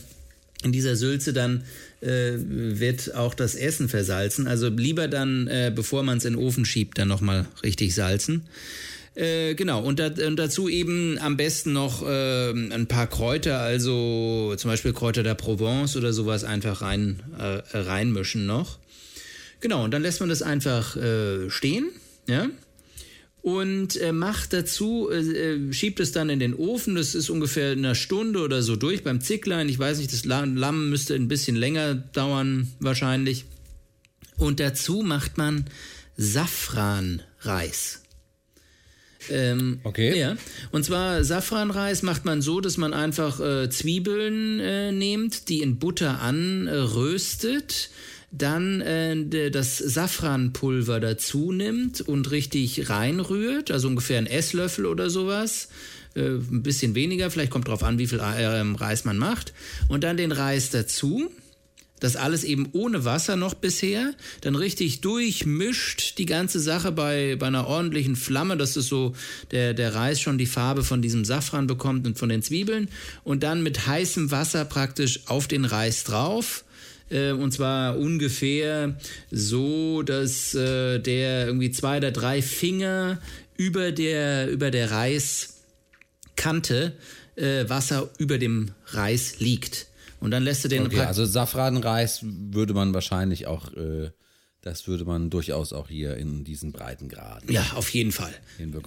in 0.64 0.72
dieser 0.72 0.96
Sülze, 0.96 1.32
dann 1.32 1.64
äh, 2.00 2.32
wird 2.36 3.14
auch 3.14 3.34
das 3.34 3.54
Essen 3.54 3.88
versalzen. 3.88 4.46
Also 4.46 4.68
lieber 4.68 5.08
dann, 5.08 5.46
äh, 5.46 5.72
bevor 5.74 6.02
man 6.02 6.18
es 6.18 6.24
in 6.24 6.34
den 6.34 6.42
Ofen 6.42 6.64
schiebt, 6.64 6.98
dann 6.98 7.08
nochmal 7.08 7.46
richtig 7.62 7.94
salzen. 7.94 8.42
Äh, 9.18 9.56
genau, 9.56 9.82
und, 9.82 9.98
da, 9.98 10.06
und, 10.06 10.36
dazu 10.36 10.68
eben 10.68 11.18
am 11.18 11.36
besten 11.36 11.72
noch 11.72 12.06
äh, 12.06 12.50
ein 12.50 12.86
paar 12.86 13.08
Kräuter, 13.08 13.58
also 13.58 14.54
zum 14.56 14.70
Beispiel 14.70 14.92
Kräuter 14.92 15.24
der 15.24 15.34
Provence 15.34 15.96
oder 15.96 16.12
sowas 16.12 16.44
einfach 16.44 16.82
rein, 16.82 17.20
äh, 17.36 17.62
reinmischen 17.76 18.46
noch. 18.46 18.78
Genau, 19.58 19.82
und 19.82 19.90
dann 19.90 20.02
lässt 20.02 20.20
man 20.20 20.28
das 20.28 20.42
einfach 20.42 20.96
äh, 20.96 21.50
stehen, 21.50 21.88
ja 22.28 22.48
und 23.40 23.96
äh, 23.96 24.12
macht 24.12 24.52
dazu, 24.52 25.10
schiebt 25.70 26.00
es 26.00 26.12
dann 26.12 26.28
in 26.28 26.38
den 26.38 26.54
Ofen. 26.54 26.96
Das 26.96 27.14
ist 27.14 27.30
ungefähr 27.30 27.70
eine 27.72 27.94
Stunde 27.94 28.40
oder 28.40 28.62
so 28.62 28.76
durch 28.76 29.04
beim 29.04 29.22
Zicklein. 29.22 29.70
Ich 29.70 29.78
weiß 29.78 29.98
nicht, 29.98 30.12
das 30.12 30.26
Lamm 30.26 30.90
müsste 30.90 31.14
ein 31.14 31.28
bisschen 31.28 31.56
länger 31.56 31.94
dauern 31.94 32.68
wahrscheinlich. 32.78 33.46
Und 34.36 34.60
dazu 34.60 35.02
macht 35.02 35.38
man 35.38 35.64
Safranreis. 36.16 38.02
Ähm, 39.30 39.80
okay. 39.84 40.18
Ja. 40.18 40.36
Und 40.70 40.84
zwar 40.84 41.24
Safranreis 41.24 42.02
macht 42.02 42.24
man 42.24 42.42
so, 42.42 42.60
dass 42.60 42.76
man 42.76 42.92
einfach 42.92 43.40
äh, 43.40 43.70
Zwiebeln 43.70 44.60
äh, 44.60 44.92
nimmt, 44.92 45.48
die 45.48 45.60
in 45.62 45.78
Butter 45.78 46.20
anröstet 46.20 47.90
dann 48.30 48.80
äh, 48.82 49.50
das 49.50 49.78
Safranpulver 49.78 51.00
dazu 51.00 51.52
nimmt 51.52 52.00
und 52.02 52.30
richtig 52.30 52.90
reinrührt, 52.90 53.70
also 53.70 53.88
ungefähr 53.88 54.18
ein 54.18 54.26
Esslöffel 54.26 54.86
oder 54.86 55.08
sowas. 55.08 55.68
Äh, 56.14 56.36
ein 56.36 56.62
bisschen 56.62 56.94
weniger, 56.94 57.30
vielleicht 57.30 57.50
kommt 57.50 57.68
drauf 57.68 57.82
an, 57.82 57.98
wie 57.98 58.06
viel 58.06 58.18
äh, 58.20 58.60
Reis 58.76 59.04
man 59.04 59.18
macht. 59.18 59.52
Und 59.88 60.04
dann 60.04 60.16
den 60.16 60.32
Reis 60.32 60.70
dazu. 60.70 61.30
Das 62.00 62.16
alles 62.16 62.44
eben 62.44 62.68
ohne 62.72 63.04
Wasser 63.04 63.36
noch 63.36 63.54
bisher, 63.54 64.14
dann 64.40 64.54
richtig 64.54 65.00
durchmischt 65.00 66.18
die 66.18 66.26
ganze 66.26 66.60
Sache 66.60 66.92
bei, 66.92 67.36
bei 67.36 67.46
einer 67.46 67.66
ordentlichen 67.66 68.16
Flamme, 68.16 68.56
dass 68.56 68.76
es 68.76 68.86
so 68.86 69.14
der, 69.50 69.74
der 69.74 69.94
Reis 69.94 70.20
schon 70.20 70.38
die 70.38 70.46
Farbe 70.46 70.84
von 70.84 71.02
diesem 71.02 71.24
Safran 71.24 71.66
bekommt 71.66 72.06
und 72.06 72.18
von 72.18 72.28
den 72.28 72.42
Zwiebeln 72.42 72.88
und 73.24 73.42
dann 73.42 73.62
mit 73.62 73.86
heißem 73.86 74.30
Wasser 74.30 74.64
praktisch 74.64 75.20
auf 75.26 75.48
den 75.48 75.64
Reis 75.64 76.04
drauf 76.04 76.64
äh, 77.10 77.32
und 77.32 77.52
zwar 77.52 77.98
ungefähr 77.98 78.96
so, 79.30 80.02
dass 80.02 80.54
äh, 80.54 80.98
der 80.98 81.46
irgendwie 81.46 81.70
zwei 81.70 81.98
oder 81.98 82.10
drei 82.10 82.42
Finger 82.42 83.20
über 83.56 83.92
der, 83.92 84.50
über 84.50 84.70
der 84.70 84.90
Reiskante 84.90 85.56
äh, 87.36 87.68
Wasser 87.68 88.10
über 88.18 88.38
dem 88.38 88.70
Reis 88.86 89.40
liegt. 89.40 89.87
Und 90.20 90.30
dann 90.30 90.42
lässt 90.42 90.64
du 90.64 90.68
den. 90.68 90.86
Okay, 90.86 91.00
also 91.00 91.24
Safranreis 91.24 92.20
würde 92.22 92.74
man 92.74 92.94
wahrscheinlich 92.94 93.46
auch 93.46 93.72
äh, 93.74 94.10
das 94.62 94.88
würde 94.88 95.04
man 95.04 95.30
durchaus 95.30 95.72
auch 95.72 95.88
hier 95.88 96.16
in 96.16 96.42
diesen 96.42 96.72
Breitengraden. 96.72 97.50
Ja, 97.50 97.64
auf 97.76 97.90
jeden 97.90 98.10
Fall. 98.10 98.34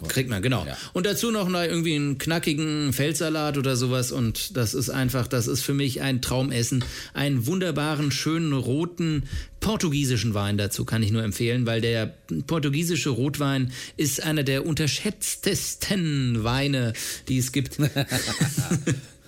Kriegt 0.09 0.29
man, 0.29 0.41
genau. 0.41 0.65
Ja. 0.65 0.77
Und 0.91 1.05
dazu 1.05 1.31
noch 1.31 1.49
irgendwie 1.49 1.95
einen 1.95 2.17
knackigen 2.17 2.91
Feldsalat 2.91 3.57
oder 3.57 3.77
sowas. 3.77 4.11
Und 4.11 4.57
das 4.57 4.73
ist 4.73 4.89
einfach, 4.89 5.27
das 5.27 5.47
ist 5.47 5.61
für 5.61 5.73
mich 5.73 6.01
ein 6.01 6.21
Traumessen. 6.21 6.83
Einen 7.13 7.47
wunderbaren, 7.47 8.11
schönen, 8.11 8.51
roten, 8.51 9.23
portugiesischen 9.61 10.33
Wein 10.33 10.57
dazu 10.57 10.83
kann 10.83 11.03
ich 11.03 11.11
nur 11.11 11.23
empfehlen, 11.23 11.65
weil 11.65 11.79
der 11.79 12.17
portugiesische 12.47 13.09
Rotwein 13.09 13.71
ist 13.95 14.21
einer 14.21 14.43
der 14.43 14.65
unterschätztesten 14.65 16.43
Weine, 16.43 16.91
die 17.29 17.37
es 17.37 17.53
gibt. 17.53 17.77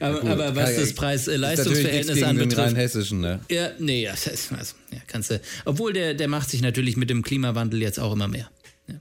aber, 0.00 0.20
gut, 0.20 0.30
aber, 0.30 0.56
was 0.56 0.76
das 0.76 0.94
Preis-Leistungsverhältnis 0.94 2.22
anbetrifft. 2.22 2.70
Den 2.70 2.76
hessischen, 2.76 3.20
ne? 3.20 3.40
Ja, 3.50 3.70
nee, 3.78 4.02
ja, 4.04 4.12
das, 4.12 4.52
also, 4.52 4.74
ja, 4.90 4.98
kannst 5.06 5.30
du. 5.30 5.40
Obwohl 5.64 5.92
der, 5.92 6.14
der 6.14 6.28
macht 6.28 6.50
sich 6.50 6.62
natürlich 6.62 6.96
mit 6.96 7.10
dem 7.10 7.22
Klimawandel 7.22 7.80
jetzt 7.80 7.98
auch 7.98 8.12
immer 8.12 8.28
mehr. 8.28 8.50
Ja. 8.88 8.94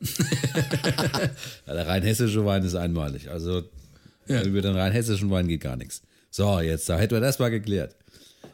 ja, 1.66 1.74
der 1.74 1.86
rein 1.86 2.02
hessische 2.02 2.44
Wein 2.44 2.64
ist 2.64 2.74
einmalig. 2.74 3.30
Also 3.30 3.62
über 4.26 4.62
den 4.62 4.76
rein 4.76 4.92
hessischen 4.92 5.30
Wein 5.30 5.48
geht 5.48 5.60
gar 5.60 5.76
nichts. 5.76 6.02
So, 6.30 6.60
jetzt, 6.60 6.88
da 6.88 6.98
hätten 6.98 7.14
wir 7.14 7.20
das 7.20 7.38
mal 7.38 7.50
geklärt. 7.50 7.94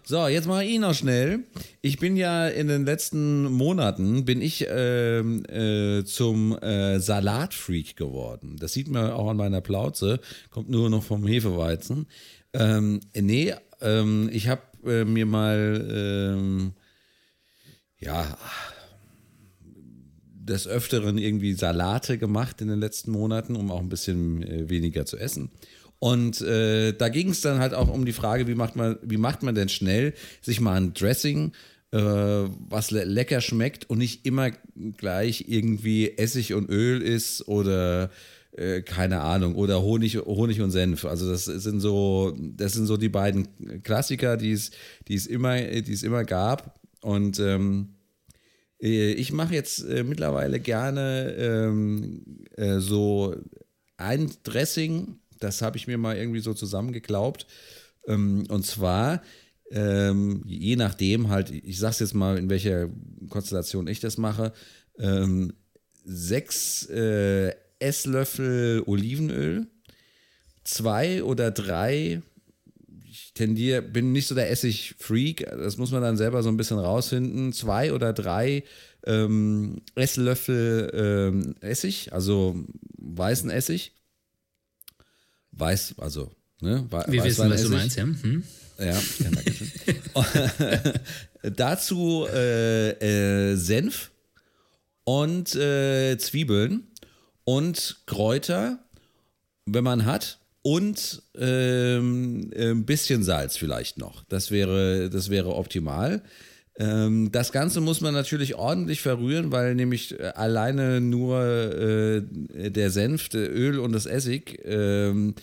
So, 0.09 0.27
jetzt 0.27 0.49
mache 0.49 0.65
ich 0.65 0.79
noch 0.79 0.95
schnell. 0.95 1.41
Ich 1.83 1.99
bin 1.99 2.17
ja 2.17 2.49
in 2.49 2.67
den 2.67 2.87
letzten 2.87 3.43
Monaten 3.53 4.25
bin 4.25 4.41
ich 4.41 4.67
äh, 4.67 5.19
äh, 5.19 6.03
zum 6.07 6.57
äh, 6.63 6.99
Salatfreak 6.99 7.95
geworden. 7.95 8.57
Das 8.59 8.73
sieht 8.73 8.89
man 8.89 9.11
auch 9.11 9.29
an 9.29 9.37
meiner 9.37 9.61
Plauze. 9.61 10.21
Kommt 10.49 10.71
nur 10.71 10.89
noch 10.89 11.03
vom 11.03 11.27
Hefeweizen. 11.27 12.07
Ähm, 12.55 13.01
nee, 13.15 13.55
ähm, 13.83 14.31
ich 14.33 14.49
habe 14.49 14.63
äh, 14.87 15.05
mir 15.05 15.27
mal 15.27 15.87
ähm, 15.93 16.73
ja 17.99 18.39
des 20.49 20.67
Öfteren 20.67 21.19
irgendwie 21.19 21.53
Salate 21.53 22.17
gemacht 22.17 22.63
in 22.63 22.69
den 22.69 22.81
letzten 22.81 23.11
Monaten, 23.11 23.57
um 23.57 23.71
auch 23.71 23.81
ein 23.81 23.91
bisschen 23.91 24.43
äh, 24.43 24.71
weniger 24.71 25.05
zu 25.05 25.19
essen. 25.19 25.51
Und 25.99 26.41
äh, 26.43 26.93
da 26.93 27.09
ging 27.09 27.31
es 27.31 27.41
dann 27.41 27.59
halt 27.59 27.75
auch 27.75 27.89
um 27.89 28.05
die 28.05 28.13
Frage, 28.13 28.47
wie 28.47 28.55
macht 28.55 28.77
man, 28.77 28.99
wie 29.03 29.17
macht 29.17 29.43
man 29.43 29.55
denn 29.55 29.69
schnell 29.69 30.15
sich 30.41 30.61
mal 30.61 30.75
ein 30.75 30.95
Dressing, 30.95 31.53
äh, 31.91 31.99
was 31.99 32.91
le 32.91 33.05
lecker 33.05 33.41
schmeckt 33.41 33.91
und 33.91 33.99
nicht 33.99 34.25
immer 34.25 34.51
gleich 34.97 35.47
irgendwie 35.49 36.17
Essig 36.17 36.55
und 36.55 36.69
Öl 36.71 37.03
ist 37.03 37.49
oder 37.49 38.11
äh, 38.53 38.83
keine 38.83 39.23
Ahnung 39.23 39.57
oder 39.57 39.83
Honig, 39.83 40.19
Honig 40.19 40.61
und 40.61 40.71
Senf. 40.71 41.05
Also 41.05 41.31
das 41.31 41.47
sind 41.47 41.81
so, 41.81 42.37
das 42.39 42.75
sind 42.75 42.87
so 42.87 42.97
die 42.97 43.09
beiden 43.09 43.49
Klassiker, 43.83 44.37
die 44.37 44.53
es, 44.53 44.71
die 45.09 45.15
es 45.15 45.27
immer, 45.27 45.61
die 45.61 45.93
es 45.93 46.05
immer 46.05 46.25
gab. 46.25 46.79
Und 47.01 47.41
ähm, 47.41 47.95
äh, 48.81 49.13
ich 49.13 49.33
mache 49.33 49.55
jetzt 49.55 49.81
äh, 49.85 50.05
mittlerweile 50.05 50.61
gerne 50.61 51.35
ähm, 51.39 52.23
äh, 52.57 52.79
so 52.79 53.35
ein 53.97 54.31
Dressing 54.45 55.19
das 55.41 55.63
habe 55.63 55.77
ich 55.77 55.87
mir 55.87 55.99
mal 55.99 56.17
irgendwie 56.17 56.41
so 56.41 56.55
zusammengeglaubt. 56.55 57.47
Ähm, 58.07 58.47
und 58.49 58.65
zwar, 58.65 59.23
ähm, 59.71 60.43
je 60.47 60.77
nachdem 60.77 61.29
halt, 61.29 61.51
ich 61.51 61.81
es 61.83 61.99
jetzt 61.99 62.15
mal, 62.15 62.39
in 62.39 62.51
welcher 62.51 62.89
Konstellation 63.29 63.87
ich 63.87 64.01
das 64.01 64.19
mache, 64.19 64.53
ähm, 64.99 65.53
sechs 66.05 66.87
äh, 66.87 67.53
Esslöffel 67.79 68.83
Olivenöl, 68.87 69.67
zwei 70.65 71.23
oder 71.23 71.51
drei 71.51 72.23
ich 73.11 73.33
tendiere, 73.33 73.83
bin 73.83 74.13
nicht 74.13 74.27
so 74.27 74.35
der 74.35 74.51
Essig-Freak, 74.51 75.47
das 75.51 75.77
muss 75.77 75.91
man 75.91 76.03
dann 76.03 76.17
selber 76.17 76.43
so 76.43 76.49
ein 76.49 76.57
bisschen 76.57 76.79
rausfinden. 76.79 77.53
Zwei 77.53 77.93
oder 77.93 78.13
drei 78.13 78.65
ähm, 79.07 79.81
Esslöffel 79.95 80.91
ähm, 80.95 81.55
Essig, 81.61 82.13
also 82.13 82.57
weißen 82.99 83.51
Essig 83.51 83.93
weiß, 85.59 85.95
also, 85.99 86.31
ne? 86.61 86.87
Wir 87.09 87.25
wissen, 87.25 87.51
was 87.51 87.63
du 87.63 87.71
meinst, 87.71 87.97
ja. 87.97 88.05
Hm. 88.05 88.43
Ja, 88.79 88.95
ja 88.95 90.93
Dazu 91.51 92.27
äh, 92.33 93.53
äh, 93.53 93.57
Senf 93.57 94.11
und 95.05 95.55
äh, 95.55 96.17
Zwiebeln 96.19 96.87
und 97.45 98.03
Kräuter, 98.07 98.79
wenn 99.67 99.85
man 99.85 100.05
hat, 100.05 100.39
und 100.63 101.23
ähm, 101.37 102.51
ein 102.55 102.85
bisschen 102.85 103.23
Salz 103.23 103.57
vielleicht 103.57 103.97
noch. 103.97 104.25
Das 104.25 104.51
wäre, 104.51 105.09
das 105.09 105.31
wäre 105.31 105.55
optimal. 105.55 106.23
Ähm, 106.79 107.33
das 107.33 107.51
Ganze 107.51 107.81
muss 107.81 108.01
man 108.01 108.15
natürlich 108.15 108.55
ordentlich 108.55 109.01
verrühren, 109.01 109.51
weil 109.51 109.75
nämlich 109.75 110.19
äh, 110.19 110.33
alleine 110.35 111.01
nur 111.01 111.43
äh, 111.43 112.23
der 112.71 112.91
Senf, 112.91 113.29
der 113.29 113.53
Öl 113.53 113.81
und 113.81 113.93
das 113.93 114.07
Essig 114.07 114.61
ähm, 114.65 115.35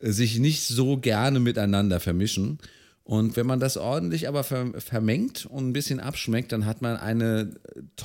sich 0.00 0.38
nicht 0.38 0.62
so 0.62 0.96
gerne 0.96 1.40
miteinander 1.40 1.98
vermischen. 1.98 2.58
Und 3.02 3.36
wenn 3.36 3.46
man 3.46 3.60
das 3.60 3.76
ordentlich 3.76 4.26
aber 4.26 4.42
vermengt 4.42 5.46
und 5.46 5.68
ein 5.68 5.72
bisschen 5.72 6.00
abschmeckt, 6.00 6.50
dann 6.50 6.66
hat 6.66 6.82
man 6.82 6.96
eine, 6.96 7.54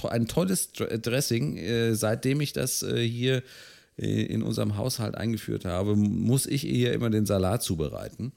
ein 0.07 0.27
tolles 0.27 0.73
Dressing. 0.73 1.57
Äh, 1.57 1.95
seitdem 1.95 2.39
ich 2.39 2.53
das 2.53 2.83
äh, 2.83 3.01
hier 3.07 3.41
äh, 3.97 4.23
in 4.23 4.43
unserem 4.43 4.77
Haushalt 4.77 5.15
eingeführt 5.15 5.65
habe, 5.65 5.95
muss 5.95 6.45
ich 6.45 6.61
hier 6.61 6.93
immer 6.93 7.09
den 7.09 7.25
Salat 7.25 7.63
zubereiten. 7.63 8.31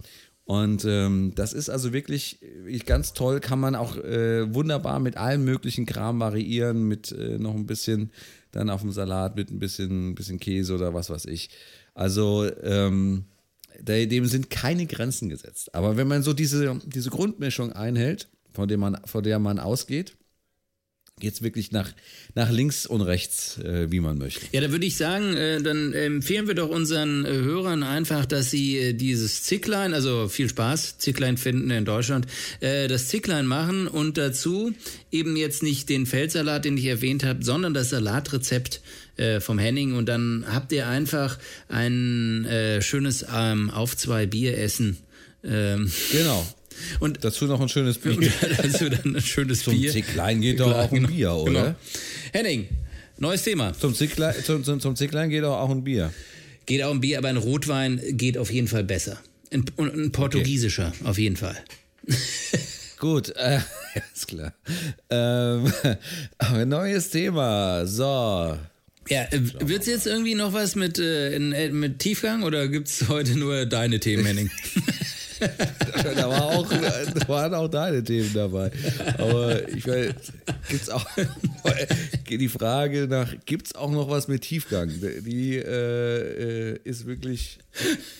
Und 0.44 0.84
ähm, 0.84 1.32
das 1.34 1.54
ist 1.54 1.70
also 1.70 1.92
wirklich 1.94 2.38
ganz 2.84 3.14
toll, 3.14 3.40
kann 3.40 3.58
man 3.60 3.74
auch 3.74 3.96
äh, 3.96 4.52
wunderbar 4.54 5.00
mit 5.00 5.16
allem 5.16 5.44
möglichen 5.44 5.86
Kram 5.86 6.20
variieren, 6.20 6.86
mit 6.86 7.12
äh, 7.12 7.38
noch 7.38 7.54
ein 7.54 7.66
bisschen 7.66 8.10
dann 8.52 8.68
auf 8.68 8.82
dem 8.82 8.92
Salat, 8.92 9.36
mit 9.36 9.50
ein 9.50 9.58
bisschen, 9.58 10.14
bisschen 10.14 10.38
Käse 10.38 10.74
oder 10.74 10.92
was 10.92 11.08
weiß 11.08 11.24
ich. 11.26 11.48
Also 11.94 12.46
ähm, 12.62 13.24
dem 13.80 14.26
sind 14.26 14.50
keine 14.50 14.86
Grenzen 14.86 15.28
gesetzt. 15.28 15.74
Aber 15.74 15.96
wenn 15.96 16.08
man 16.08 16.22
so 16.22 16.32
diese, 16.32 16.78
diese 16.84 17.10
Grundmischung 17.10 17.72
einhält, 17.72 18.28
von 18.52 18.68
der 18.68 18.78
man, 18.78 19.00
von 19.04 19.24
der 19.24 19.38
man 19.38 19.58
ausgeht, 19.58 20.16
geht 21.20 21.32
es 21.32 21.42
wirklich 21.42 21.70
nach, 21.70 21.90
nach 22.34 22.50
links 22.50 22.86
und 22.86 23.00
rechts, 23.00 23.58
äh, 23.58 23.90
wie 23.90 24.00
man 24.00 24.18
möchte. 24.18 24.46
Ja, 24.50 24.60
da 24.60 24.72
würde 24.72 24.84
ich 24.84 24.96
sagen, 24.96 25.36
äh, 25.36 25.62
dann 25.62 25.92
empfehlen 25.92 26.48
wir 26.48 26.54
doch 26.54 26.68
unseren 26.68 27.24
äh, 27.24 27.28
Hörern 27.28 27.84
einfach, 27.84 28.26
dass 28.26 28.50
sie 28.50 28.78
äh, 28.78 28.92
dieses 28.94 29.44
Zicklein, 29.44 29.94
also 29.94 30.28
viel 30.28 30.48
Spaß, 30.48 30.98
Zicklein 30.98 31.36
finden 31.36 31.70
in 31.70 31.84
Deutschland, 31.84 32.26
äh, 32.58 32.88
das 32.88 33.08
Zicklein 33.08 33.46
machen 33.46 33.86
und 33.86 34.18
dazu 34.18 34.72
eben 35.12 35.36
jetzt 35.36 35.62
nicht 35.62 35.88
den 35.88 36.06
Feldsalat, 36.06 36.64
den 36.64 36.76
ich 36.76 36.86
erwähnt 36.86 37.22
habe, 37.22 37.44
sondern 37.44 37.74
das 37.74 37.90
Salatrezept 37.90 38.80
äh, 39.16 39.38
vom 39.38 39.58
Henning 39.60 39.94
und 39.94 40.06
dann 40.06 40.44
habt 40.48 40.72
ihr 40.72 40.88
einfach 40.88 41.38
ein 41.68 42.46
schönes 42.80 43.24
ähm, 43.32 43.70
auf 43.70 43.96
zwei 43.96 44.26
Bier 44.26 44.58
essen. 44.58 44.98
Ähm, 45.44 45.90
genau. 46.10 46.44
Und 47.00 47.24
dazu 47.24 47.46
noch 47.46 47.60
ein 47.60 47.68
schönes 47.68 47.98
Bier. 47.98 48.16
dazu 48.62 48.88
dann 48.88 49.16
ein 49.16 49.22
schönes 49.22 49.62
zum 49.62 49.74
Bier. 49.74 49.92
Zum 49.92 50.02
Zicklein 50.02 50.40
geht 50.40 50.60
doch 50.60 50.74
auch 50.74 50.92
ein 50.92 51.06
Bier, 51.06 51.32
oder? 51.32 51.52
Genau. 51.52 51.74
Henning, 52.32 52.68
neues 53.18 53.42
Thema. 53.42 53.72
Zum 53.72 53.94
Zicklein, 53.94 54.34
zum, 54.44 54.64
zum, 54.64 54.80
zum 54.80 54.96
Zicklein 54.96 55.30
geht 55.30 55.44
doch 55.44 55.58
auch 55.58 55.70
ein 55.70 55.84
Bier. 55.84 56.12
Geht 56.66 56.82
auch 56.82 56.92
ein 56.92 57.00
Bier, 57.00 57.18
aber 57.18 57.28
ein 57.28 57.36
Rotwein 57.36 58.00
geht 58.10 58.38
auf 58.38 58.50
jeden 58.50 58.68
Fall 58.68 58.84
besser. 58.84 59.18
Ein, 59.50 59.64
ein 59.78 60.12
portugiesischer, 60.12 60.92
okay. 61.00 61.08
auf 61.08 61.18
jeden 61.18 61.36
Fall. 61.36 61.56
Gut, 62.98 63.34
äh, 63.36 63.58
ist 64.14 64.28
klar. 64.28 64.54
Ähm, 65.10 65.70
neues 66.66 67.10
Thema. 67.10 67.86
So. 67.86 68.56
Ja, 69.08 69.24
äh, 69.30 69.40
wird 69.60 69.82
es 69.82 69.86
jetzt 69.86 70.06
irgendwie 70.06 70.34
noch 70.34 70.54
was 70.54 70.74
mit, 70.74 70.98
äh, 70.98 71.34
äh 71.34 71.70
mit 71.70 71.98
Tiefgang 71.98 72.42
oder 72.42 72.68
gibt 72.68 72.88
es 72.88 73.08
heute 73.08 73.38
nur 73.38 73.66
deine 73.66 74.00
Themen, 74.00 74.24
Henning? 74.24 74.50
da, 76.16 76.28
war 76.28 76.42
auch, 76.42 76.68
da 76.68 77.28
waren 77.28 77.54
auch 77.54 77.68
deine 77.68 78.02
Themen 78.02 78.30
dabei. 78.34 78.70
Aber 79.18 79.68
ich 79.68 79.86
weiß, 79.86 80.14
gibt's 80.68 80.90
auch 80.90 81.06
die 82.28 82.48
Frage 82.48 83.06
nach, 83.08 83.32
gibt 83.46 83.68
es 83.68 83.74
auch 83.74 83.90
noch 83.90 84.08
was 84.08 84.28
mit 84.28 84.42
Tiefgang? 84.42 84.90
Die 84.90 85.56
äh, 85.56 86.72
äh, 86.72 86.78
ist 86.84 87.06
wirklich, 87.06 87.58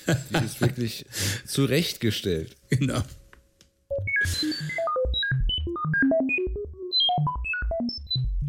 die 0.06 0.44
ist 0.44 0.60
wirklich 0.60 1.06
zurechtgestellt. 1.46 2.56
Genau. 2.70 3.02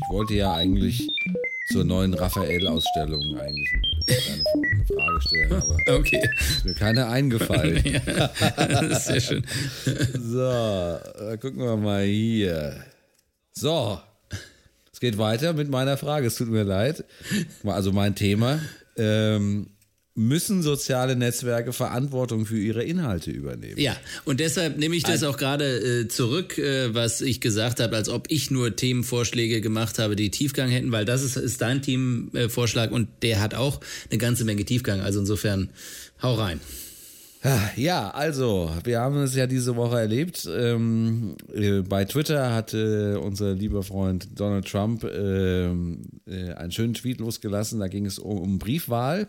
Ich 0.02 0.10
wollte 0.10 0.34
ja 0.36 0.54
eigentlich 0.54 1.08
zur 1.72 1.84
neuen 1.84 2.14
Raphael-Ausstellung 2.14 3.38
eigentlich 3.38 3.85
eine 4.08 4.86
Frage 4.86 5.22
stellen, 5.22 5.54
aber 5.54 5.78
okay. 5.98 6.22
ist 6.40 6.66
mir 6.66 6.74
keine 6.74 7.08
eingefallen. 7.08 7.84
ja, 8.58 9.00
sehr 9.00 9.22
schön. 9.22 9.46
So, 10.14 10.98
gucken 11.42 11.60
wir 11.60 11.78
mal 11.78 12.04
hier. 12.04 12.76
So, 13.54 14.00
es 14.92 15.00
geht 15.00 15.18
weiter 15.18 15.54
mit 15.54 15.70
meiner 15.70 15.98
Frage. 15.98 16.28
Es 16.28 16.36
tut 16.36 16.50
mir 16.50 16.64
leid. 16.64 17.04
Also 17.64 17.92
mein 17.92 18.16
Thema. 18.16 18.60
Ähm, 18.98 19.68
müssen 20.16 20.64
soziale 20.64 21.18
Netzwerke 21.18 21.74
Verantwortung 21.74 22.46
für 22.46 22.58
ihre 22.58 22.84
Inhalte 22.84 23.32
übernehmen. 23.32 23.78
Ja, 23.78 23.98
und 24.24 24.40
deshalb 24.40 24.78
nehme 24.78 24.96
ich 24.96 25.04
das 25.04 25.24
auch 25.24 25.36
gerade 25.36 25.66
äh, 25.66 26.08
zurück, 26.08 26.58
äh, 26.58 26.94
was 26.94 27.20
ich 27.20 27.42
gesagt 27.42 27.82
habe, 27.82 27.96
als 27.98 28.08
ob 28.08 28.32
ich 28.32 28.50
nur 28.50 28.76
Themenvorschläge 28.76 29.60
gemacht 29.60 30.00
habe, 30.00 30.16
die 30.16 30.32
Tiefgang 30.32 30.70
hätten, 30.70 30.92
weil 30.94 31.04
das 31.04 31.22
ist, 31.22 31.36
ist 31.36 31.62
dein 31.62 31.82
Teamvorschlag 31.82 32.92
und 32.92 33.10
der 33.22 33.42
hat 33.42 33.56
auch 33.56 33.82
eine 34.10 34.18
ganze 34.18 34.46
Menge 34.46 34.64
Tiefgang. 34.64 35.02
Also 35.02 35.20
insofern, 35.20 35.70
hau 36.22 36.36
rein. 36.36 36.62
Ja, 37.76 38.10
also, 38.10 38.72
wir 38.84 39.00
haben 39.00 39.18
es 39.22 39.36
ja 39.36 39.46
diese 39.46 39.76
Woche 39.76 40.00
erlebt. 40.00 40.50
Ähm, 40.52 41.36
äh, 41.54 41.82
bei 41.82 42.06
Twitter 42.06 42.52
hatte 42.52 43.20
unser 43.20 43.54
lieber 43.54 43.84
Freund 43.84 44.30
Donald 44.34 44.68
Trump 44.68 45.04
ähm, 45.04 46.02
äh, 46.26 46.54
einen 46.54 46.72
schönen 46.72 46.96
Tweet 46.96 47.20
losgelassen. 47.20 47.80
Da 47.80 47.88
ging 47.88 48.08
es 48.08 48.18
um, 48.18 48.40
um 48.40 48.58
Briefwahl. 48.58 49.28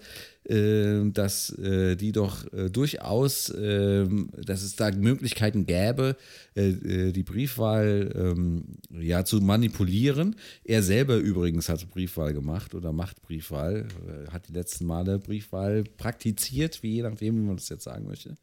Äh, 0.49 1.11
dass 1.11 1.51
äh, 1.59 1.97
die 1.97 2.13
doch 2.13 2.53
äh, 2.53 2.71
durchaus, 2.71 3.53
ähm, 3.59 4.31
dass 4.37 4.63
es 4.63 4.77
da 4.77 4.93
Möglichkeiten 4.93 5.67
gäbe, 5.67 6.17
die 6.55 7.23
Briefwahl 7.23 8.13
ähm, 8.15 8.65
ja 8.91 9.25
zu 9.25 9.41
manipulieren. 9.41 10.37
Er 10.65 10.83
selber 10.83 11.17
übrigens 11.17 11.69
hat 11.69 11.89
Briefwahl 11.91 12.33
gemacht 12.33 12.75
oder 12.75 12.93
macht 12.93 13.21
Briefwahl, 13.23 13.89
hat 14.31 14.49
die 14.49 14.53
letzten 14.53 14.87
Male 14.87 15.19
Briefwahl 15.19 15.85
praktiziert, 15.85 16.83
wie 16.83 16.95
je 16.95 17.03
nachdem, 17.03 17.37
wie 17.37 17.47
man 17.47 17.57
das 17.57 17.69
jetzt 17.69 17.85
sagen 17.85 18.07
möchte. 18.07 18.37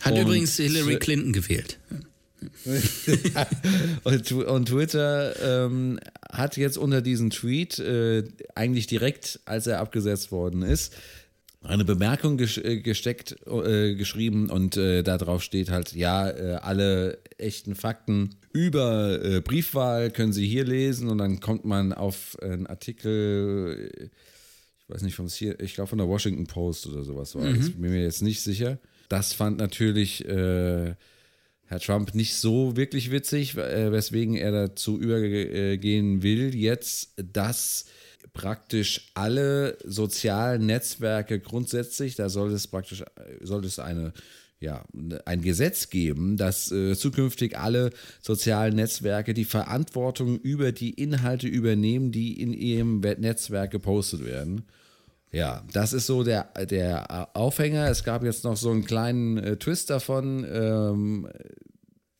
Hat 0.00 0.12
Und, 0.12 0.20
übrigens 0.20 0.56
Hillary 0.56 0.98
Clinton 0.98 1.32
gewählt. 1.32 1.78
und, 4.04 4.32
und, 4.32 4.68
Twitter 4.68 5.64
ähm, 5.66 5.98
hat 6.30 6.56
jetzt 6.56 6.76
unter 6.76 7.00
diesen 7.00 7.30
Tweet 7.30 7.78
äh, 7.78 8.24
eigentlich 8.54 8.86
direkt, 8.86 9.40
als 9.46 9.66
er 9.66 9.80
abgesetzt 9.80 10.30
worden 10.30 10.62
ist, 10.62 10.94
eine 11.64 11.84
Bemerkung 11.84 12.36
ges 12.36 12.58
äh, 12.58 12.80
gesteckt, 12.80 13.36
äh, 13.46 13.94
geschrieben 13.94 14.50
und 14.50 14.76
äh, 14.76 15.02
darauf 15.02 15.42
steht 15.42 15.70
halt, 15.70 15.94
ja, 15.94 16.28
äh, 16.28 16.56
alle 16.56 17.18
echten 17.38 17.74
Fakten 17.74 18.36
über 18.52 19.24
äh, 19.24 19.40
Briefwahl 19.40 20.10
können 20.10 20.32
Sie 20.32 20.46
hier 20.46 20.64
lesen 20.64 21.08
und 21.08 21.18
dann 21.18 21.40
kommt 21.40 21.64
man 21.64 21.92
auf 21.92 22.36
einen 22.42 22.66
Artikel, 22.66 24.10
ich 24.82 24.94
weiß 24.94 25.02
nicht, 25.02 25.14
vom 25.14 25.26
ich 25.26 25.74
glaube 25.74 25.88
von 25.88 25.98
der 25.98 26.08
Washington 26.08 26.46
Post 26.46 26.86
oder 26.86 27.02
sowas 27.02 27.34
war, 27.34 27.44
mhm. 27.44 27.60
ich 27.60 27.74
bin 27.74 27.90
mir 27.90 28.02
jetzt 28.02 28.22
nicht 28.22 28.42
sicher. 28.42 28.78
Das 29.08 29.32
fand 29.32 29.58
natürlich 29.58 30.24
äh, 30.26 30.94
Herr 31.74 31.80
Trump 31.80 32.14
nicht 32.14 32.36
so 32.36 32.76
wirklich 32.76 33.10
witzig, 33.10 33.56
äh, 33.56 33.90
weswegen 33.90 34.36
er 34.36 34.52
dazu 34.52 34.96
übergehen 34.96 36.22
will, 36.22 36.54
jetzt, 36.54 37.14
dass 37.16 37.86
praktisch 38.32 39.10
alle 39.14 39.76
sozialen 39.84 40.66
Netzwerke 40.66 41.40
grundsätzlich, 41.40 42.14
da 42.14 42.28
soll 42.28 42.52
es 42.52 42.68
praktisch, 42.68 43.02
soll 43.40 43.64
es 43.64 43.80
eine 43.80 44.12
ja, 44.60 44.84
ein 45.24 45.42
Gesetz 45.42 45.90
geben, 45.90 46.36
dass 46.36 46.70
äh, 46.70 46.94
zukünftig 46.94 47.58
alle 47.58 47.90
sozialen 48.22 48.76
Netzwerke 48.76 49.34
die 49.34 49.44
Verantwortung 49.44 50.38
über 50.38 50.70
die 50.70 50.90
Inhalte 50.90 51.48
übernehmen, 51.48 52.12
die 52.12 52.40
in 52.40 52.52
ihrem 52.54 53.00
Netzwerk 53.00 53.72
gepostet 53.72 54.24
werden. 54.24 54.64
Ja, 55.34 55.64
das 55.72 55.92
ist 55.92 56.06
so 56.06 56.22
der, 56.22 56.44
der 56.66 57.28
Aufhänger. 57.36 57.88
Es 57.88 58.04
gab 58.04 58.22
jetzt 58.22 58.44
noch 58.44 58.56
so 58.56 58.70
einen 58.70 58.84
kleinen 58.84 59.36
äh, 59.38 59.56
Twist 59.56 59.90
davon. 59.90 60.46
Ähm, 60.48 61.28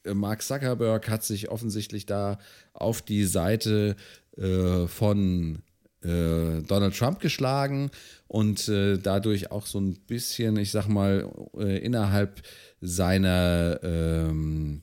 äh, 0.04 0.14
Mark 0.14 0.42
Zuckerberg 0.42 1.08
hat 1.08 1.22
sich 1.22 1.48
offensichtlich 1.48 2.06
da 2.06 2.38
auf 2.72 3.02
die 3.02 3.24
Seite 3.24 3.94
äh, 4.36 4.88
von 4.88 5.62
äh, 6.02 6.60
Donald 6.66 6.98
Trump 6.98 7.20
geschlagen 7.20 7.92
und 8.26 8.68
äh, 8.68 8.98
dadurch 8.98 9.52
auch 9.52 9.66
so 9.66 9.78
ein 9.78 9.94
bisschen, 10.08 10.56
ich 10.56 10.72
sag 10.72 10.88
mal, 10.88 11.30
äh, 11.56 11.78
innerhalb 11.78 12.42
seiner 12.80 13.78
ähm, 13.84 14.82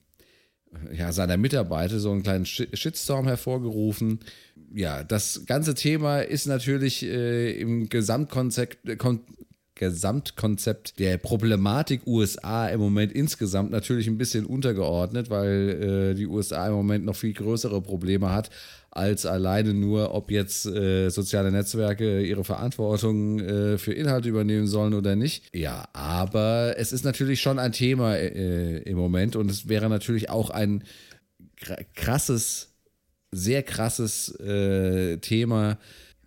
ja, 0.93 1.11
seiner 1.11 1.37
Mitarbeiter 1.37 1.99
so 1.99 2.11
einen 2.11 2.23
kleinen 2.23 2.45
Shitstorm 2.45 3.27
hervorgerufen. 3.27 4.19
Ja, 4.73 5.03
das 5.03 5.45
ganze 5.45 5.73
Thema 5.73 6.21
ist 6.21 6.45
natürlich 6.47 7.03
äh, 7.03 7.51
im 7.59 7.89
Gesamtkonzept, 7.89 8.87
äh, 8.87 8.95
Kon 8.95 9.21
Gesamtkonzept 9.75 10.99
der 10.99 11.17
Problematik 11.17 12.05
USA 12.05 12.67
im 12.67 12.79
Moment 12.79 13.11
insgesamt 13.13 13.71
natürlich 13.71 14.05
ein 14.05 14.19
bisschen 14.19 14.45
untergeordnet, 14.45 15.31
weil 15.31 16.11
äh, 16.11 16.13
die 16.13 16.27
USA 16.27 16.67
im 16.67 16.73
Moment 16.73 17.03
noch 17.03 17.15
viel 17.15 17.33
größere 17.33 17.81
Probleme 17.81 18.31
hat 18.31 18.51
als 18.91 19.25
alleine 19.25 19.73
nur, 19.73 20.13
ob 20.13 20.31
jetzt 20.31 20.65
äh, 20.65 21.09
soziale 21.09 21.49
Netzwerke 21.49 22.21
ihre 22.21 22.43
Verantwortung 22.43 23.39
äh, 23.39 23.77
für 23.77 23.93
Inhalte 23.93 24.27
übernehmen 24.27 24.67
sollen 24.67 24.93
oder 24.93 25.15
nicht. 25.15 25.45
Ja, 25.55 25.87
aber 25.93 26.75
es 26.77 26.91
ist 26.91 27.05
natürlich 27.05 27.41
schon 27.41 27.57
ein 27.57 27.71
Thema 27.71 28.15
äh, 28.17 28.79
im 28.79 28.97
Moment 28.97 29.37
und 29.37 29.49
es 29.49 29.69
wäre 29.69 29.89
natürlich 29.89 30.29
auch 30.29 30.49
ein 30.49 30.83
krasses, 31.95 32.73
sehr 33.31 33.63
krasses 33.63 34.37
äh, 34.41 35.17
Thema, 35.17 35.77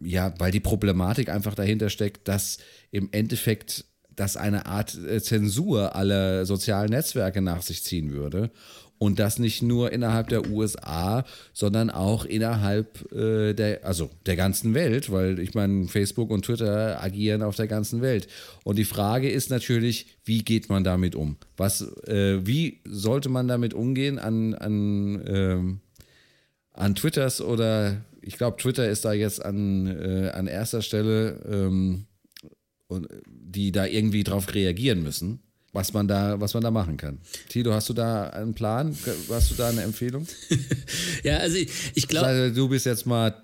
ja, 0.01 0.33
weil 0.39 0.51
die 0.51 0.61
Problematik 0.61 1.29
einfach 1.29 1.55
dahinter 1.55 1.91
steckt, 1.91 2.29
dass 2.29 2.59
im 2.91 3.11
Endeffekt 3.13 3.85
das 4.17 4.37
eine 4.37 4.67
Art 4.67 4.95
äh, 4.95 5.21
Zensur 5.21 5.95
aller 5.97 6.47
sozialen 6.47 6.91
Netzwerke 6.91 7.43
nach 7.43 7.63
sich 7.63 7.83
ziehen 7.85 8.13
würde. 8.13 8.51
Und 8.99 9.19
das 9.19 9.39
nicht 9.39 9.61
nur 9.61 9.93
innerhalb 9.93 10.29
der 10.29 10.49
USA, 10.51 11.25
sondern 11.53 11.91
auch 11.91 12.25
innerhalb 12.25 13.11
äh, 13.13 13.53
der, 13.53 13.85
also 13.85 14.09
der 14.25 14.37
ganzen 14.37 14.73
Welt, 14.73 15.11
weil 15.11 15.41
ich 15.41 15.55
meine, 15.55 15.89
Facebook 15.89 16.31
und 16.31 16.45
Twitter 16.45 17.03
agieren 17.03 17.43
auf 17.43 17.57
der 17.57 17.67
ganzen 17.67 18.01
Welt. 18.03 18.29
Und 18.63 18.77
die 18.77 18.85
Frage 18.85 19.31
ist 19.31 19.51
natürlich, 19.51 20.07
wie 20.25 20.43
geht 20.43 20.69
man 20.69 20.85
damit 20.85 21.17
um? 21.17 21.37
Was, 21.57 21.83
äh, 22.07 22.47
wie 22.47 22.81
sollte 22.85 23.29
man 23.29 23.49
damit 23.49 23.75
umgehen 23.75 24.19
an, 24.19 24.55
an, 24.55 25.23
ähm, 25.27 25.81
an 26.73 26.95
Twitters 26.95 27.41
oder 27.41 28.05
ich 28.23 28.39
glaube, 28.39 28.57
Twitter 28.57 28.89
ist 28.89 29.05
da 29.05 29.13
jetzt 29.13 29.45
an, 29.45 29.87
äh, 29.87 30.31
an 30.31 30.47
erster 30.47 30.81
Stelle, 30.81 31.41
ähm, 31.51 32.07
und, 32.87 33.09
die 33.27 33.73
da 33.73 33.87
irgendwie 33.87 34.25
drauf 34.25 34.55
reagieren 34.55 35.03
müssen 35.03 35.44
was 35.75 35.93
man 35.93 36.09
da, 36.09 36.41
was 36.41 36.55
man 36.55 36.63
da 36.63 36.71
machen 36.71 36.97
kann. 36.97 37.19
Tilo, 37.49 37.75
hast 37.75 37.89
du 37.89 37.93
da 37.93 38.31
einen 38.31 38.55
Plan? 38.55 38.97
Hast 39.29 39.51
du 39.51 39.55
da 39.57 39.69
eine 39.69 39.83
Empfehlung? 39.83 40.27
ja, 41.23 41.39
also 41.39 41.57
ich, 41.57 41.69
ich 41.95 42.09
glaube. 42.09 42.27
Also, 42.27 42.55
du 42.55 42.69
bist 42.69 42.87
jetzt 42.87 43.05
mal 43.05 43.35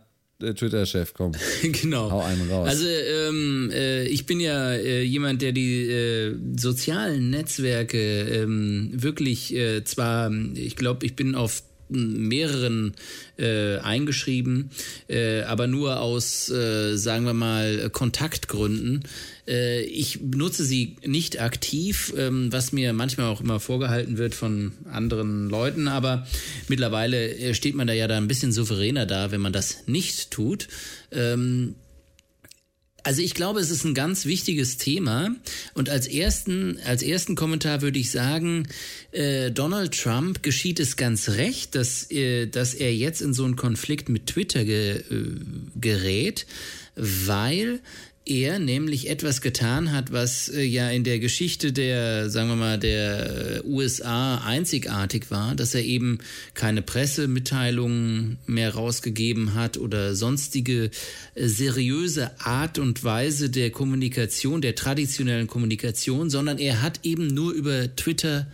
Twitter-Chef, 0.41 1.13
komm. 1.13 1.33
genau. 1.63 2.11
Hau 2.11 2.23
einen 2.23 2.49
raus. 2.51 2.69
Also 2.69 2.87
ähm, 2.87 3.71
äh, 3.73 4.05
ich 4.05 4.25
bin 4.27 4.41
ja 4.41 4.73
äh, 4.73 5.03
jemand, 5.03 5.43
der 5.43 5.53
die 5.53 5.83
äh, 5.83 6.35
sozialen 6.57 7.31
Netzwerke 7.31 7.99
ähm, 7.99 8.91
wirklich 8.93 9.55
äh, 9.55 9.85
zwar, 9.85 10.33
ich 10.55 10.77
glaube, 10.77 11.05
ich 11.05 11.17
bin 11.17 11.35
auf 11.35 11.63
mehreren 11.91 12.95
äh, 13.37 13.79
eingeschrieben, 13.79 14.71
äh, 15.09 15.43
aber 15.43 15.67
nur 15.67 16.01
aus, 16.01 16.49
äh, 16.49 16.97
sagen 16.97 17.25
wir 17.25 17.35
mal, 17.35 17.91
Kontaktgründen. 17.91 19.03
Äh, 19.51 19.83
ich 19.83 20.21
nutze 20.21 20.65
sie 20.65 20.97
nicht 21.05 21.41
aktiv, 21.41 22.15
ähm, 22.17 22.53
was 22.53 22.73
mir 22.73 22.93
manchmal 22.93 23.27
auch 23.27 23.41
immer 23.41 23.59
vorgehalten 23.59 24.17
wird 24.17 24.35
von 24.35 24.73
anderen 24.91 25.51
Leuten, 25.51 25.89
aber 25.89 26.27
mittlerweile 26.69 27.37
äh, 27.37 27.55
steht 27.55 27.75
man 27.75 27.89
da 27.89 27.93
ja 27.93 28.07
da 28.07 28.17
ein 28.17 28.29
bisschen 28.29 28.53
souveräner 28.53 29.07
da, 29.07 29.33
wenn 29.33 29.41
man 29.41 29.53
das 29.53 29.87
nicht 29.87 30.31
tut. 30.31 30.69
Ähm, 31.11 31.75
also 33.03 33.23
ich 33.23 33.35
glaube, 33.35 33.61
es 33.61 33.71
ist 33.71 33.85
ein 33.85 33.95
ganz 33.95 34.27
wichtiges 34.27 34.77
Thema. 34.77 35.35
Und 35.75 35.89
als 35.89 36.07
ersten, 36.07 36.79
als 36.85 37.03
ersten 37.03 37.35
Kommentar 37.35 37.83
würde 37.83 37.99
ich 37.99 38.11
sagen, 38.11 38.69
äh, 39.13 39.51
Donald 39.51 39.99
Trump 39.99 40.43
geschieht 40.43 40.81
es 40.81 40.97
ganz 40.97 41.31
recht, 41.31 41.75
dass, 41.75 42.11
äh, 42.11 42.47
dass 42.47 42.75
er 42.75 42.95
jetzt 42.95 43.23
in 43.23 43.33
so 43.33 43.45
einen 43.45 43.57
Konflikt 43.57 44.09
mit 44.09 44.27
Twitter 44.27 44.65
ge, 44.65 44.99
äh, 44.99 45.05
gerät, 45.77 46.47
weil 46.95 47.81
er 48.31 48.61
nämlich 48.61 49.11
etwas 49.11 49.41
getan 49.41 49.93
hat, 49.93 50.13
was 50.13 50.49
äh, 50.49 50.63
ja 50.63 50.89
in 50.89 51.03
der 51.03 51.19
Geschichte 51.19 51.73
der, 51.73 52.31
sagen 52.31 52.49
wir 52.49 52.57
mal, 52.57 52.79
der 52.79 53.57
äh, 53.57 53.67
USA 53.67 54.39
einzigartig 54.39 55.31
war, 55.31 55.55
dass 55.57 55.75
er 55.75 55.83
eben 55.83 56.19
keine 56.55 56.81
Pressemitteilungen 56.81 58.39
mehr 58.47 58.75
rausgegeben 58.75 59.55
hat 59.55 59.79
oder 59.79 60.15
sonstige 60.15 60.91
äh, 61.35 61.47
seriöse 61.49 62.31
Art 62.41 62.79
und 62.79 63.03
Weise 63.03 63.51
der 63.51 63.71
Kommunikation, 63.71 64.61
der 64.61 64.77
traditionellen 64.77 65.49
Kommunikation, 65.49 66.31
sondern 66.31 66.59
er 66.59 66.83
hat 66.83 67.01
eben 67.03 67.27
nur 67.27 67.53
über 67.53 67.95
Twitter 67.97 68.47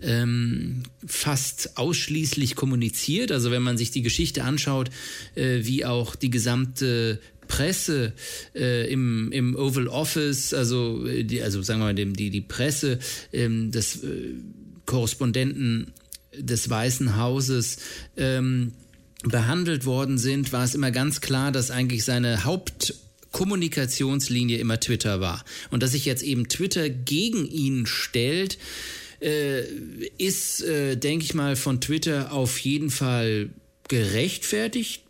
ähm, 0.00 0.82
fast 1.06 1.76
ausschließlich 1.76 2.56
kommuniziert. 2.56 3.30
Also 3.30 3.50
wenn 3.50 3.62
man 3.62 3.76
sich 3.76 3.90
die 3.90 4.02
Geschichte 4.02 4.42
anschaut, 4.42 4.90
äh, 5.34 5.60
wie 5.62 5.84
auch 5.84 6.16
die 6.16 6.30
gesamte 6.30 7.20
Presse 7.52 8.14
äh, 8.54 8.90
im, 8.90 9.30
im 9.30 9.54
Oval 9.56 9.88
Office, 9.88 10.54
also, 10.54 11.06
äh, 11.06 11.22
die, 11.22 11.42
also 11.42 11.60
sagen 11.60 11.80
wir 11.80 11.92
mal, 11.92 11.94
die, 11.94 12.30
die 12.30 12.40
Presse 12.40 12.98
ähm, 13.30 13.70
des 13.70 14.02
äh, 14.02 14.36
Korrespondenten 14.86 15.92
des 16.34 16.70
Weißen 16.70 17.18
Hauses 17.18 17.76
ähm, 18.16 18.72
behandelt 19.22 19.84
worden 19.84 20.16
sind, 20.16 20.50
war 20.54 20.64
es 20.64 20.74
immer 20.74 20.90
ganz 20.90 21.20
klar, 21.20 21.52
dass 21.52 21.70
eigentlich 21.70 22.04
seine 22.04 22.44
Haupt 22.44 22.94
Kommunikationslinie 23.32 24.56
immer 24.56 24.80
Twitter 24.80 25.20
war. 25.20 25.44
Und 25.70 25.82
dass 25.82 25.92
sich 25.92 26.06
jetzt 26.06 26.22
eben 26.22 26.48
Twitter 26.48 26.88
gegen 26.88 27.46
ihn 27.46 27.84
stellt, 27.84 28.56
äh, 29.20 29.62
ist, 30.16 30.62
äh, 30.62 30.96
denke 30.96 31.26
ich 31.26 31.34
mal, 31.34 31.56
von 31.56 31.82
Twitter 31.82 32.32
auf 32.32 32.58
jeden 32.60 32.88
Fall 32.90 33.50
gerechtfertigt. 33.88 35.02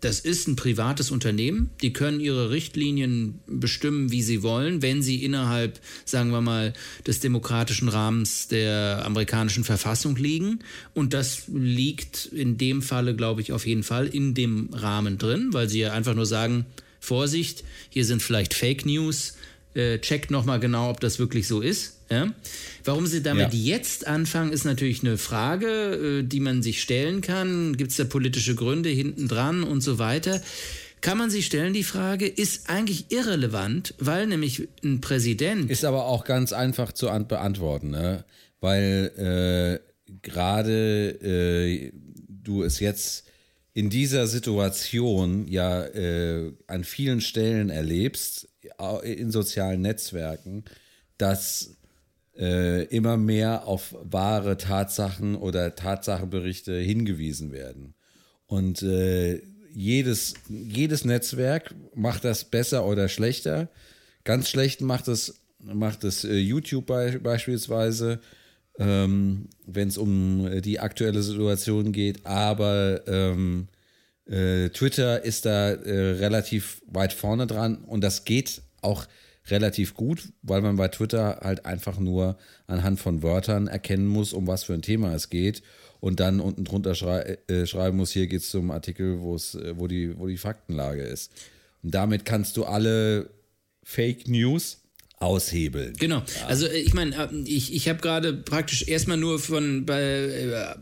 Das 0.00 0.20
ist 0.20 0.48
ein 0.48 0.56
privates 0.56 1.10
Unternehmen. 1.10 1.70
Die 1.82 1.92
können 1.92 2.20
ihre 2.20 2.50
Richtlinien 2.50 3.40
bestimmen, 3.46 4.10
wie 4.10 4.22
sie 4.22 4.42
wollen, 4.42 4.80
wenn 4.80 5.02
sie 5.02 5.22
innerhalb, 5.22 5.78
sagen 6.06 6.30
wir 6.30 6.40
mal, 6.40 6.72
des 7.06 7.20
demokratischen 7.20 7.88
Rahmens 7.88 8.48
der 8.48 9.02
amerikanischen 9.04 9.64
Verfassung 9.64 10.16
liegen. 10.16 10.60
Und 10.94 11.12
das 11.12 11.42
liegt 11.48 12.26
in 12.26 12.56
dem 12.56 12.80
Falle, 12.80 13.14
glaube 13.14 13.42
ich, 13.42 13.52
auf 13.52 13.66
jeden 13.66 13.82
Fall 13.82 14.06
in 14.06 14.32
dem 14.32 14.70
Rahmen 14.72 15.18
drin, 15.18 15.52
weil 15.52 15.68
sie 15.68 15.80
ja 15.80 15.92
einfach 15.92 16.14
nur 16.14 16.26
sagen, 16.26 16.64
Vorsicht, 16.98 17.64
hier 17.88 18.04
sind 18.04 18.22
vielleicht 18.22 18.54
Fake 18.54 18.86
News, 18.86 19.34
äh, 19.74 19.98
checkt 19.98 20.30
nochmal 20.30 20.60
genau, 20.60 20.90
ob 20.90 21.00
das 21.00 21.18
wirklich 21.18 21.46
so 21.46 21.60
ist. 21.60 21.98
Ja? 22.10 22.32
Warum 22.84 23.06
sie 23.06 23.22
damit 23.22 23.52
ja. 23.52 23.76
jetzt 23.76 24.06
anfangen, 24.06 24.52
ist 24.52 24.64
natürlich 24.64 25.02
eine 25.02 25.16
Frage, 25.16 26.20
äh, 26.20 26.22
die 26.22 26.40
man 26.40 26.62
sich 26.62 26.82
stellen 26.82 27.20
kann. 27.20 27.76
Gibt 27.76 27.92
es 27.92 27.96
da 27.96 28.04
politische 28.04 28.54
Gründe 28.54 28.88
hinten 28.88 29.28
dran 29.28 29.62
und 29.62 29.80
so 29.80 29.98
weiter? 29.98 30.40
Kann 31.00 31.16
man 31.16 31.30
sich 31.30 31.46
stellen, 31.46 31.72
die 31.72 31.84
Frage, 31.84 32.26
ist 32.26 32.68
eigentlich 32.68 33.10
irrelevant, 33.10 33.94
weil 33.98 34.26
nämlich 34.26 34.68
ein 34.84 35.00
Präsident. 35.00 35.70
Ist 35.70 35.84
aber 35.84 36.04
auch 36.04 36.24
ganz 36.24 36.52
einfach 36.52 36.92
zu 36.92 37.06
beantworten, 37.26 37.90
ne? 37.90 38.24
weil 38.60 39.80
äh, 39.80 40.16
gerade 40.20 41.10
äh, 41.22 41.92
du 42.28 42.62
es 42.62 42.80
jetzt 42.80 43.24
in 43.72 43.88
dieser 43.88 44.26
Situation 44.26 45.48
ja 45.48 45.84
äh, 45.84 46.52
an 46.66 46.84
vielen 46.84 47.20
Stellen 47.22 47.70
erlebst, 47.70 48.49
in 49.02 49.30
sozialen 49.30 49.82
Netzwerken, 49.82 50.64
dass 51.18 51.76
äh, 52.36 52.84
immer 52.84 53.16
mehr 53.16 53.66
auf 53.66 53.94
wahre 54.02 54.56
Tatsachen 54.56 55.36
oder 55.36 55.74
Tatsachenberichte 55.74 56.74
hingewiesen 56.74 57.52
werden. 57.52 57.94
Und 58.46 58.82
äh, 58.82 59.42
jedes, 59.72 60.34
jedes 60.48 61.04
Netzwerk 61.04 61.74
macht 61.94 62.24
das 62.24 62.44
besser 62.44 62.86
oder 62.86 63.08
schlechter. 63.08 63.68
Ganz 64.24 64.48
schlecht 64.48 64.80
macht 64.80 65.08
es, 65.08 65.40
macht 65.58 66.04
es 66.04 66.24
äh, 66.24 66.36
YouTube 66.36 66.86
be 66.86 67.20
beispielsweise, 67.22 68.20
ähm, 68.78 69.48
wenn 69.66 69.88
es 69.88 69.98
um 69.98 70.62
die 70.62 70.80
aktuelle 70.80 71.22
Situation 71.22 71.92
geht. 71.92 72.26
Aber 72.26 73.02
ähm, 73.06 73.68
äh, 74.30 74.68
Twitter 74.70 75.24
ist 75.24 75.44
da 75.44 75.70
äh, 75.70 76.12
relativ 76.12 76.82
weit 76.86 77.12
vorne 77.12 77.46
dran 77.46 77.78
und 77.78 78.02
das 78.02 78.24
geht 78.24 78.62
auch 78.80 79.06
relativ 79.48 79.94
gut, 79.94 80.28
weil 80.42 80.62
man 80.62 80.76
bei 80.76 80.88
Twitter 80.88 81.40
halt 81.42 81.66
einfach 81.66 81.98
nur 81.98 82.38
anhand 82.66 83.00
von 83.00 83.22
Wörtern 83.22 83.66
erkennen 83.66 84.06
muss, 84.06 84.32
um 84.32 84.46
was 84.46 84.64
für 84.64 84.74
ein 84.74 84.82
Thema 84.82 85.14
es 85.14 85.30
geht 85.30 85.62
und 85.98 86.20
dann 86.20 86.40
unten 86.40 86.64
drunter 86.64 86.94
schrei 86.94 87.38
äh, 87.48 87.66
schreiben 87.66 87.96
muss, 87.96 88.12
hier 88.12 88.26
geht 88.26 88.42
es 88.42 88.50
zum 88.50 88.70
Artikel, 88.70 89.20
wo 89.20 89.34
es, 89.34 89.54
äh, 89.54 89.76
wo 89.76 89.86
die, 89.86 90.16
wo 90.18 90.26
die 90.26 90.38
Faktenlage 90.38 91.02
ist. 91.02 91.32
Und 91.82 91.94
damit 91.94 92.24
kannst 92.24 92.56
du 92.56 92.64
alle 92.64 93.30
Fake 93.82 94.28
News 94.28 94.78
aushebeln. 95.18 95.94
Genau. 95.98 96.18
Ja. 96.18 96.46
Also 96.46 96.66
äh, 96.66 96.78
ich 96.78 96.94
meine, 96.94 97.14
äh, 97.16 97.28
ich, 97.44 97.74
ich 97.74 97.88
habe 97.88 98.00
gerade 98.00 98.32
praktisch 98.32 98.88
erstmal 98.88 99.18
nur 99.18 99.38
von 99.38 99.84
bei 99.86 100.76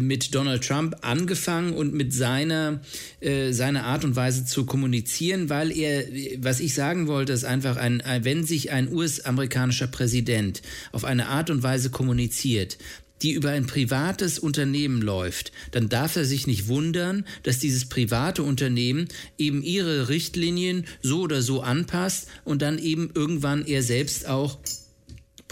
mit 0.00 0.34
Donald 0.34 0.66
Trump 0.66 0.96
angefangen 1.02 1.72
und 1.72 1.94
mit 1.94 2.12
seiner, 2.12 2.80
äh, 3.20 3.52
seiner 3.52 3.84
Art 3.84 4.04
und 4.04 4.16
Weise 4.16 4.44
zu 4.44 4.66
kommunizieren, 4.66 5.48
weil 5.48 5.70
er, 5.70 6.04
was 6.38 6.60
ich 6.60 6.74
sagen 6.74 7.06
wollte, 7.06 7.32
ist 7.32 7.44
einfach, 7.44 7.76
ein, 7.76 8.02
wenn 8.22 8.44
sich 8.44 8.70
ein 8.70 8.92
US-amerikanischer 8.92 9.86
Präsident 9.86 10.62
auf 10.92 11.04
eine 11.04 11.28
Art 11.28 11.50
und 11.50 11.62
Weise 11.62 11.90
kommuniziert, 11.90 12.78
die 13.22 13.32
über 13.32 13.50
ein 13.50 13.66
privates 13.66 14.38
Unternehmen 14.38 15.00
läuft, 15.00 15.52
dann 15.70 15.88
darf 15.88 16.16
er 16.16 16.24
sich 16.24 16.46
nicht 16.46 16.68
wundern, 16.68 17.24
dass 17.42 17.58
dieses 17.58 17.88
private 17.88 18.42
Unternehmen 18.42 19.08
eben 19.38 19.62
ihre 19.62 20.08
Richtlinien 20.08 20.84
so 21.00 21.22
oder 21.22 21.40
so 21.40 21.62
anpasst 21.62 22.28
und 22.44 22.60
dann 22.60 22.78
eben 22.78 23.10
irgendwann 23.14 23.64
er 23.66 23.82
selbst 23.82 24.28
auch 24.28 24.58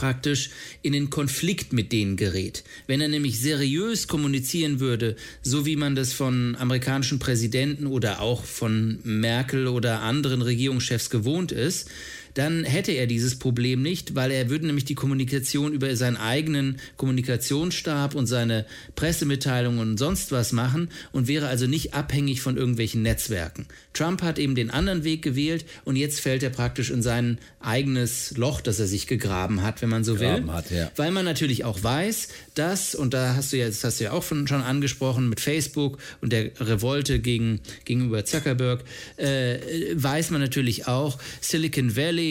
praktisch 0.03 0.50
in 0.82 0.94
den 0.94 1.11
Konflikt 1.11 1.72
mit 1.72 1.92
denen 1.92 2.16
gerät. 2.16 2.64
Wenn 2.88 3.00
er 3.00 3.07
nämlich 3.07 3.38
seriös 3.38 4.09
kommunizieren 4.09 4.80
würde, 4.80 5.14
so 5.42 5.64
wie 5.64 5.76
man 5.76 5.94
das 5.94 6.12
von 6.12 6.57
amerikanischen 6.59 7.20
Präsidenten 7.20 7.86
oder 7.86 8.20
auch 8.20 8.42
von 8.42 8.98
Merkel 9.05 9.68
oder 9.68 10.00
anderen 10.00 10.42
Regierungschefs 10.42 11.09
gewohnt 11.09 11.53
ist, 11.53 11.88
dann 12.35 12.64
hätte 12.64 12.93
er 12.93 13.07
dieses 13.07 13.39
Problem 13.39 13.83
nicht, 13.83 14.14
weil 14.14 14.30
er 14.30 14.51
würde 14.51 14.66
nämlich 14.66 14.85
die 14.85 14.95
Kommunikation 14.95 15.72
über 15.72 15.95
seinen 15.97 16.16
eigenen 16.16 16.78
Kommunikationsstab 16.97 18.14
und 18.14 18.26
seine 18.26 18.66
Pressemitteilungen 18.95 19.80
und 19.80 19.99
sonst 19.99 20.33
was 20.33 20.53
machen 20.53 20.89
und 21.12 21.28
wäre 21.28 21.49
also 21.49 21.66
nicht 21.66 21.95
abhängig 21.95 22.41
von 22.41 22.57
irgendwelchen 22.57 23.03
Netzwerken. 23.03 23.66
Trump 23.93 24.22
hat 24.22 24.39
eben 24.39 24.55
den 24.55 24.70
anderen 24.70 25.05
Weg 25.05 25.22
gewählt 25.22 25.64
und 25.85 25.97
jetzt 25.97 26.20
fällt 26.20 26.43
er 26.43 26.51
praktisch 26.51 26.91
in 26.91 27.03
sein 27.03 27.39
eigenes 27.61 28.37
Loch, 28.37 28.61
das 28.61 28.80
er 28.80 28.87
sich 28.87 29.07
gegraben 29.07 29.62
hat, 29.62 29.83
wenn 29.83 29.91
man 29.91 30.05
so 30.05 30.18
will. 30.18 30.45
Hat, 30.49 30.70
ja. 30.70 30.91
Weil 30.97 31.11
man 31.11 31.24
natürlich 31.24 31.64
auch 31.64 31.83
weiß, 31.83 32.28
dass, 32.55 32.95
und 32.95 33.14
da 33.14 33.37
hast 33.37 33.53
du 33.53 33.59
ja, 33.59 33.66
das 33.66 33.85
hast 33.85 34.01
du 34.01 34.05
ja 34.05 34.12
auch 34.12 34.22
schon 34.22 34.51
angesprochen 34.51 35.28
mit 35.28 35.41
Facebook 35.41 35.99
und 36.20 36.33
der 36.33 36.51
Revolte 36.61 37.20
gegen, 37.20 37.61
gegenüber 37.85 38.24
Zuckerberg, 38.24 38.83
äh, 39.16 39.59
weiß 39.95 40.30
man 40.30 40.41
natürlich 40.41 40.89
auch, 40.89 41.18
Silicon 41.41 41.97
Valley, 41.97 42.22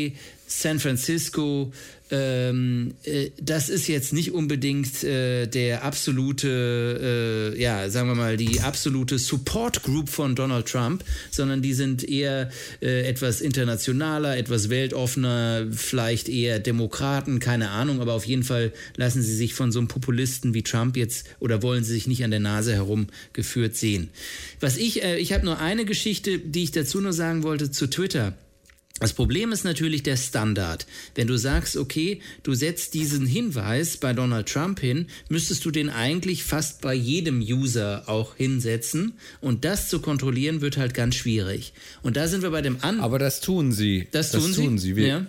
San 0.48 0.80
Francisco, 0.80 1.72
ähm, 2.12 2.94
äh, 3.04 3.30
das 3.42 3.70
ist 3.70 3.88
jetzt 3.88 4.12
nicht 4.12 4.34
unbedingt 4.34 5.04
äh, 5.04 5.48
der 5.48 5.84
absolute, 5.84 7.54
äh, 7.56 7.62
ja, 7.62 7.90
sagen 7.90 8.10
wir 8.10 8.16
mal, 8.16 8.36
die 8.36 8.60
absolute 8.60 9.18
Support 9.18 9.84
Group 9.84 10.10
von 10.10 10.36
Donald 10.36 10.68
Trump, 10.68 11.06
sondern 11.32 11.62
die 11.62 11.74
sind 11.74 12.04
eher 12.08 12.52
äh, 12.82 13.08
etwas 13.08 13.40
internationaler, 13.40 14.38
etwas 14.38 14.70
weltoffener, 14.70 15.68
vielleicht 15.72 16.28
eher 16.28 16.60
Demokraten, 16.60 17.40
keine 17.40 17.70
Ahnung, 17.70 18.02
aber 18.02 18.14
auf 18.14 18.26
jeden 18.26 18.44
Fall 18.44 18.74
lassen 18.98 19.22
sie 19.22 19.36
sich 19.36 19.54
von 19.54 19.72
so 19.72 19.80
einem 19.80 19.88
Populisten 19.88 20.54
wie 20.54 20.64
Trump 20.64 20.98
jetzt 20.98 21.28
oder 21.40 21.64
wollen 21.64 21.86
sie 21.86 21.94
sich 21.94 22.08
nicht 22.08 22.26
an 22.26 22.32
der 22.32 22.42
Nase 22.42 22.74
herumgeführt 22.74 23.78
sehen. 23.78 24.10
Was 24.60 24.76
ich, 24.76 25.02
äh, 25.02 25.18
ich 25.18 25.32
habe 25.32 25.46
nur 25.46 25.60
eine 25.60 25.86
Geschichte, 25.86 26.40
die 26.40 26.64
ich 26.64 26.72
dazu 26.72 27.00
nur 27.00 27.14
sagen 27.14 27.44
wollte 27.44 27.72
zu 27.72 27.90
Twitter. 27.90 28.34
Das 29.02 29.14
Problem 29.14 29.52
ist 29.52 29.64
natürlich 29.64 30.04
der 30.04 30.16
Standard. 30.16 30.86
Wenn 31.16 31.26
du 31.26 31.36
sagst, 31.36 31.76
okay, 31.76 32.22
du 32.44 32.54
setzt 32.54 32.94
diesen 32.94 33.26
Hinweis 33.26 33.98
bei 33.98 34.14
Donald 34.14 34.48
Trump 34.48 34.80
hin, 34.80 35.08
müsstest 35.28 35.66
du 35.66 35.72
den 35.72 35.90
eigentlich 35.90 36.44
fast 36.44 36.82
bei 36.82 36.94
jedem 36.94 37.42
User 37.42 38.04
auch 38.06 38.36
hinsetzen. 38.36 39.14
Und 39.42 39.66
das 39.66 39.90
zu 39.90 40.02
kontrollieren 40.02 40.62
wird 40.62 40.78
halt 40.78 40.94
ganz 40.94 41.16
schwierig. 41.16 41.74
Und 42.04 42.16
da 42.16 42.28
sind 42.28 42.44
wir 42.44 42.52
bei 42.52 42.62
dem 42.62 42.78
An. 42.82 43.00
Aber 43.00 43.18
das 43.18 43.42
tun 43.42 43.72
sie. 43.72 44.08
Das 44.12 44.32
tun, 44.32 44.44
das 44.44 44.52
tun 44.52 44.78
sie. 44.78 44.94
sie. 44.94 45.02
ja. 45.02 45.26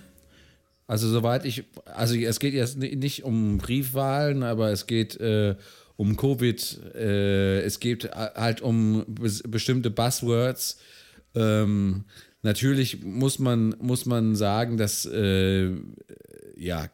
Also 0.87 1.09
soweit 1.09 1.47
ich, 1.47 1.64
also 1.87 2.14
es 2.14 2.39
geht 2.41 2.53
jetzt 2.53 2.77
nicht 2.77 3.25
um 3.25 3.57
Briefwahlen, 3.57 4.43
aber 4.43 4.70
es 4.70 4.87
geht 4.87 5.18
äh, 5.18 5.55
um 5.97 6.18
Covid, 6.18 6.81
äh, 6.95 7.62
es 7.62 7.81
geht 7.81 8.11
halt 8.11 8.61
um 8.61 9.07
bestimmte 9.09 9.91
Buzzwords. 9.91 10.77
Ähm, 11.35 12.05
Natürlich 12.43 13.03
muss 13.05 13.38
man, 13.38 13.74
muss 13.80 14.05
man 14.05 14.34
sagen, 14.34 14.76
dass, 14.76 15.07
äh, 15.07 15.70
ja, 16.57 16.88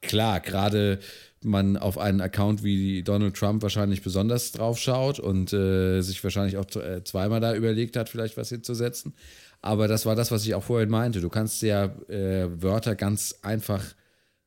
klar, 0.00 0.40
gerade 0.40 1.00
man 1.42 1.76
auf 1.76 1.98
einen 1.98 2.20
Account 2.20 2.62
wie 2.62 3.02
Donald 3.02 3.34
Trump 3.34 3.62
wahrscheinlich 3.62 4.02
besonders 4.02 4.52
drauf 4.52 4.78
schaut 4.78 5.18
und 5.18 5.52
äh, 5.52 6.02
sich 6.02 6.22
wahrscheinlich 6.22 6.56
auch 6.56 6.66
äh, 6.76 7.02
zweimal 7.02 7.40
da 7.40 7.54
überlegt 7.54 7.96
hat, 7.96 8.08
vielleicht 8.08 8.36
was 8.36 8.50
hinzusetzen. 8.50 9.14
Aber 9.62 9.88
das 9.88 10.06
war 10.06 10.14
das, 10.16 10.30
was 10.30 10.44
ich 10.44 10.54
auch 10.54 10.62
vorhin 10.62 10.90
meinte. 10.90 11.20
Du 11.20 11.28
kannst 11.28 11.62
ja 11.62 11.86
äh, 12.08 12.62
Wörter 12.62 12.94
ganz 12.94 13.36
einfach 13.42 13.84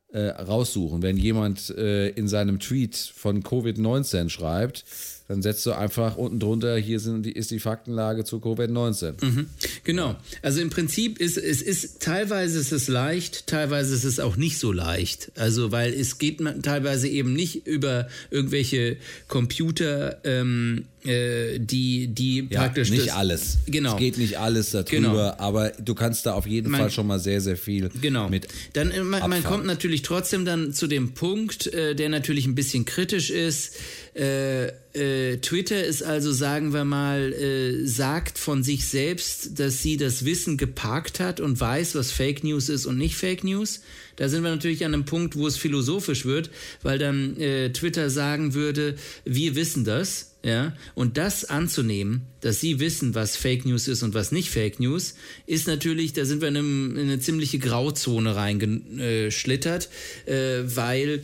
äh, 0.10 0.28
raussuchen. 0.28 1.02
Wenn 1.02 1.18
jemand 1.18 1.70
äh, 1.72 2.10
in 2.10 2.28
seinem 2.28 2.60
Tweet 2.60 2.96
von 2.96 3.44
Covid-19 3.44 4.30
schreibt, 4.30 4.86
dann 5.34 5.42
setzt 5.42 5.66
du 5.66 5.72
einfach 5.72 6.16
unten 6.16 6.40
drunter, 6.40 6.78
hier 6.78 7.00
sind 7.00 7.24
die, 7.24 7.32
ist 7.32 7.50
die 7.50 7.60
Faktenlage 7.60 8.24
zu 8.24 8.38
Covid-19. 8.38 9.26
Mhm. 9.26 9.48
Genau. 9.84 10.16
Also 10.44 10.62
im 10.62 10.70
Prinzip 10.70 11.20
ist 11.20 11.40
es 11.40 11.64
ist 11.64 12.02
teilweise 12.02 12.60
ist 12.60 12.72
es 12.72 12.88
leicht, 12.88 13.48
teilweise 13.48 13.96
ist 13.96 14.04
es 14.04 14.20
auch 14.20 14.36
nicht 14.36 14.60
so 14.60 14.72
leicht. 14.72 15.32
Also 15.36 15.72
weil 15.72 15.92
es 15.92 16.20
geht 16.20 16.40
teilweise 16.62 17.08
eben 17.08 17.34
nicht 17.34 17.66
über 17.66 18.08
irgendwelche 18.30 18.98
Computer 19.28 20.24
ähm, 20.24 20.86
äh, 21.06 21.60
die, 21.60 22.08
die 22.08 22.48
ja, 22.50 22.62
praktisch. 22.62 22.90
Nicht 22.90 23.08
das, 23.08 23.16
alles. 23.16 23.58
Genau. 23.66 23.94
Es 23.94 24.00
geht 24.00 24.18
nicht 24.18 24.38
alles 24.38 24.72
darüber, 24.72 24.88
genau. 24.90 25.34
aber 25.38 25.70
du 25.72 25.96
kannst 25.96 26.26
da 26.26 26.34
auf 26.34 26.48
jeden 26.48 26.72
man, 26.72 26.80
Fall 26.80 26.92
schon 26.92 27.08
mal 27.08 27.20
sehr, 27.20 27.42
sehr 27.42 27.58
viel 27.58 27.90
genau. 28.02 28.30
mit. 28.30 28.48
Dann 28.74 28.92
äh, 28.92 29.04
man, 29.04 29.30
man, 29.30 29.44
kommt 29.44 29.66
natürlich 29.66 30.02
trotzdem 30.04 30.46
dann 30.46 30.74
zu 30.74 30.88
dem 30.88 31.14
Punkt, 31.14 31.68
äh, 31.68 31.96
der 31.96 32.10
natürlich 32.10 32.46
ein 32.46 32.56
bisschen 32.56 32.86
kritisch 32.86 33.32
ist. 33.32 33.76
Äh, 34.16 34.68
äh, 34.94 35.38
Twitter 35.38 35.84
ist 35.84 36.04
also, 36.04 36.32
sagen 36.32 36.72
wir 36.72 36.86
mal, 36.86 37.34
äh, 37.34 37.88
sagt 37.88 38.38
von 38.38 38.64
sich 38.64 38.88
selbst, 38.88 39.60
dass 39.60 39.82
sie 39.82 39.98
das 39.98 40.24
Wissen 40.24 40.58
geparkt 40.58 41.20
hat 41.20 41.40
und 41.40 41.60
weiß, 41.60 41.96
was 41.96 42.12
Fake 42.12 42.44
News 42.44 42.70
ist 42.70 42.86
und 42.86 42.98
nicht 42.98 43.16
Fake 43.16 43.44
News. 43.44 43.82
Da 44.16 44.30
sind 44.30 44.44
wir 44.44 44.52
natürlich 44.52 44.86
an 44.86 44.94
einem 44.94 45.06
Punkt, 45.06 45.36
wo 45.36 45.48
es 45.48 45.58
philosophisch 45.58 46.26
wird, 46.26 46.52
weil 46.84 47.00
dann 47.00 47.38
äh, 47.38 47.72
Twitter 47.74 48.12
sagen 48.12 48.54
würde, 48.54 48.96
wir 49.26 49.56
wissen 49.56 49.84
das, 49.84 50.34
ja, 50.46 50.76
und 50.94 51.18
das 51.18 51.46
anzunehmen, 51.46 52.22
dass 52.42 52.60
sie 52.60 52.80
wissen, 52.80 53.16
was 53.16 53.36
Fake 53.36 53.66
News 53.66 53.88
ist 53.88 54.04
und 54.04 54.14
was 54.14 54.32
nicht 54.32 54.50
Fake 54.50 54.80
News, 54.80 55.16
ist 55.48 55.68
natürlich, 55.68 56.14
da 56.14 56.26
sind 56.26 56.42
wir 56.42 56.50
in, 56.50 56.58
einem, 56.58 56.98
in 56.98 57.04
eine 57.04 57.20
ziemliche 57.20 57.58
Grauzone 57.58 58.36
reingeschlittert, 58.36 59.90
äh, 60.26 60.60
weil 60.66 61.22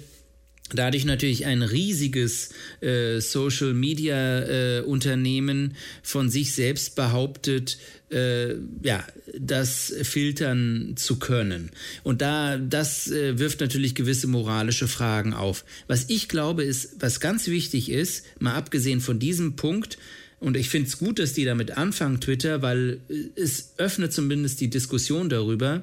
dadurch 0.73 1.05
natürlich 1.05 1.45
ein 1.45 1.61
riesiges 1.61 2.49
äh, 2.81 3.19
Social 3.19 3.73
Media 3.73 4.39
äh, 4.39 4.81
Unternehmen 4.81 5.75
von 6.03 6.29
sich 6.29 6.53
selbst 6.53 6.95
behauptet, 6.95 7.77
äh, 8.11 8.55
ja, 8.83 9.05
das 9.37 9.93
filtern 10.03 10.93
zu 10.95 11.19
können. 11.19 11.71
Und 12.03 12.21
da, 12.21 12.57
das 12.57 13.09
äh, 13.09 13.37
wirft 13.37 13.61
natürlich 13.61 13.95
gewisse 13.95 14.27
moralische 14.27 14.87
Fragen 14.87 15.33
auf. 15.33 15.63
Was 15.87 16.05
ich 16.09 16.27
glaube, 16.27 16.63
ist, 16.63 16.95
was 16.99 17.19
ganz 17.19 17.47
wichtig 17.47 17.89
ist, 17.89 18.25
mal 18.39 18.55
abgesehen 18.55 19.01
von 19.01 19.19
diesem 19.19 19.55
Punkt, 19.55 19.97
und 20.39 20.55
ich 20.55 20.69
finde 20.69 20.87
es 20.87 20.97
gut, 20.97 21.19
dass 21.19 21.33
die 21.33 21.43
damit 21.43 21.77
anfangen, 21.77 22.21
Twitter, 22.21 22.61
weil 22.61 22.99
äh, 23.09 23.41
es 23.41 23.73
öffnet 23.77 24.13
zumindest 24.13 24.61
die 24.61 24.69
Diskussion 24.69 25.29
darüber. 25.29 25.81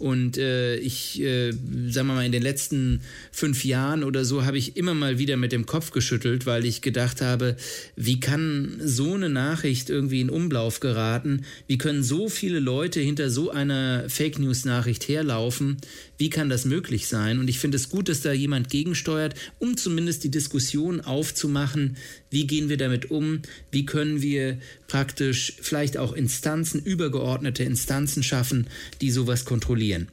Und 0.00 0.38
äh, 0.38 0.76
ich, 0.76 1.20
äh, 1.20 1.52
sagen 1.52 2.08
wir 2.08 2.14
mal, 2.14 2.26
in 2.26 2.32
den 2.32 2.42
letzten 2.42 3.02
fünf 3.30 3.64
Jahren 3.64 4.02
oder 4.02 4.24
so 4.24 4.44
habe 4.44 4.58
ich 4.58 4.76
immer 4.76 4.94
mal 4.94 5.18
wieder 5.18 5.36
mit 5.36 5.52
dem 5.52 5.66
Kopf 5.66 5.92
geschüttelt, 5.92 6.46
weil 6.46 6.64
ich 6.64 6.82
gedacht 6.82 7.20
habe, 7.20 7.56
wie 7.94 8.18
kann 8.18 8.80
so 8.84 9.14
eine 9.14 9.28
Nachricht 9.28 9.88
irgendwie 9.88 10.20
in 10.20 10.30
Umlauf 10.30 10.80
geraten? 10.80 11.44
Wie 11.68 11.78
können 11.78 12.02
so 12.02 12.28
viele 12.28 12.58
Leute 12.58 12.98
hinter 12.98 13.30
so 13.30 13.50
einer 13.50 14.08
Fake 14.08 14.40
News-Nachricht 14.40 15.06
herlaufen? 15.06 15.76
Wie 16.22 16.30
kann 16.30 16.48
das 16.48 16.64
möglich 16.64 17.08
sein? 17.08 17.40
Und 17.40 17.48
ich 17.48 17.58
finde 17.58 17.74
es 17.74 17.88
gut, 17.88 18.08
dass 18.08 18.20
da 18.20 18.32
jemand 18.32 18.68
gegensteuert, 18.68 19.34
um 19.58 19.76
zumindest 19.76 20.22
die 20.22 20.30
Diskussion 20.30 21.00
aufzumachen, 21.00 21.96
wie 22.30 22.46
gehen 22.46 22.68
wir 22.68 22.76
damit 22.76 23.10
um? 23.10 23.42
Wie 23.72 23.86
können 23.86 24.22
wir 24.22 24.60
praktisch 24.86 25.54
vielleicht 25.60 25.96
auch 25.96 26.12
Instanzen, 26.12 26.80
übergeordnete 26.80 27.64
Instanzen 27.64 28.22
schaffen, 28.22 28.68
die 29.00 29.10
sowas 29.10 29.44
kontrollieren? 29.44 30.06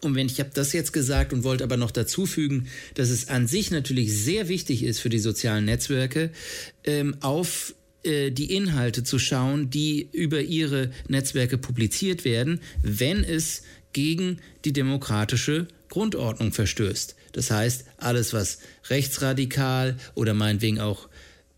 Und 0.00 0.14
wenn 0.14 0.26
ich 0.26 0.40
habe 0.40 0.52
das 0.54 0.72
jetzt 0.72 0.94
gesagt 0.94 1.34
und 1.34 1.44
wollte 1.44 1.64
aber 1.64 1.76
noch 1.76 1.90
dazu 1.90 2.24
fügen, 2.24 2.68
dass 2.94 3.10
es 3.10 3.28
an 3.28 3.46
sich 3.46 3.70
natürlich 3.70 4.16
sehr 4.16 4.48
wichtig 4.48 4.82
ist 4.82 5.00
für 5.00 5.10
die 5.10 5.18
sozialen 5.18 5.66
Netzwerke, 5.66 6.30
ähm, 6.84 7.14
auf 7.20 7.74
äh, 8.04 8.30
die 8.30 8.54
Inhalte 8.54 9.04
zu 9.04 9.18
schauen, 9.18 9.68
die 9.68 10.08
über 10.12 10.40
ihre 10.40 10.90
Netzwerke 11.08 11.58
publiziert 11.58 12.24
werden, 12.24 12.60
wenn 12.82 13.22
es 13.22 13.64
gegen 13.92 14.38
die 14.64 14.72
demokratische 14.72 15.66
Grundordnung 15.88 16.52
verstößt. 16.52 17.16
Das 17.32 17.50
heißt, 17.50 17.84
alles, 17.96 18.32
was 18.32 18.58
rechtsradikal 18.88 19.96
oder 20.14 20.34
meinetwegen 20.34 20.80
auch 20.80 21.08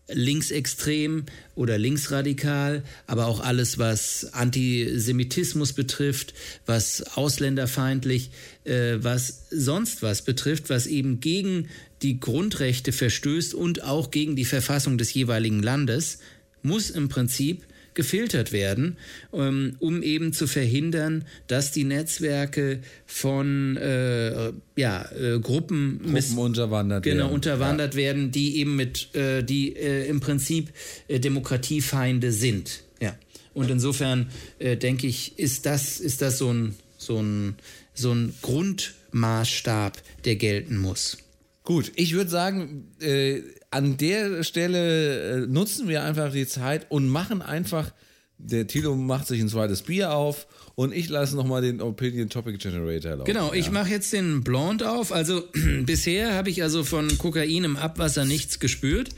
linksextrem 0.09 1.25
oder 1.55 1.77
linksradikal, 1.77 2.83
aber 3.07 3.25
auch 3.27 3.39
alles, 3.39 3.77
was 3.77 4.33
Antisemitismus 4.33 5.73
betrifft, 5.73 6.33
was 6.65 7.03
ausländerfeindlich, 7.15 8.31
äh, 8.65 8.97
was 8.97 9.45
sonst 9.49 10.01
was 10.01 10.23
betrifft, 10.23 10.69
was 10.69 10.87
eben 10.87 11.19
gegen 11.19 11.69
die 12.01 12.19
Grundrechte 12.19 12.91
verstößt 12.91 13.53
und 13.53 13.83
auch 13.83 14.11
gegen 14.11 14.35
die 14.35 14.45
Verfassung 14.45 14.97
des 14.97 15.13
jeweiligen 15.13 15.63
Landes, 15.63 16.19
muss 16.61 16.89
im 16.89 17.07
Prinzip 17.07 17.63
gefiltert 17.93 18.51
werden, 18.51 18.97
ähm, 19.33 19.75
um 19.79 20.01
eben 20.01 20.33
zu 20.33 20.47
verhindern, 20.47 21.25
dass 21.47 21.71
die 21.71 21.83
Netzwerke 21.83 22.79
von 23.05 23.77
äh, 23.77 24.51
ja, 24.75 25.09
äh, 25.11 25.39
Gruppen, 25.39 26.01
Gruppen 26.03 26.37
unterwandert 26.37 27.03
genau, 27.03 27.25
werden. 27.25 27.33
unterwandert 27.33 27.93
ja. 27.93 27.99
werden, 27.99 28.31
die 28.31 28.57
eben 28.57 28.75
mit, 28.75 29.13
äh, 29.15 29.43
die 29.43 29.75
äh, 29.75 30.07
im 30.07 30.19
Prinzip 30.19 30.69
äh, 31.07 31.19
Demokratiefeinde 31.19 32.31
sind. 32.31 32.83
Ja. 32.99 33.15
Und 33.53 33.69
insofern 33.69 34.29
äh, 34.59 34.77
denke 34.77 35.07
ich, 35.07 35.37
ist 35.37 35.65
das, 35.65 35.99
ist 35.99 36.21
das 36.21 36.37
so 36.37 36.51
ein, 36.51 36.75
so 36.97 37.21
ein, 37.21 37.55
so 37.93 38.11
ein 38.11 38.33
Grundmaßstab, 38.41 40.01
der 40.25 40.35
gelten 40.35 40.77
muss. 40.77 41.17
Gut, 41.63 41.93
ich 41.95 42.13
würde 42.13 42.29
sagen, 42.29 42.91
äh, 42.99 43.41
an 43.73 43.97
der 43.97 44.43
Stelle 44.43 45.43
äh, 45.43 45.47
nutzen 45.47 45.87
wir 45.87 46.03
einfach 46.03 46.31
die 46.31 46.47
Zeit 46.47 46.89
und 46.89 47.07
machen 47.07 47.41
einfach 47.41 47.91
der 48.37 48.67
Tilo 48.67 48.95
macht 48.95 49.27
sich 49.27 49.39
ein 49.41 49.47
zweites 49.47 49.83
Bier 49.83 50.13
auf 50.13 50.47
und 50.75 50.93
ich 50.93 51.09
lasse 51.09 51.35
nochmal 51.35 51.61
den 51.61 51.81
Opinion 51.81 52.29
Topic 52.29 52.57
Generator 52.57 53.11
laufen. 53.15 53.25
Genau, 53.25 53.53
ich 53.53 53.71
mache 53.71 53.89
jetzt 53.89 54.11
den 54.11 54.43
Blonde 54.43 54.91
auf. 54.91 55.11
Also 55.11 55.43
bisher 55.85 56.33
habe 56.33 56.49
ich 56.49 56.63
also 56.63 56.83
von 56.83 57.17
Kokain 57.17 57.63
im 57.63 57.77
Abwasser 57.77 58.25
nichts 58.25 58.59
gespürt. 58.59 59.09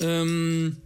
Ähm, 0.00 0.78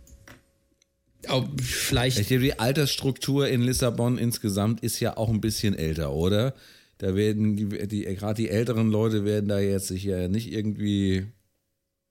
vielleicht. 1.62 2.18
Ich 2.18 2.28
denke, 2.28 2.44
die 2.44 2.58
Altersstruktur 2.58 3.48
in 3.48 3.62
Lissabon 3.62 4.18
insgesamt 4.18 4.82
ist 4.82 5.00
ja 5.00 5.16
auch 5.16 5.28
ein 5.28 5.40
bisschen 5.40 5.74
älter, 5.74 6.12
oder? 6.12 6.54
Da 6.98 7.14
werden 7.14 7.56
die, 7.56 7.88
die 7.88 8.02
gerade 8.02 8.42
die 8.42 8.48
älteren 8.48 8.90
Leute 8.90 9.24
werden 9.24 9.48
da 9.48 9.58
jetzt 9.58 9.88
sich 9.88 10.04
ja 10.04 10.28
nicht 10.28 10.52
irgendwie, 10.52 11.26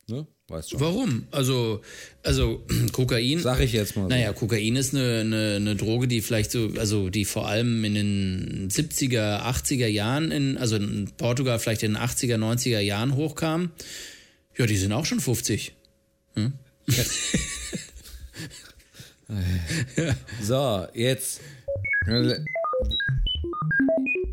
ne? 0.07 0.27
Weißt 0.47 0.73
du. 0.73 0.79
Warum? 0.79 1.27
Also, 1.31 1.81
also 2.21 2.63
Kokain. 2.91 3.39
Sag 3.39 3.61
ich 3.61 3.73
jetzt 3.73 3.95
mal. 3.95 4.03
So. 4.03 4.09
Naja, 4.09 4.31
Kokain 4.31 4.75
ist 4.75 4.93
eine, 4.93 5.21
eine, 5.21 5.55
eine, 5.55 5.75
Droge, 5.75 6.07
die 6.07 6.21
vielleicht 6.21 6.51
so, 6.51 6.69
also 6.77 7.09
die 7.09 7.25
vor 7.25 7.47
allem 7.47 7.83
in 7.83 7.95
den 7.95 8.69
70er, 8.69 9.41
80er 9.41 9.87
Jahren, 9.87 10.29
in, 10.31 10.57
also 10.57 10.75
in 10.75 11.09
Portugal 11.17 11.57
vielleicht 11.57 11.81
in 11.81 11.93
den 11.95 12.01
80er, 12.01 12.37
90er 12.37 12.79
Jahren 12.79 13.15
hochkam. 13.15 13.71
Ja, 14.55 14.67
die 14.67 14.77
sind 14.77 14.93
auch 14.93 15.05
schon 15.05 15.19
50. 15.19 15.73
Hm? 16.35 16.53
ja. 16.87 17.03
So, 20.43 20.85
jetzt. 20.93 21.41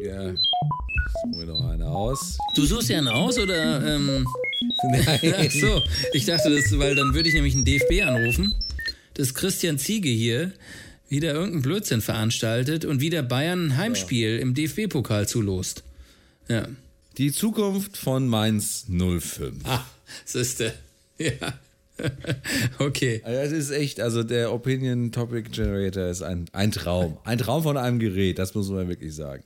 Ja. 0.01 0.35
Suchen 0.35 1.39
wir 1.39 1.47
noch 1.47 1.71
eine 1.71 1.87
aus. 1.89 2.37
Du 2.55 2.67
suchst 2.67 2.91
ja 2.91 2.99
einen 2.99 3.09
aus 3.09 3.39
oder? 3.39 3.95
Ähm 3.95 4.27
Ach 5.37 5.51
so, 5.51 5.83
ich 6.13 6.25
dachte 6.25 6.51
das, 6.51 6.79
weil 6.79 6.95
dann 6.95 7.15
würde 7.15 7.29
ich 7.29 7.35
nämlich 7.35 7.55
einen 7.55 7.65
DFB 7.65 8.03
anrufen, 8.03 8.55
dass 9.15 9.35
Christian 9.35 9.79
Ziege 9.79 10.09
hier 10.09 10.53
wieder 11.09 11.35
irgendeinen 11.35 11.63
Blödsinn 11.63 12.01
veranstaltet 12.01 12.85
und 12.85 13.01
wieder 13.01 13.23
Bayern 13.23 13.67
ein 13.67 13.77
Heimspiel 13.77 14.37
ja. 14.37 14.41
im 14.41 14.55
DFB-Pokal 14.55 15.29
zulost. 15.29 15.85
Ja. 16.49 16.67
Die 17.19 17.33
Zukunft 17.33 17.99
von 17.99 18.27
Mainz 18.27 18.87
05. 18.89 19.41
Ah, 19.65 19.85
siehste. 20.25 20.73
Ja. 21.19 21.33
okay. 22.79 23.21
Also 23.25 23.55
es 23.55 23.65
ist 23.65 23.71
echt, 23.71 24.01
also 24.01 24.23
der 24.23 24.53
Opinion 24.53 25.13
Topic 25.13 25.51
Generator 25.51 26.07
ist 26.07 26.23
ein, 26.23 26.47
ein 26.53 26.73
Traum. 26.73 27.19
Ein 27.25 27.39
Traum 27.39 27.63
von 27.63 27.77
einem 27.77 27.99
Gerät, 27.99 28.39
das 28.39 28.55
muss 28.55 28.71
man 28.71 28.89
wirklich 28.89 29.15
sagen. 29.15 29.45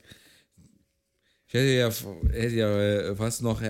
Ich 1.48 1.54
hätte 1.54 1.66
ja, 1.66 1.90
hätte 2.32 2.54
ja 2.54 2.80
äh, 2.80 3.14
fast 3.14 3.42
noch 3.42 3.60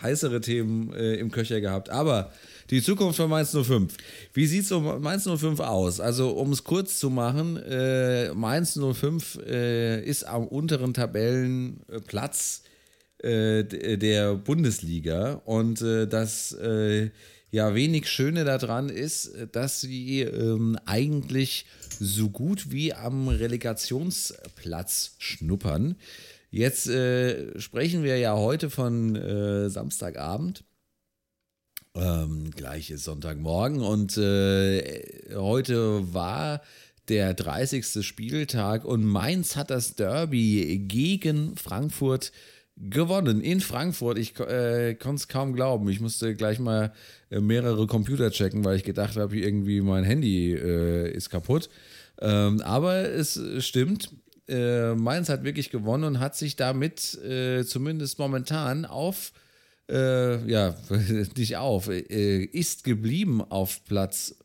heißere 0.00 0.40
Themen 0.40 0.92
äh, 0.92 1.14
im 1.14 1.30
Köcher 1.30 1.60
gehabt. 1.60 1.90
Aber 1.90 2.32
die 2.70 2.82
Zukunft 2.82 3.16
von 3.16 3.28
Mainz 3.28 3.50
05. 3.50 3.96
Wie 4.32 4.46
sieht 4.46 4.64
es 4.64 4.72
um 4.72 5.02
Mainz 5.02 5.24
05 5.24 5.60
aus? 5.60 6.00
Also, 6.00 6.30
um 6.30 6.52
es 6.52 6.64
kurz 6.64 6.98
zu 6.98 7.10
machen, 7.10 7.56
äh, 7.56 8.32
Mainz 8.34 8.78
05 8.78 9.40
äh, 9.46 10.04
ist 10.04 10.24
am 10.24 10.46
unteren 10.46 10.94
Tabellenplatz 10.94 12.62
äh, 13.18 13.64
der 13.64 14.34
Bundesliga. 14.36 15.42
Und 15.44 15.82
äh, 15.82 16.06
das 16.06 16.52
äh, 16.52 17.10
ja 17.50 17.74
wenig 17.74 18.08
Schöne 18.08 18.44
daran 18.44 18.88
ist, 18.88 19.32
dass 19.52 19.80
sie 19.80 20.20
ähm, 20.20 20.78
eigentlich 20.86 21.66
so 21.98 22.30
gut 22.30 22.70
wie 22.70 22.94
am 22.94 23.28
Relegationsplatz 23.28 25.16
schnuppern. 25.18 25.96
Jetzt 26.50 26.88
äh, 26.88 27.58
sprechen 27.60 28.02
wir 28.02 28.18
ja 28.18 28.36
heute 28.36 28.70
von 28.70 29.14
äh, 29.14 29.70
Samstagabend. 29.70 30.64
Ähm, 31.94 32.50
gleich 32.50 32.90
ist 32.90 33.04
Sonntagmorgen 33.04 33.80
und 33.80 34.16
äh, 34.16 35.34
heute 35.34 36.12
war 36.12 36.60
der 37.08 37.34
30. 37.34 38.04
Spieltag 38.06 38.84
und 38.84 39.04
Mainz 39.04 39.56
hat 39.56 39.70
das 39.70 39.94
Derby 39.94 40.84
gegen 40.86 41.56
Frankfurt 41.56 42.32
gewonnen. 42.76 43.40
In 43.42 43.60
Frankfurt. 43.60 44.18
Ich 44.18 44.38
äh, 44.40 44.94
konnte 44.94 45.16
es 45.16 45.28
kaum 45.28 45.52
glauben. 45.52 45.88
Ich 45.88 46.00
musste 46.00 46.34
gleich 46.34 46.58
mal 46.58 46.92
äh, 47.30 47.40
mehrere 47.40 47.86
Computer 47.86 48.30
checken, 48.30 48.64
weil 48.64 48.76
ich 48.76 48.84
gedacht 48.84 49.16
habe, 49.16 49.36
irgendwie 49.36 49.80
mein 49.80 50.04
Handy 50.04 50.52
äh, 50.54 51.10
ist 51.12 51.30
kaputt. 51.30 51.68
Ähm, 52.20 52.60
aber 52.60 53.08
es 53.08 53.40
stimmt 53.58 54.10
äh, 54.50 54.94
Mainz 54.94 55.28
hat 55.28 55.44
wirklich 55.44 55.70
gewonnen 55.70 56.04
und 56.04 56.20
hat 56.20 56.36
sich 56.36 56.56
damit 56.56 57.14
äh, 57.22 57.64
zumindest 57.64 58.18
momentan 58.18 58.84
auf, 58.84 59.32
äh, 59.88 60.44
ja, 60.50 60.74
nicht 61.36 61.56
auf, 61.56 61.88
äh, 61.88 62.44
ist 62.44 62.84
geblieben 62.84 63.40
auf 63.40 63.84
Platz 63.84 64.36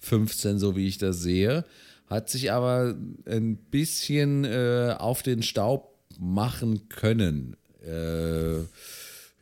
15, 0.00 0.58
so 0.58 0.76
wie 0.76 0.88
ich 0.88 0.98
das 0.98 1.20
sehe, 1.20 1.64
hat 2.06 2.28
sich 2.28 2.50
aber 2.50 2.96
ein 3.26 3.56
bisschen 3.56 4.44
äh, 4.44 4.96
auf 4.98 5.22
den 5.22 5.42
Staub 5.42 5.96
machen 6.18 6.88
können, 6.88 7.56
äh, 7.86 8.58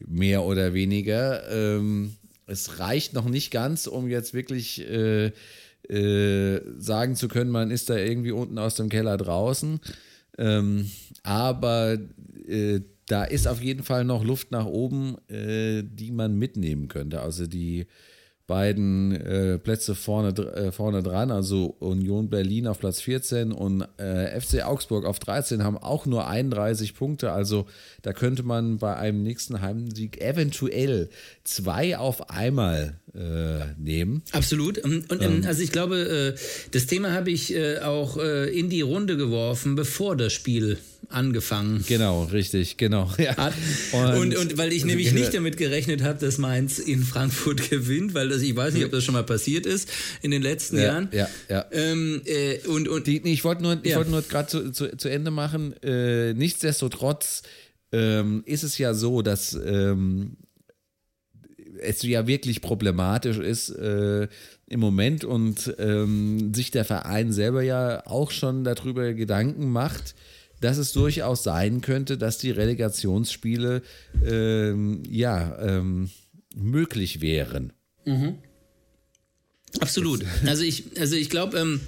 mehr 0.07 0.45
oder 0.45 0.75
weniger. 0.75 1.51
Ähm, 1.51 2.17
es 2.47 2.79
reicht 2.79 3.15
noch 3.15 3.27
nicht 3.27 3.51
ganz, 3.51 3.87
um 3.87 4.09
jetzt 4.09 4.35
wirklich 4.35 4.85
sagen 5.89 7.17
zu 7.17 7.29
können, 7.29 7.51
man 7.51 7.71
ist 7.71 7.91
da 7.91 7.97
irgendwie 7.97 8.31
unten 8.31 8.59
aus 8.59 8.77
dem 8.77 8.89
Keller 8.89 9.17
draußen. 9.17 9.81
Ähm, 10.41 10.91
aber 11.23 11.99
äh, 12.49 12.81
da 13.07 13.25
ist 13.25 13.47
auf 13.47 13.63
jeden 13.63 13.83
Fall 13.83 14.05
noch 14.05 14.25
Luft 14.25 14.51
nach 14.51 14.65
oben, 14.65 15.17
äh, 15.29 15.83
die 15.85 16.11
man 16.11 16.39
mitnehmen 16.39 16.89
könnte. 16.89 17.21
Also 17.21 17.47
die 17.47 17.87
beiden 18.51 19.13
äh, 19.13 19.59
Plätze 19.59 19.95
vorne, 19.95 20.31
äh, 20.31 20.73
vorne 20.73 21.05
dran, 21.05 21.31
also 21.31 21.77
Union 21.79 22.29
Berlin 22.29 22.67
auf 22.67 22.81
Platz 22.81 23.01
14 23.01 23.53
und 23.53 23.87
äh, 23.97 24.41
FC 24.41 24.65
Augsburg 24.65 25.05
auf 25.05 25.21
13, 25.21 25.63
haben 25.63 25.79
auch 25.79 26.05
nur 26.05 26.27
31 26.27 26.95
Punkte. 26.97 27.31
Also 27.31 27.67
da 28.03 28.13
könnte 28.13 28.43
man 28.43 28.79
bei 28.79 28.97
einem 28.97 29.23
nächsten 29.23 29.61
Heimsieg 29.61 30.21
eventuell 30.21 31.11
zwei 31.45 31.97
auf 31.97 32.29
einmal 32.29 32.99
äh, 33.15 33.73
nehmen. 33.79 34.23
Absolut. 34.33 34.79
Und, 34.79 35.09
und 35.13 35.23
ähm, 35.23 35.45
also 35.47 35.63
ich 35.63 35.71
glaube, 35.71 36.35
äh, 36.37 36.41
das 36.73 36.87
Thema 36.87 37.13
habe 37.13 37.31
ich 37.31 37.55
äh, 37.55 37.79
auch 37.79 38.17
in 38.17 38.69
die 38.69 38.81
Runde 38.81 39.17
geworfen, 39.17 39.77
bevor 39.77 40.17
das 40.17 40.33
Spiel 40.33 40.79
angefangen. 41.09 41.85
Genau, 41.89 42.25
richtig, 42.25 42.77
genau. 42.77 43.11
Ja. 43.19 43.53
Und, 43.93 44.17
und, 44.17 44.37
und, 44.37 44.59
weil 44.59 44.73
ich 44.73 44.85
nämlich 44.85 45.13
nicht 45.13 45.35
damit 45.35 45.57
gerechnet 45.57 46.03
habe, 46.03 46.19
dass 46.19 46.39
Mainz 46.39 46.79
in 46.79 47.03
Frankfurt 47.03 47.71
gewinnt, 47.71 48.15
weil 48.15 48.29
das, 48.29 48.43
ich 48.43 48.55
weiß 48.55 48.75
nicht, 48.75 48.85
ob 48.85 48.93
das 48.93 49.05
schon 49.05 49.15
mal 49.15 49.25
passiert 49.25 49.67
ist 49.67 49.89
in 50.23 50.31
den 50.31 50.43
letzten 50.43 50.77
ja, 50.77 50.83
Jahren. 50.83 51.09
Ja, 51.13 51.29
ja. 51.49 51.67
Ähm, 51.73 52.23
äh, 52.25 52.59
und, 52.67 52.89
und 52.89 53.07
Die, 53.07 53.21
ich 53.25 53.45
wollte 53.45 53.63
nur, 53.63 53.79
ja. 53.85 53.97
wollt 53.97 54.11
nur 54.11 54.23
gerade 54.23 54.49
zu, 54.49 54.71
zu, 54.73 54.97
zu, 54.97 55.09
Ende 55.09 55.31
machen. 55.31 55.75
Äh, 55.83 56.35
nichtsdestotrotz 56.35 57.43
ähm, 57.93 58.43
ist 58.47 58.63
es 58.63 58.79
ja 58.79 58.95
so, 58.95 59.23
dass 59.23 59.55
ähm, 59.55 60.37
es 61.81 62.03
ja 62.03 62.27
wirklich 62.27 62.61
problematisch 62.61 63.39
ist 63.39 63.71
äh, 63.71 64.29
im 64.67 64.81
Moment 64.81 65.25
und 65.25 65.75
ähm, 65.79 66.55
sich 66.55 66.71
der 66.71 66.85
Verein 66.85 67.33
selber 67.33 67.63
ja 67.63 68.07
auch 68.07 68.31
schon 68.31 68.65
darüber 68.65 69.13
Gedanken 69.15 69.71
macht, 69.71 70.15
dass 70.61 70.79
es 70.79 70.93
durchaus 70.93 71.43
sein 71.43 71.81
könnte, 71.81 72.19
dass 72.19 72.39
die 72.39 72.51
Relegationsspiele 72.51 73.83
ähm, 74.25 75.03
ja 75.09 75.59
ähm, 75.59 76.11
möglich 76.55 77.21
wären. 77.21 77.73
Mhm. 78.05 78.39
Absolut. 79.79 80.25
Also 80.47 80.63
ich, 80.65 80.99
also 80.99 81.15
ich 81.15 81.31
glaube, 81.31 81.59
ähm, 81.59 81.81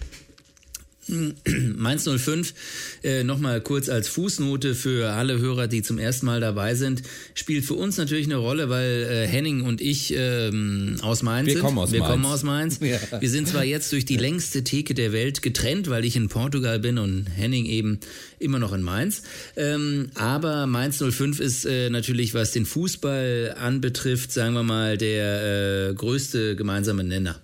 Mainz 1.77 2.09
05, 2.09 2.55
äh, 3.03 3.25
nochmal 3.25 3.61
kurz 3.61 3.89
als 3.89 4.09
Fußnote 4.09 4.75
für 4.75 5.11
alle 5.11 5.39
Hörer, 5.39 5.67
die 5.67 5.83
zum 5.83 5.99
ersten 5.99 6.27
Mal 6.27 6.41
dabei 6.41 6.75
sind, 6.75 7.03
spielt 7.35 7.65
für 7.65 7.75
uns 7.75 7.97
natürlich 7.97 8.27
eine 8.27 8.37
Rolle, 8.37 8.69
weil 8.69 9.03
äh, 9.11 9.27
Henning 9.27 9.63
und 9.63 9.81
ich 9.81 10.15
ähm, 10.17 10.97
aus 11.03 11.23
Mainz 11.23 11.47
Wir 11.47 11.55
sind. 11.55 11.63
Kommen 11.63 11.79
aus 11.79 11.93
Wir 11.93 12.01
Mainz. 12.01 12.11
kommen 12.13 12.25
aus 12.27 12.43
Mainz. 12.45 12.79
Ja. 12.81 12.99
Wir 13.21 13.31
sind 13.31 13.49
zwar 13.49 13.65
jetzt 13.65 13.93
durch 13.93 14.05
die 14.05 14.17
längste 14.17 14.63
Theke 14.63 14.95
der 14.95 15.13
Welt 15.13 15.43
getrennt, 15.43 15.91
weil 15.91 16.05
ich 16.05 16.15
in 16.17 16.29
Portugal 16.29 16.79
bin 16.79 16.99
und 16.99 17.27
Henning 17.27 17.67
eben 17.67 17.99
immer 18.39 18.59
noch 18.59 18.73
in 18.73 18.83
Mainz. 18.83 19.23
Ähm, 19.57 20.11
aber 20.15 20.67
Mainz 20.67 20.99
05 21.03 21.41
ist 21.41 21.65
äh, 21.65 21.91
natürlich, 21.91 22.35
was 22.35 22.53
den 22.53 22.65
Fußball 22.67 23.57
anbetrifft, 23.59 24.33
sagen 24.33 24.55
wir 24.55 24.63
mal, 24.63 24.97
der 24.99 25.91
äh, 25.91 25.95
größte 25.95 26.55
gemeinsame 26.55 27.03
Nenner. 27.05 27.41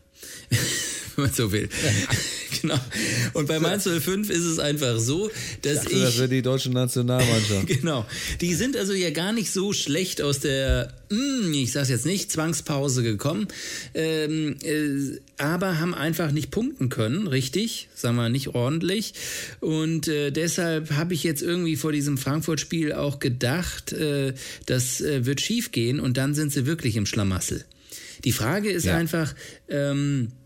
wenn 1.18 1.24
man 1.24 1.34
so 1.34 1.50
will. 1.50 1.68
genau. 2.62 2.78
Und 3.34 3.48
bei 3.48 3.58
Mainz 3.58 3.84
05 3.84 4.30
ist 4.30 4.44
es 4.44 4.58
einfach 4.58 4.98
so, 4.98 5.30
dass 5.62 5.84
ich. 5.84 5.92
ich 5.92 6.02
das 6.02 6.18
wäre 6.18 6.28
die 6.28 6.42
deutsche 6.42 6.70
Nationalmannschaft. 6.70 7.66
genau. 7.80 8.06
Die 8.40 8.54
sind 8.54 8.76
also 8.76 8.92
ja 8.92 9.10
gar 9.10 9.32
nicht 9.32 9.50
so 9.50 9.72
schlecht 9.72 10.22
aus 10.22 10.40
der, 10.40 10.94
hm, 11.10 11.52
ich 11.52 11.72
sag's 11.72 11.88
jetzt 11.88 12.06
nicht, 12.06 12.30
Zwangspause 12.30 13.02
gekommen, 13.02 13.48
ähm, 13.94 14.56
äh, 14.62 15.18
aber 15.38 15.78
haben 15.78 15.94
einfach 15.94 16.30
nicht 16.30 16.50
punkten 16.50 16.88
können, 16.88 17.26
richtig, 17.26 17.88
sagen 17.94 18.16
wir 18.16 18.28
nicht 18.28 18.48
ordentlich. 18.54 19.14
Und 19.60 20.08
äh, 20.08 20.30
deshalb 20.30 20.92
habe 20.92 21.14
ich 21.14 21.24
jetzt 21.24 21.42
irgendwie 21.42 21.76
vor 21.76 21.92
diesem 21.92 22.16
Frankfurt-Spiel 22.16 22.92
auch 22.92 23.18
gedacht, 23.18 23.92
äh, 23.92 24.34
das 24.66 25.00
äh, 25.00 25.26
wird 25.26 25.40
schief 25.40 25.72
gehen 25.72 26.00
und 26.00 26.16
dann 26.16 26.34
sind 26.34 26.52
sie 26.52 26.66
wirklich 26.66 26.96
im 26.96 27.06
Schlamassel. 27.06 27.64
Die 28.24 28.32
Frage 28.32 28.70
ist 28.70 28.86
ja. 28.86 28.96
einfach, 28.96 29.34
ähm, 29.68 30.28
äh, 30.28 30.37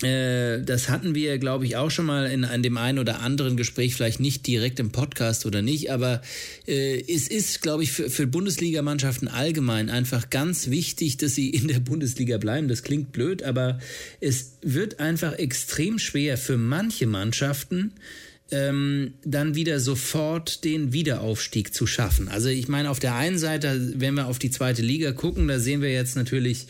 das 0.00 0.88
hatten 0.88 1.14
wir, 1.14 1.38
glaube 1.38 1.66
ich, 1.66 1.76
auch 1.76 1.90
schon 1.90 2.06
mal 2.06 2.26
in, 2.26 2.42
in 2.42 2.64
dem 2.64 2.76
einen 2.76 2.98
oder 2.98 3.20
anderen 3.20 3.56
Gespräch, 3.56 3.94
vielleicht 3.94 4.18
nicht 4.18 4.44
direkt 4.44 4.80
im 4.80 4.90
Podcast 4.90 5.46
oder 5.46 5.62
nicht, 5.62 5.92
aber 5.92 6.20
äh, 6.66 7.00
es 7.00 7.28
ist, 7.28 7.62
glaube 7.62 7.84
ich, 7.84 7.92
für, 7.92 8.10
für 8.10 8.26
Bundesligamannschaften 8.26 9.28
allgemein 9.28 9.90
einfach 9.90 10.30
ganz 10.30 10.68
wichtig, 10.68 11.16
dass 11.18 11.36
sie 11.36 11.48
in 11.50 11.68
der 11.68 11.78
Bundesliga 11.78 12.38
bleiben. 12.38 12.66
Das 12.66 12.82
klingt 12.82 13.12
blöd, 13.12 13.44
aber 13.44 13.78
es 14.20 14.56
wird 14.62 14.98
einfach 14.98 15.34
extrem 15.34 16.00
schwer 16.00 16.38
für 16.38 16.56
manche 16.56 17.06
Mannschaften, 17.06 17.92
ähm, 18.50 19.14
dann 19.24 19.54
wieder 19.54 19.80
sofort 19.80 20.64
den 20.64 20.92
Wiederaufstieg 20.92 21.72
zu 21.72 21.86
schaffen. 21.86 22.28
Also 22.28 22.48
ich 22.50 22.68
meine, 22.68 22.90
auf 22.90 23.00
der 23.00 23.14
einen 23.14 23.38
Seite, 23.38 23.94
wenn 23.96 24.14
wir 24.14 24.26
auf 24.26 24.38
die 24.38 24.50
zweite 24.50 24.82
Liga 24.82 25.12
gucken, 25.12 25.48
da 25.48 25.58
sehen 25.58 25.80
wir 25.80 25.90
jetzt 25.90 26.14
natürlich 26.14 26.66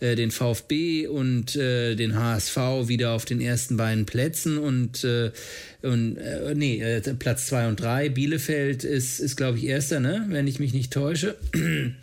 äh, 0.00 0.16
den 0.16 0.30
VfB 0.30 1.06
und 1.06 1.54
äh, 1.54 1.96
den 1.96 2.16
HSV 2.16 2.56
wieder 2.88 3.12
auf 3.12 3.26
den 3.26 3.42
ersten 3.42 3.76
beiden 3.76 4.06
Plätzen 4.06 4.56
und, 4.56 5.04
äh, 5.04 5.30
und 5.82 6.16
äh, 6.16 6.54
nee, 6.54 6.80
äh, 6.80 7.00
Platz 7.14 7.46
zwei 7.46 7.68
und 7.68 7.78
drei. 7.78 8.08
Bielefeld 8.08 8.84
ist, 8.84 9.20
ist 9.20 9.36
glaube 9.36 9.58
ich, 9.58 9.64
erster, 9.64 10.00
ne? 10.00 10.24
wenn 10.30 10.46
ich 10.46 10.58
mich 10.60 10.72
nicht 10.72 10.92
täusche. 10.92 11.36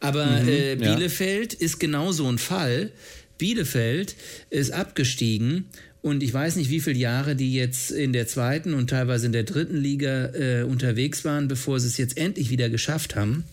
Aber 0.00 0.26
mhm, 0.26 0.48
äh, 0.48 0.74
Bielefeld 0.74 1.52
ja. 1.54 1.60
ist 1.60 1.78
genau 1.78 2.10
so 2.10 2.28
ein 2.28 2.38
Fall. 2.38 2.90
Bielefeld 3.38 4.16
ist 4.50 4.72
abgestiegen 4.72 5.66
und 6.02 6.24
ich 6.24 6.34
weiß 6.34 6.56
nicht, 6.56 6.68
wie 6.68 6.80
viele 6.80 6.98
Jahre 6.98 7.36
die 7.36 7.54
jetzt 7.54 7.92
in 7.92 8.12
der 8.12 8.26
zweiten 8.26 8.74
und 8.74 8.90
teilweise 8.90 9.26
in 9.26 9.32
der 9.32 9.44
dritten 9.44 9.76
Liga 9.76 10.26
äh, 10.34 10.62
unterwegs 10.64 11.24
waren, 11.24 11.46
bevor 11.46 11.78
sie 11.78 11.86
es 11.86 11.96
jetzt 11.96 12.18
endlich 12.18 12.50
wieder 12.50 12.68
geschafft 12.68 13.14
haben. 13.14 13.44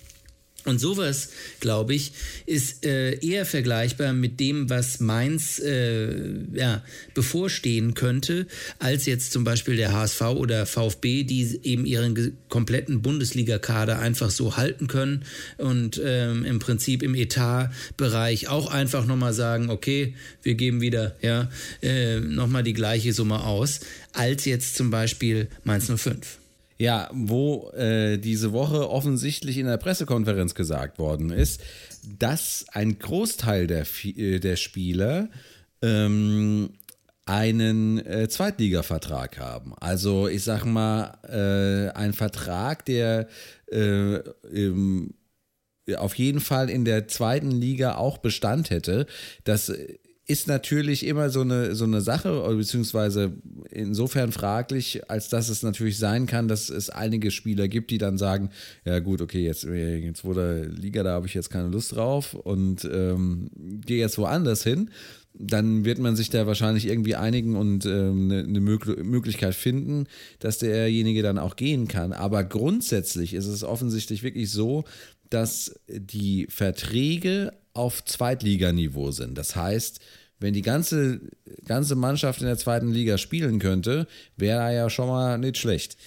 Und 0.66 0.80
sowas, 0.80 1.30
glaube 1.62 1.95
ich, 1.95 2.12
ist 2.45 2.86
äh, 2.86 3.14
eher 3.26 3.45
vergleichbar 3.45 4.12
mit 4.12 4.39
dem, 4.39 4.70
was 4.70 4.99
Mainz 4.99 5.57
äh, 5.60 6.14
ja, 6.53 6.84
bevorstehen 7.14 7.93
könnte, 7.93 8.45
als 8.78 9.05
jetzt 9.05 9.32
zum 9.32 9.45
Beispiel 9.45 9.78
der 9.78 9.93
HSV 9.93 10.22
oder 10.22 10.66
VfB, 10.66 11.24
die 11.24 11.60
eben 11.64 11.86
ihren 11.86 12.38
kompletten 12.49 13.01
Bundesliga-Kader 13.01 13.99
einfach 13.99 14.32
so 14.32 14.57
halten 14.57 14.88
können 14.88 15.24
und 15.57 15.99
ähm, 16.03 16.43
im 16.43 16.60
Prinzip 16.60 17.03
im 17.03 17.16
Etatbereich 17.16 18.49
auch 18.49 18.70
einfach 18.70 19.05
nochmal 19.05 19.34
sagen, 19.34 19.70
okay, 19.70 20.14
wir 20.43 20.55
geben 20.55 20.82
wieder 20.82 21.16
ja, 21.22 21.49
äh, 21.82 22.20
nochmal 22.20 22.64
die 22.64 22.74
gleiche 22.74 23.14
Summe 23.14 23.43
aus, 23.45 23.80
als 24.12 24.43
jetzt 24.45 24.76
zum 24.76 24.91
Beispiel 24.91 25.47
Mainz 25.64 25.89
05. 25.89 26.39
Ja, 26.82 27.10
wo 27.12 27.72
äh, 27.72 28.18
diese 28.18 28.54
Woche 28.54 28.90
offensichtlich 28.90 29.58
in 29.58 29.68
der 29.68 29.76
Pressekonferenz 29.78 30.56
gesagt 30.56 30.98
worden 30.98 31.30
ist, 31.30 31.62
dass 32.18 32.66
ein 32.72 33.00
Großteil 33.00 33.68
der, 33.68 33.86
äh, 34.04 34.40
der 34.40 34.56
Spieler 34.56 35.30
ähm, 35.82 36.70
einen 37.26 38.00
äh, 38.06 38.30
Zweitligavertrag 38.30 39.38
haben. 39.38 39.74
Also 39.80 40.30
ich 40.30 40.44
sag 40.44 40.64
mal, 40.64 41.18
äh, 41.28 41.96
ein 41.96 42.14
Vertrag, 42.14 42.86
der 42.86 43.28
äh, 43.72 44.20
im, 44.50 45.14
auf 45.98 46.16
jeden 46.16 46.40
Fall 46.40 46.70
in 46.70 46.86
der 46.86 47.08
zweiten 47.10 47.52
Liga 47.52 47.96
auch 47.96 48.20
Bestand 48.20 48.70
hätte. 48.70 49.06
Das 49.44 49.72
ist 50.30 50.48
natürlich 50.48 51.08
immer 51.08 51.32
so 51.32 51.42
eine, 51.42 51.74
so 51.74 51.86
eine 51.86 52.02
Sache, 52.02 52.46
beziehungsweise 52.56 53.34
insofern 53.72 54.32
fraglich, 54.32 55.10
als 55.10 55.28
dass 55.28 55.50
es 55.50 55.64
natürlich 55.64 55.98
sein 55.98 56.28
kann, 56.28 56.48
dass 56.48 56.70
es 56.70 56.92
einige 56.92 57.32
Spieler 57.32 57.68
gibt, 57.68 57.90
die 57.90 57.98
dann 57.98 58.20
sagen, 58.20 58.52
ja 58.86 59.00
gut, 59.00 59.22
okay, 59.22 59.44
jetzt, 59.44 59.64
jetzt 59.64 60.24
wurde 60.24 60.66
Liga, 60.66 61.02
da 61.02 61.14
habe 61.14 61.26
ich 61.26 61.34
jetzt 61.34 61.50
keine 61.50 61.70
Lust 61.70 61.96
drauf 61.96 62.36
und 62.36 62.88
ähm, 62.94 63.50
gehe 63.84 63.98
jetzt 63.98 64.20
woanders 64.20 64.64
hin. 64.64 64.92
Dann 65.34 65.84
wird 65.84 65.98
man 65.98 66.16
sich 66.16 66.30
da 66.30 66.46
wahrscheinlich 66.46 66.86
irgendwie 66.86 67.16
einigen 67.16 67.56
und 67.56 67.88
ähm, 67.88 68.30
eine, 68.30 68.44
eine 68.44 68.60
Möglichkeit 68.60 69.56
finden, 69.56 70.06
dass 70.38 70.60
derjenige 70.60 71.24
dann 71.24 71.40
auch 71.40 71.56
gehen 71.56 71.88
kann. 71.88 72.14
Aber 72.14 72.44
grundsätzlich 72.44 73.34
ist 73.34 73.48
es 73.48 73.64
offensichtlich 73.64 74.22
wirklich 74.22 74.52
so, 74.52 74.84
dass 75.32 75.74
die 75.88 76.46
Verträge 76.50 77.54
auf 77.74 78.04
Zweitliganiveau 78.04 79.12
sind. 79.12 79.38
Das 79.38 79.56
heißt, 79.56 80.02
wenn 80.40 80.54
die 80.54 80.62
ganze, 80.62 81.20
ganze 81.66 81.96
Mannschaft 81.96 82.42
in 82.42 82.48
der 82.48 82.58
zweiten 82.58 82.92
Liga 82.92 83.18
spielen 83.18 83.60
könnte, 83.60 84.08
wäre 84.38 84.62
er 84.62 84.72
ja 84.72 84.90
schon 84.90 85.08
mal 85.08 85.38
nicht 85.38 85.58
schlecht. 85.58 85.98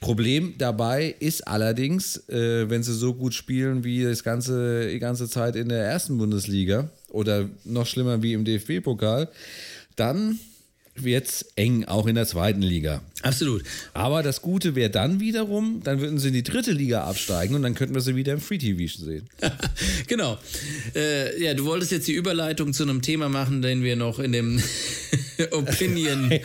Problem 0.00 0.54
dabei 0.58 1.14
ist 1.20 1.46
allerdings, 1.46 2.28
äh, 2.28 2.68
wenn 2.68 2.82
sie 2.82 2.94
so 2.94 3.14
gut 3.14 3.34
spielen 3.34 3.84
wie 3.84 4.02
das 4.02 4.24
ganze, 4.24 4.88
die 4.90 4.98
ganze 4.98 5.28
Zeit 5.28 5.54
in 5.54 5.68
der 5.68 5.84
ersten 5.84 6.18
Bundesliga 6.18 6.90
oder 7.08 7.48
noch 7.64 7.86
schlimmer 7.86 8.20
wie 8.20 8.32
im 8.32 8.44
DFB-Pokal, 8.44 9.28
dann 9.94 10.40
wird 10.94 11.26
es 11.26 11.52
eng, 11.56 11.84
auch 11.84 12.06
in 12.06 12.14
der 12.14 12.26
zweiten 12.26 12.60
Liga. 12.60 13.02
Absolut. 13.22 13.62
Aber 13.94 14.22
das 14.22 14.42
Gute 14.42 14.74
wäre 14.74 14.90
dann 14.90 15.20
wiederum, 15.20 15.80
dann 15.82 16.00
würden 16.00 16.18
sie 16.18 16.28
in 16.28 16.34
die 16.34 16.42
dritte 16.42 16.72
Liga 16.72 17.04
absteigen 17.04 17.54
und 17.54 17.62
dann 17.62 17.74
könnten 17.74 17.94
wir 17.94 18.02
sie 18.02 18.16
wieder 18.16 18.32
im 18.34 18.40
Free 18.40 18.58
TV 18.58 18.92
sehen. 19.02 19.28
genau. 20.06 20.38
Äh, 20.94 21.42
ja, 21.42 21.54
du 21.54 21.64
wolltest 21.64 21.92
jetzt 21.92 22.08
die 22.08 22.12
Überleitung 22.12 22.72
zu 22.72 22.82
einem 22.82 23.00
Thema 23.00 23.28
machen, 23.28 23.62
den 23.62 23.82
wir 23.82 23.96
noch 23.96 24.18
in 24.18 24.32
dem 24.32 24.62
Opinion 25.52 26.28
nein, 26.28 26.40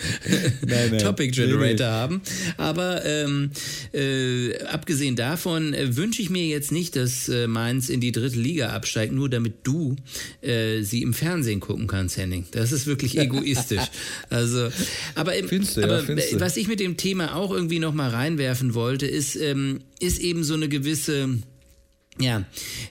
nein. 0.66 1.00
Topic 1.00 1.32
Generator 1.32 1.88
haben. 1.88 2.22
Aber 2.58 3.04
ähm, 3.06 3.52
äh, 3.93 4.58
abgesehen 4.66 5.16
davon 5.16 5.74
äh, 5.74 5.95
wünsche 5.95 6.22
ich 6.22 6.30
mir 6.30 6.45
jetzt 6.45 6.72
nicht, 6.72 6.95
dass 6.95 7.28
äh, 7.28 7.48
Mainz 7.48 7.89
in 7.89 8.02
die 8.02 8.12
dritte 8.12 8.39
Liga 8.39 8.70
absteigt, 8.70 9.14
nur 9.14 9.30
damit 9.30 9.56
du 9.64 9.95
äh, 10.41 10.82
sie 10.84 11.02
im 11.02 11.14
Fernsehen 11.14 11.60
gucken 11.60 11.88
kannst, 11.88 12.18
Henning. 12.18 12.45
Das 12.52 12.72
ist 12.72 12.86
wirklich 12.88 13.18
egoistisch. 13.18 13.89
Also, 14.38 14.70
aber, 15.16 15.34
findste, 15.34 15.84
aber 15.84 16.04
ja, 16.04 16.40
was 16.40 16.58
ich 16.58 16.68
mit 16.68 16.80
dem 16.80 16.98
Thema 16.98 17.36
auch 17.36 17.52
irgendwie 17.52 17.80
noch 17.80 17.94
mal 17.94 18.10
reinwerfen 18.10 18.74
wollte, 18.74 19.06
ist, 19.06 19.36
ähm, 19.36 19.80
ist 20.00 20.20
eben 20.20 20.44
so 20.44 20.54
eine 20.54 20.70
gewisse 20.70 21.30
ja, 22.20 22.46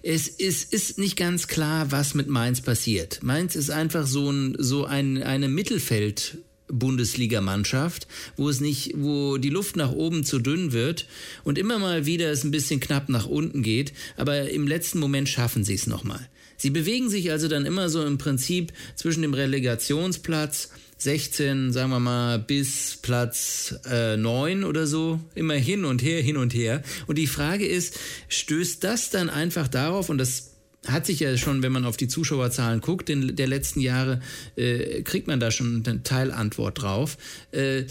es 0.04 0.28
ist, 0.28 0.72
ist 0.72 0.98
nicht 0.98 1.16
ganz 1.16 1.48
klar, 1.48 1.90
was 1.90 2.14
mit 2.14 2.28
Mainz 2.28 2.60
passiert. 2.60 3.24
Mainz 3.24 3.56
ist 3.56 3.70
einfach 3.70 4.06
so, 4.06 4.30
ein, 4.30 4.54
so 4.56 4.84
ein, 4.84 5.20
eine 5.22 5.48
Mittelfeld- 5.48 6.38
Bundesligamannschaft, 6.68 8.06
wo 8.36 8.48
es 8.48 8.60
nicht, 8.60 8.92
wo 8.96 9.38
die 9.38 9.50
Luft 9.50 9.76
nach 9.76 9.92
oben 9.92 10.24
zu 10.24 10.38
dünn 10.38 10.72
wird 10.72 11.06
und 11.44 11.58
immer 11.58 11.78
mal 11.78 12.06
wieder 12.06 12.30
es 12.30 12.44
ein 12.44 12.50
bisschen 12.50 12.80
knapp 12.80 13.08
nach 13.08 13.26
unten 13.26 13.62
geht, 13.62 13.92
aber 14.16 14.50
im 14.50 14.66
letzten 14.66 14.98
Moment 14.98 15.28
schaffen 15.28 15.64
sie 15.64 15.74
es 15.74 15.86
nochmal. 15.86 16.28
Sie 16.56 16.70
bewegen 16.70 17.10
sich 17.10 17.30
also 17.30 17.48
dann 17.48 17.66
immer 17.66 17.88
so 17.88 18.04
im 18.04 18.18
Prinzip 18.18 18.72
zwischen 18.94 19.22
dem 19.22 19.34
Relegationsplatz 19.34 20.70
16, 20.98 21.72
sagen 21.72 21.90
wir 21.90 22.00
mal, 22.00 22.38
bis 22.38 22.98
Platz 23.02 23.74
äh, 23.90 24.16
9 24.16 24.64
oder 24.64 24.86
so, 24.86 25.20
immer 25.34 25.54
hin 25.54 25.84
und 25.84 26.02
her, 26.02 26.22
hin 26.22 26.36
und 26.36 26.54
her. 26.54 26.82
Und 27.06 27.18
die 27.18 27.26
Frage 27.26 27.66
ist, 27.66 27.98
stößt 28.28 28.82
das 28.82 29.10
dann 29.10 29.28
einfach 29.28 29.68
darauf, 29.68 30.08
und 30.08 30.18
das 30.18 30.52
hat 30.86 31.04
sich 31.04 31.20
ja 31.20 31.36
schon, 31.36 31.62
wenn 31.62 31.72
man 31.72 31.84
auf 31.84 31.96
die 31.96 32.08
Zuschauerzahlen 32.08 32.80
guckt, 32.80 33.10
in 33.10 33.36
der 33.36 33.46
letzten 33.46 33.80
Jahre, 33.80 34.20
äh, 34.56 35.02
kriegt 35.02 35.26
man 35.26 35.40
da 35.40 35.50
schon 35.50 35.82
eine 35.86 36.02
Teilantwort 36.02 36.80
drauf. 36.80 37.18
Äh, 37.50 37.84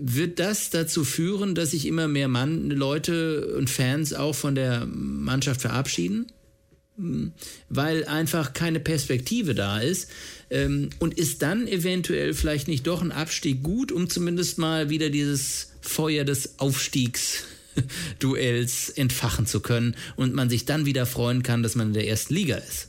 wird 0.00 0.38
das 0.40 0.70
dazu 0.70 1.04
führen, 1.04 1.54
dass 1.54 1.70
sich 1.70 1.86
immer 1.86 2.08
mehr 2.08 2.28
Mann, 2.28 2.70
Leute 2.70 3.54
und 3.56 3.70
Fans 3.70 4.12
auch 4.12 4.34
von 4.34 4.54
der 4.54 4.86
Mannschaft 4.86 5.60
verabschieden? 5.60 6.26
Weil 7.68 8.04
einfach 8.06 8.52
keine 8.52 8.80
Perspektive 8.80 9.54
da 9.54 9.78
ist. 9.78 10.10
Ähm, 10.48 10.90
und 10.98 11.14
ist 11.14 11.42
dann 11.42 11.66
eventuell 11.66 12.32
vielleicht 12.32 12.68
nicht 12.68 12.86
doch 12.86 13.02
ein 13.02 13.10
Abstieg 13.10 13.62
gut, 13.62 13.90
um 13.90 14.08
zumindest 14.08 14.58
mal 14.58 14.90
wieder 14.90 15.10
dieses 15.10 15.72
Feuer 15.80 16.24
des 16.24 16.58
Aufstiegs 16.58 17.44
Duells 18.18 18.88
entfachen 18.90 19.46
zu 19.46 19.60
können 19.60 19.96
und 20.16 20.34
man 20.34 20.48
sich 20.48 20.64
dann 20.64 20.86
wieder 20.86 21.06
freuen 21.06 21.42
kann, 21.42 21.62
dass 21.62 21.74
man 21.74 21.88
in 21.88 21.94
der 21.94 22.08
ersten 22.08 22.34
Liga 22.34 22.56
ist. 22.56 22.88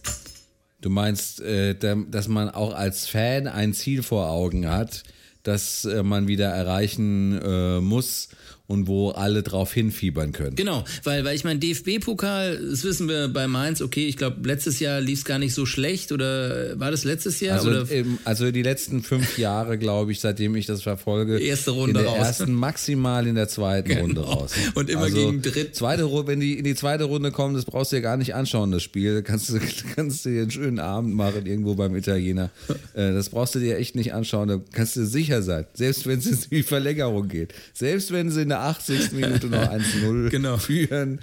Du 0.81 0.89
meinst, 0.89 1.41
äh, 1.41 1.75
dass 1.75 2.27
man 2.27 2.49
auch 2.49 2.73
als 2.73 3.07
Fan 3.07 3.47
ein 3.47 3.73
Ziel 3.73 4.03
vor 4.03 4.29
Augen 4.29 4.69
hat, 4.69 5.03
das 5.43 5.85
äh, 5.85 6.03
man 6.03 6.27
wieder 6.27 6.49
erreichen 6.49 7.39
äh, 7.41 7.81
muss 7.81 8.29
und 8.67 8.87
wo 8.87 9.09
alle 9.09 9.43
drauf 9.43 9.73
hinfiebern 9.73 10.33
können. 10.33 10.55
Genau, 10.55 10.83
weil, 11.03 11.23
weil 11.23 11.35
ich 11.35 11.45
meine, 11.45 11.59
DFB-Pokal, 11.59 12.59
das 12.69 12.83
wissen 12.83 13.07
wir 13.07 13.29
bei 13.29 13.47
Mainz, 13.47 13.81
okay, 13.81 14.07
ich 14.07 14.17
glaube, 14.17 14.47
letztes 14.47 14.79
Jahr 14.79 14.99
lief 14.99 15.19
es 15.19 15.25
gar 15.25 15.39
nicht 15.39 15.53
so 15.53 15.65
schlecht 15.65 16.11
oder 16.11 16.77
war 16.77 16.91
das 16.91 17.05
letztes 17.05 17.39
Jahr? 17.39 17.57
Also, 17.57 17.69
oder? 17.69 17.89
Im, 17.89 18.19
also 18.25 18.51
die 18.51 18.63
letzten 18.63 19.01
fünf 19.03 19.37
Jahre, 19.37 19.77
glaube 19.77 20.11
ich, 20.11 20.19
seitdem 20.19 20.55
ich 20.55 20.65
das 20.65 20.83
verfolge. 20.83 21.39
Erste 21.39 21.71
Runde 21.71 21.99
in 21.99 22.05
der 22.05 22.13
raus. 22.13 22.27
ersten, 22.27 22.53
maximal 22.53 23.25
in 23.25 23.35
der 23.35 23.47
zweiten 23.47 23.87
genau. 23.87 24.01
Runde 24.01 24.21
raus. 24.21 24.51
Und 24.75 24.89
immer 24.89 25.03
also, 25.03 25.15
gegen 25.15 25.41
Dritt. 25.41 25.75
Zweite, 25.75 26.07
wenn 26.27 26.39
die 26.41 26.57
in 26.57 26.65
die 26.65 26.75
zweite 26.75 27.05
Runde 27.05 27.31
kommen, 27.31 27.55
das 27.55 27.65
brauchst 27.65 27.93
du 27.93 27.95
ja 27.95 28.01
gar 28.01 28.17
nicht 28.17 28.35
anschauen, 28.35 28.71
das 28.71 28.83
Spiel. 28.83 29.21
Kannst 29.21 29.49
du 29.49 29.59
kannst 29.95 30.25
dir 30.25 30.41
einen 30.41 30.51
schönen 30.51 30.79
Abend 30.79 31.15
machen 31.15 31.45
irgendwo 31.45 31.75
beim 31.75 31.95
Italiener. 31.95 32.49
Äh, 32.93 33.13
das 33.13 33.29
brauchst 33.29 33.53
du 33.53 33.59
dir 33.59 33.77
echt 33.77 33.95
nicht 33.95 34.13
anschauen, 34.13 34.47
da 34.47 34.61
kannst 34.71 34.95
du 34.95 35.05
sicher 35.05 35.41
sein. 35.41 35.65
Selbst 35.73 36.07
wenn 36.07 36.19
es 36.19 36.27
in 36.27 36.49
die 36.51 36.63
Verlängerung 36.63 37.27
geht. 37.27 37.53
Selbst 37.73 38.11
wenn 38.11 38.31
sie 38.31 38.41
in 38.41 38.49
der 38.49 38.56
der 38.57 38.63
80. 38.63 39.11
Minute 39.11 39.47
noch 39.47 39.71
1-0 39.71 40.29
genau. 40.29 40.57
führen, 40.57 41.19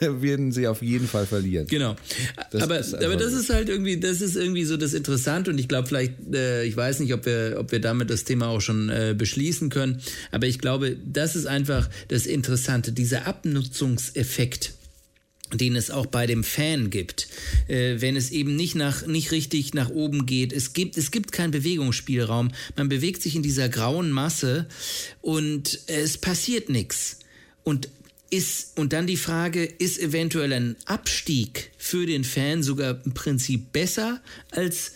werden 0.00 0.52
sie 0.52 0.66
auf 0.66 0.82
jeden 0.82 1.08
Fall 1.08 1.26
verlieren. 1.26 1.66
Genau. 1.66 1.96
Das 2.50 2.62
aber, 2.62 2.76
aber 2.76 3.16
das 3.16 3.32
ist 3.32 3.50
halt 3.50 3.68
irgendwie, 3.68 3.98
das 3.98 4.20
ist 4.20 4.36
irgendwie 4.36 4.64
so 4.64 4.76
das 4.76 4.94
Interessante 4.94 5.50
und 5.50 5.58
ich 5.58 5.68
glaube 5.68 5.88
vielleicht, 5.88 6.14
äh, 6.32 6.64
ich 6.64 6.76
weiß 6.76 7.00
nicht, 7.00 7.12
ob 7.14 7.26
wir, 7.26 7.56
ob 7.58 7.72
wir 7.72 7.80
damit 7.80 8.10
das 8.10 8.24
Thema 8.24 8.48
auch 8.48 8.60
schon 8.60 8.88
äh, 8.88 9.14
beschließen 9.16 9.70
können, 9.70 10.00
aber 10.30 10.46
ich 10.46 10.58
glaube, 10.58 10.96
das 11.04 11.36
ist 11.36 11.46
einfach 11.46 11.88
das 12.08 12.26
Interessante, 12.26 12.92
dieser 12.92 13.26
Abnutzungseffekt 13.26 14.72
den 15.52 15.76
es 15.76 15.90
auch 15.90 16.06
bei 16.06 16.26
dem 16.26 16.44
Fan 16.44 16.90
gibt, 16.90 17.28
äh, 17.68 18.00
wenn 18.00 18.16
es 18.16 18.30
eben 18.30 18.56
nicht 18.56 18.74
nach 18.74 19.06
nicht 19.06 19.32
richtig 19.32 19.74
nach 19.74 19.90
oben 19.90 20.26
geht. 20.26 20.52
Es 20.52 20.72
gibt 20.72 20.96
es 20.96 21.10
gibt 21.10 21.32
keinen 21.32 21.50
Bewegungsspielraum. 21.50 22.50
Man 22.76 22.88
bewegt 22.88 23.22
sich 23.22 23.36
in 23.36 23.42
dieser 23.42 23.68
grauen 23.68 24.10
Masse 24.10 24.66
und 25.20 25.80
es 25.86 26.18
passiert 26.18 26.68
nichts. 26.68 27.18
Und 27.64 27.88
ist 28.30 28.78
und 28.78 28.92
dann 28.94 29.06
die 29.06 29.18
Frage, 29.18 29.64
ist 29.64 30.00
eventuell 30.00 30.52
ein 30.52 30.76
Abstieg 30.86 31.70
für 31.76 32.06
den 32.06 32.24
Fan 32.24 32.62
sogar 32.62 32.98
im 33.04 33.12
Prinzip 33.12 33.72
besser 33.72 34.22
als 34.50 34.92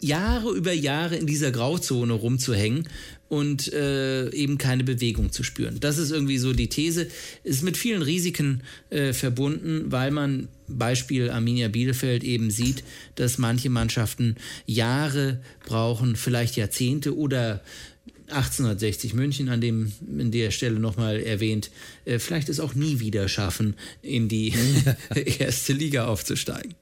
Jahre 0.00 0.50
über 0.50 0.72
Jahre 0.72 1.16
in 1.16 1.28
dieser 1.28 1.52
Grauzone 1.52 2.12
rumzuhängen 2.12 2.88
und 3.32 3.72
äh, 3.72 4.28
eben 4.28 4.58
keine 4.58 4.84
Bewegung 4.84 5.32
zu 5.32 5.42
spüren. 5.42 5.80
Das 5.80 5.96
ist 5.96 6.10
irgendwie 6.10 6.36
so 6.36 6.52
die 6.52 6.68
These. 6.68 7.08
Ist 7.44 7.62
mit 7.62 7.78
vielen 7.78 8.02
Risiken 8.02 8.60
äh, 8.90 9.14
verbunden, 9.14 9.90
weil 9.90 10.10
man 10.10 10.48
Beispiel 10.68 11.30
Arminia 11.30 11.68
Bielefeld 11.68 12.24
eben 12.24 12.50
sieht, 12.50 12.84
dass 13.14 13.38
manche 13.38 13.70
Mannschaften 13.70 14.36
Jahre 14.66 15.40
brauchen, 15.64 16.14
vielleicht 16.14 16.56
Jahrzehnte 16.56 17.16
oder 17.16 17.62
1860 18.28 19.14
München 19.14 19.48
an 19.48 19.62
dem 19.62 19.90
in 20.18 20.30
der 20.30 20.50
Stelle 20.50 20.78
nochmal 20.78 21.18
erwähnt, 21.18 21.70
äh, 22.04 22.18
vielleicht 22.18 22.50
es 22.50 22.60
auch 22.60 22.74
nie 22.74 23.00
wieder 23.00 23.28
schaffen, 23.28 23.76
in 24.02 24.28
die 24.28 24.52
erste 25.38 25.72
Liga 25.72 26.04
aufzusteigen. 26.04 26.74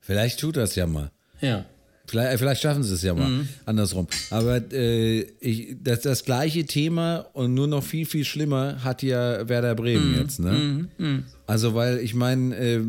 Vielleicht 0.00 0.40
tut 0.40 0.56
das 0.56 0.74
ja 0.74 0.88
mal. 0.88 1.12
Ja. 1.40 1.64
Vielleicht, 2.10 2.34
äh, 2.34 2.38
vielleicht 2.38 2.62
schaffen 2.62 2.82
sie 2.82 2.94
es 2.94 3.02
ja 3.02 3.14
mal 3.14 3.28
mhm. 3.28 3.48
andersrum. 3.66 4.08
Aber 4.30 4.60
äh, 4.72 5.20
ich, 5.38 5.76
das, 5.80 6.00
das 6.00 6.24
gleiche 6.24 6.66
Thema 6.66 7.26
und 7.34 7.54
nur 7.54 7.68
noch 7.68 7.84
viel, 7.84 8.04
viel 8.04 8.24
schlimmer 8.24 8.82
hat 8.82 9.04
ja 9.04 9.48
Werder 9.48 9.76
Bremen 9.76 10.12
mhm. 10.12 10.18
jetzt. 10.18 10.40
Ne? 10.40 10.50
Mhm. 10.50 10.88
mhm. 10.98 11.24
Also, 11.46 11.74
weil 11.74 11.98
ich 11.98 12.14
meine, 12.14 12.56
äh, 12.56 12.80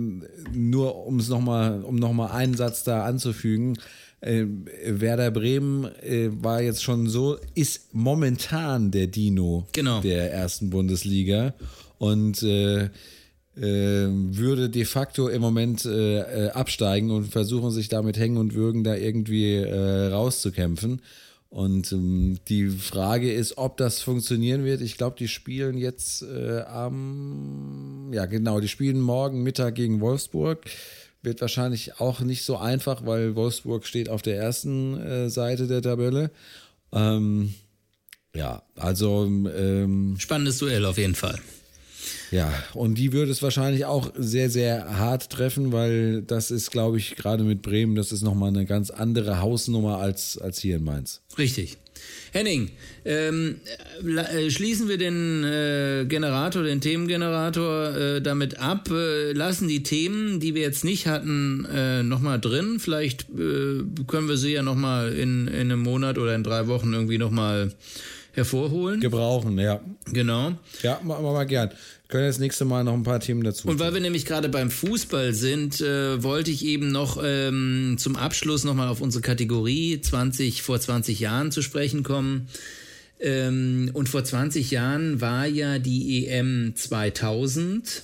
nur 0.53 1.05
um 1.05 1.19
es 1.19 1.29
nochmal, 1.29 1.83
um 1.83 1.95
nochmal 1.95 2.31
einen 2.31 2.55
Satz 2.55 2.83
da 2.83 3.05
anzufügen, 3.05 3.77
äh, 4.21 4.45
Werder 4.85 5.31
Bremen 5.31 5.85
äh, 6.01 6.29
war 6.31 6.61
jetzt 6.61 6.83
schon 6.83 7.07
so, 7.07 7.37
ist 7.53 7.93
momentan 7.93 8.91
der 8.91 9.07
Dino 9.07 9.67
genau. 9.71 10.01
der 10.01 10.31
ersten 10.31 10.69
Bundesliga. 10.69 11.53
Und 11.97 12.41
äh, 12.41 12.89
würde 13.53 14.69
de 14.69 14.85
facto 14.85 15.27
im 15.27 15.41
Moment 15.41 15.85
äh, 15.85 16.47
äh, 16.47 16.49
absteigen 16.51 17.11
und 17.11 17.25
versuchen 17.25 17.71
sich 17.71 17.89
damit 17.89 18.17
hängen 18.17 18.37
und 18.37 18.53
würgen 18.53 18.83
da 18.83 18.95
irgendwie 18.95 19.55
äh, 19.55 20.07
rauszukämpfen. 20.07 21.01
Und 21.49 21.91
ähm, 21.91 22.39
die 22.47 22.69
Frage 22.69 23.31
ist, 23.31 23.57
ob 23.57 23.75
das 23.75 24.01
funktionieren 24.01 24.63
wird. 24.63 24.79
Ich 24.79 24.97
glaube, 24.97 25.17
die 25.19 25.27
spielen 25.27 25.77
jetzt 25.77 26.21
äh, 26.21 26.61
am, 26.61 28.09
ja 28.13 28.25
genau, 28.25 28.61
die 28.61 28.69
spielen 28.69 29.01
morgen 29.01 29.43
Mittag 29.43 29.75
gegen 29.75 29.99
Wolfsburg. 29.99 30.63
Wird 31.21 31.41
wahrscheinlich 31.41 31.99
auch 31.99 32.21
nicht 32.21 32.45
so 32.45 32.55
einfach, 32.55 33.05
weil 33.05 33.35
Wolfsburg 33.35 33.85
steht 33.85 34.07
auf 34.07 34.21
der 34.21 34.37
ersten 34.37 34.97
äh, 35.01 35.29
Seite 35.29 35.67
der 35.67 35.81
Tabelle. 35.81 36.31
Ähm, 36.93 37.53
ja, 38.33 38.63
also 38.75 39.25
ähm, 39.25 40.15
spannendes 40.19 40.57
Duell 40.57 40.85
auf 40.85 40.97
jeden 40.97 41.15
Fall. 41.15 41.37
Ja, 42.31 42.51
und 42.73 42.95
die 42.95 43.13
würde 43.13 43.31
es 43.31 43.41
wahrscheinlich 43.41 43.85
auch 43.85 44.11
sehr, 44.17 44.49
sehr 44.49 44.97
hart 44.97 45.29
treffen, 45.29 45.71
weil 45.71 46.21
das 46.21 46.51
ist, 46.51 46.71
glaube 46.71 46.97
ich, 46.97 47.15
gerade 47.15 47.43
mit 47.43 47.61
Bremen, 47.61 47.95
das 47.95 48.11
ist 48.11 48.21
nochmal 48.21 48.49
eine 48.49 48.65
ganz 48.65 48.89
andere 48.89 49.41
Hausnummer 49.41 49.97
als, 49.97 50.37
als 50.37 50.59
hier 50.59 50.77
in 50.77 50.83
Mainz. 50.83 51.21
Richtig. 51.37 51.77
Henning, 52.31 52.71
ähm, 53.03 53.57
äh, 54.03 54.49
schließen 54.49 54.87
wir 54.87 54.97
den 54.97 55.43
äh, 55.43 56.05
Generator, 56.07 56.63
den 56.63 56.79
Themengenerator 56.79 57.95
äh, 57.95 58.21
damit 58.21 58.57
ab, 58.59 58.89
äh, 58.89 59.33
lassen 59.33 59.67
die 59.67 59.83
Themen, 59.83 60.39
die 60.39 60.55
wir 60.55 60.61
jetzt 60.61 60.85
nicht 60.85 61.07
hatten, 61.07 61.65
äh, 61.65 62.03
nochmal 62.03 62.39
drin. 62.39 62.79
Vielleicht 62.79 63.23
äh, 63.31 63.83
können 64.07 64.29
wir 64.29 64.37
sie 64.37 64.53
ja 64.53 64.63
nochmal 64.63 65.13
in, 65.13 65.47
in 65.47 65.71
einem 65.71 65.81
Monat 65.81 66.17
oder 66.17 66.33
in 66.33 66.43
drei 66.43 66.67
Wochen 66.67 66.93
irgendwie 66.93 67.17
nochmal 67.17 67.73
hervorholen. 68.33 68.99
Gebrauchen, 68.99 69.57
ja. 69.59 69.81
Genau. 70.11 70.53
Ja, 70.81 70.99
machen 71.03 71.23
wir 71.23 71.31
mal 71.31 71.45
gern 71.45 71.71
können 72.11 72.27
das 72.27 72.37
nächste 72.37 72.65
Mal 72.65 72.83
noch 72.83 72.93
ein 72.93 73.03
paar 73.03 73.19
Themen 73.19 73.43
dazu. 73.43 73.67
Und 73.67 73.79
weil 73.79 73.93
wir 73.93 74.01
nämlich 74.01 74.25
gerade 74.25 74.49
beim 74.49 74.69
Fußball 74.69 75.33
sind, 75.33 75.81
äh, 75.81 76.21
wollte 76.21 76.51
ich 76.51 76.63
eben 76.63 76.91
noch 76.91 77.19
ähm, 77.23 77.95
zum 77.97 78.15
Abschluss 78.15 78.63
nochmal 78.63 78.89
auf 78.89 79.01
unsere 79.01 79.23
Kategorie 79.23 79.99
20 79.99 80.61
vor 80.61 80.79
20 80.79 81.19
Jahren 81.19 81.51
zu 81.51 81.63
sprechen 81.63 82.03
kommen. 82.03 82.49
Ähm, 83.19 83.89
und 83.93 84.09
vor 84.09 84.23
20 84.23 84.69
Jahren 84.69 85.21
war 85.21 85.47
ja 85.47 85.79
die 85.79 86.27
EM 86.27 86.73
2000. 86.75 88.03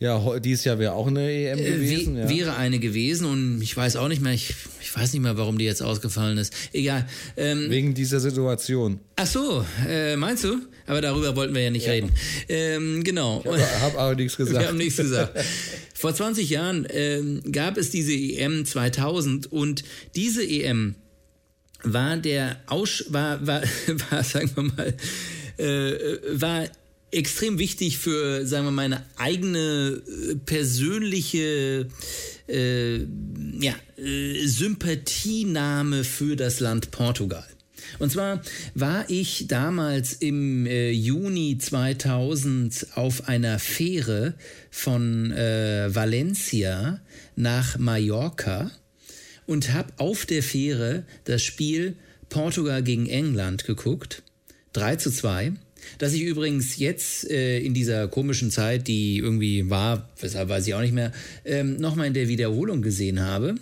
Ja, 0.00 0.38
dieses 0.38 0.64
Jahr 0.64 0.78
wäre 0.78 0.94
auch 0.94 1.08
eine 1.08 1.30
EM 1.30 1.58
äh, 1.58 1.62
gewesen. 1.62 2.16
Äh, 2.16 2.20
ja. 2.22 2.28
Wäre 2.30 2.56
eine 2.56 2.78
gewesen 2.78 3.26
und 3.26 3.60
ich 3.60 3.76
weiß 3.76 3.96
auch 3.96 4.08
nicht 4.08 4.22
mehr, 4.22 4.32
ich, 4.32 4.54
ich 4.80 4.96
weiß 4.96 5.12
nicht 5.12 5.20
mehr, 5.20 5.36
warum 5.36 5.58
die 5.58 5.66
jetzt 5.66 5.82
ausgefallen 5.82 6.38
ist. 6.38 6.54
Egal. 6.72 7.06
Ähm, 7.36 7.68
Wegen 7.68 7.92
dieser 7.92 8.18
Situation. 8.18 8.98
Ach 9.16 9.26
so, 9.26 9.62
äh, 9.86 10.16
meinst 10.16 10.44
du? 10.44 10.56
Aber 10.86 11.02
darüber 11.02 11.36
wollten 11.36 11.54
wir 11.54 11.60
ja 11.60 11.70
nicht 11.70 11.84
ja. 11.84 11.92
reden. 11.92 12.12
Ähm, 12.48 13.04
genau. 13.04 13.42
Ich 13.44 13.50
habe 13.50 13.80
hab 13.82 13.98
aber 13.98 14.14
nichts 14.14 14.38
gesagt. 14.38 14.58
Wir 14.58 14.68
haben 14.68 14.78
nichts 14.78 14.96
gesagt. 14.96 15.38
Vor 15.94 16.14
20 16.14 16.48
Jahren 16.48 16.86
ähm, 16.88 17.42
gab 17.52 17.76
es 17.76 17.90
diese 17.90 18.14
EM 18.14 18.64
2000 18.64 19.52
und 19.52 19.84
diese 20.16 20.42
EM 20.42 20.94
war 21.82 22.16
der 22.16 22.56
Aus 22.66 23.04
war 23.10 23.46
war 23.46 23.62
war 24.10 24.24
sagen 24.24 24.50
wir 24.54 24.62
mal 24.62 24.94
äh, 25.58 26.40
war 26.40 26.64
extrem 27.10 27.58
wichtig 27.58 27.98
für, 27.98 28.46
sagen 28.46 28.66
wir, 28.66 28.70
meine 28.70 29.04
eigene 29.16 30.02
äh, 30.06 30.34
persönliche 30.36 31.88
äh, 32.48 32.98
ja, 33.60 33.74
äh, 33.96 34.46
Sympathienahme 34.46 36.04
für 36.04 36.36
das 36.36 36.60
Land 36.60 36.90
Portugal. 36.90 37.46
Und 37.98 38.12
zwar 38.12 38.40
war 38.74 39.08
ich 39.08 39.46
damals 39.48 40.14
im 40.14 40.66
äh, 40.66 40.90
Juni 40.90 41.58
2000 41.58 42.88
auf 42.94 43.28
einer 43.28 43.58
Fähre 43.58 44.34
von 44.70 45.32
äh, 45.32 45.92
Valencia 45.92 47.00
nach 47.36 47.78
Mallorca 47.78 48.70
und 49.46 49.72
habe 49.72 49.92
auf 49.96 50.26
der 50.26 50.42
Fähre 50.42 51.04
das 51.24 51.42
Spiel 51.42 51.96
Portugal 52.28 52.82
gegen 52.82 53.06
England 53.06 53.64
geguckt. 53.64 54.22
3 54.72 54.96
zu 54.96 55.10
2. 55.10 55.54
Das 55.98 56.12
ich 56.12 56.22
übrigens 56.22 56.78
jetzt 56.78 57.30
äh, 57.30 57.58
in 57.60 57.74
dieser 57.74 58.08
komischen 58.08 58.50
Zeit, 58.50 58.88
die 58.88 59.18
irgendwie 59.18 59.68
war, 59.70 60.08
weshalb 60.20 60.48
weiß 60.48 60.66
ich 60.66 60.74
auch 60.74 60.80
nicht 60.80 60.94
mehr, 60.94 61.12
ähm, 61.44 61.76
nochmal 61.76 62.06
in 62.06 62.14
der 62.14 62.28
Wiederholung 62.28 62.82
gesehen 62.82 63.20
habe. 63.20 63.56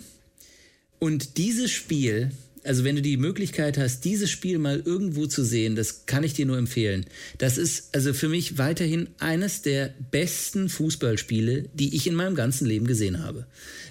Und 0.99 1.37
dieses 1.37 1.71
Spiel, 1.71 2.31
also 2.63 2.83
wenn 2.83 2.95
du 2.95 3.01
die 3.01 3.17
Möglichkeit 3.17 3.77
hast, 3.77 4.03
dieses 4.03 4.29
Spiel 4.29 4.59
mal 4.59 4.81
irgendwo 4.83 5.25
zu 5.25 5.43
sehen, 5.43 5.75
das 5.75 6.05
kann 6.05 6.23
ich 6.23 6.33
dir 6.33 6.45
nur 6.45 6.57
empfehlen. 6.57 7.05
Das 7.37 7.57
ist 7.57 7.89
also 7.93 8.13
für 8.13 8.29
mich 8.29 8.57
weiterhin 8.57 9.07
eines 9.19 9.61
der 9.61 9.93
besten 10.11 10.69
Fußballspiele, 10.69 11.65
die 11.73 11.95
ich 11.95 12.05
in 12.05 12.15
meinem 12.15 12.35
ganzen 12.35 12.67
Leben 12.67 12.85
gesehen 12.85 13.23
habe. 13.23 13.47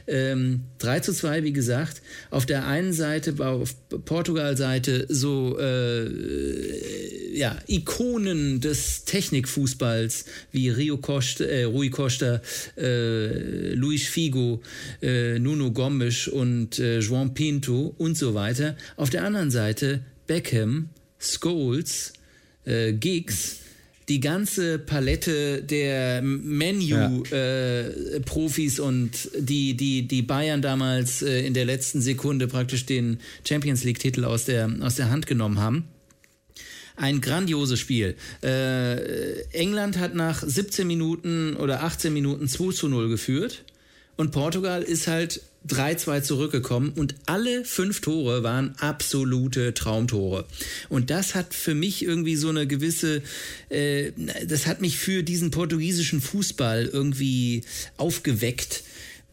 Ähm, 0.09 0.65
3 0.79 1.01
zu 1.01 1.13
2, 1.13 1.45
wie 1.45 1.53
gesagt. 1.53 2.01
Auf 2.31 2.47
der 2.47 2.67
einen 2.67 2.95
Seite, 2.95 3.35
auf 3.47 3.75
Portugal-Seite 4.07 5.07
so 5.09 5.59
äh, 5.59 7.37
ja, 7.37 7.57
Ikonen 7.67 8.61
des 8.61 9.05
Technikfußballs 9.05 10.25
wie 10.51 10.71
Rio 10.71 10.97
Costa, 10.97 11.45
äh, 11.45 11.65
Rui 11.65 11.91
Costa, 11.91 12.41
äh, 12.77 13.75
Luis 13.75 14.09
Figo, 14.09 14.63
äh, 15.03 15.39
Nuno 15.39 15.73
Gomes 15.73 16.27
und 16.27 16.79
äh, 16.79 17.01
João 17.01 17.35
Pinto 17.35 17.95
und 17.99 18.17
so 18.17 18.33
weiter. 18.35 18.77
Auf 18.97 19.11
der 19.11 19.25
anderen 19.25 19.51
Seite 19.51 20.01
Beckham, 20.27 20.89
Scholes, 21.19 22.15
äh, 22.65 22.93
Giggs 22.95 23.59
die 24.09 24.21
ganze 24.21 24.79
Palette 24.79 25.63
der 25.63 26.23
Menu-Profis 26.23 27.27
ja. 28.79 28.85
äh, 28.85 28.87
und 28.87 29.11
die, 29.39 29.77
die, 29.77 30.09
die 30.09 30.23
Bayern 30.23 30.63
damals 30.63 31.21
äh, 31.23 31.47
in 31.47 31.53
der 31.55 31.67
letzten 31.67 32.01
Sekunde 32.01 32.49
praktisch 32.49 32.87
den 32.87 33.19
Champions 33.47 33.85
League-Titel 33.85 34.25
aus 34.25 34.47
der, 34.47 34.71
aus 34.81 34.95
der 34.95 35.11
Hand 35.11 35.27
genommen 35.27 35.59
haben. 35.61 35.85
Ein 36.97 37.21
grandioses 37.21 37.79
Spiel. 37.79 38.17
Äh, 38.43 39.43
England 39.53 39.99
hat 39.99 40.15
nach 40.15 40.43
17 40.43 40.87
Minuten 40.87 41.55
oder 41.57 41.83
18 41.85 42.13
Minuten 42.13 42.49
2 42.49 42.73
zu 42.73 42.89
0 42.89 43.09
geführt. 43.09 43.65
Und 44.17 44.33
Portugal 44.33 44.83
ist 44.83 45.07
halt 45.07 45.43
3-2 45.69 46.23
zurückgekommen 46.23 46.93
und 46.95 47.15
alle 47.27 47.65
fünf 47.65 48.01
Tore 48.01 48.43
waren 48.43 48.75
absolute 48.79 49.75
Traumtore. 49.75 50.47
Und 50.89 51.11
das 51.11 51.35
hat 51.35 51.55
für 51.55 51.75
mich 51.75 52.05
irgendwie 52.05 52.37
so 52.37 52.49
eine 52.49 52.67
gewisse, 52.67 53.23
äh, 53.69 54.13
das 54.47 54.67
hat 54.67 54.81
mich 54.81 54.99
für 54.99 55.23
diesen 55.23 55.51
portugiesischen 55.51 56.21
Fußball 56.21 56.91
irgendwie 56.93 57.63
aufgeweckt. 57.97 58.83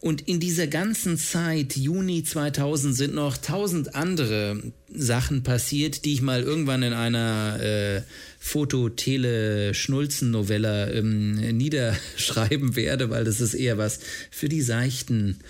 Und 0.00 0.28
in 0.28 0.40
dieser 0.40 0.66
ganzen 0.66 1.18
Zeit, 1.18 1.74
Juni 1.76 2.22
2000, 2.22 2.94
sind 2.94 3.14
noch 3.14 3.38
tausend 3.38 3.94
andere 3.94 4.62
Sachen 4.94 5.42
passiert, 5.42 6.04
die 6.04 6.12
ich 6.12 6.22
mal 6.22 6.42
irgendwann 6.42 6.82
in 6.82 6.92
einer 6.92 7.58
äh, 7.60 8.02
Foto-Tele-Schnulzen-Novella 8.46 10.90
ähm, 10.92 11.34
niederschreiben 11.56 12.76
werde, 12.76 13.10
weil 13.10 13.24
das 13.24 13.40
ist 13.40 13.54
eher 13.54 13.76
was 13.76 13.98
für 14.30 14.48
die 14.48 14.62
seichten 14.62 15.40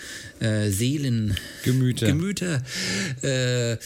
äh, 0.41 0.71
Seelen. 0.71 1.37
Gemüter. 1.63 2.07
Gemüter. 2.07 2.63
Äh, 3.21 3.77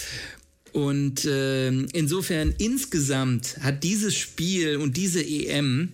und 0.73 1.25
äh, 1.25 1.71
insofern 1.71 2.55
insgesamt 2.59 3.57
hat 3.61 3.83
dieses 3.83 4.15
Spiel 4.15 4.77
und 4.77 4.97
diese 4.97 5.27
EM 5.27 5.89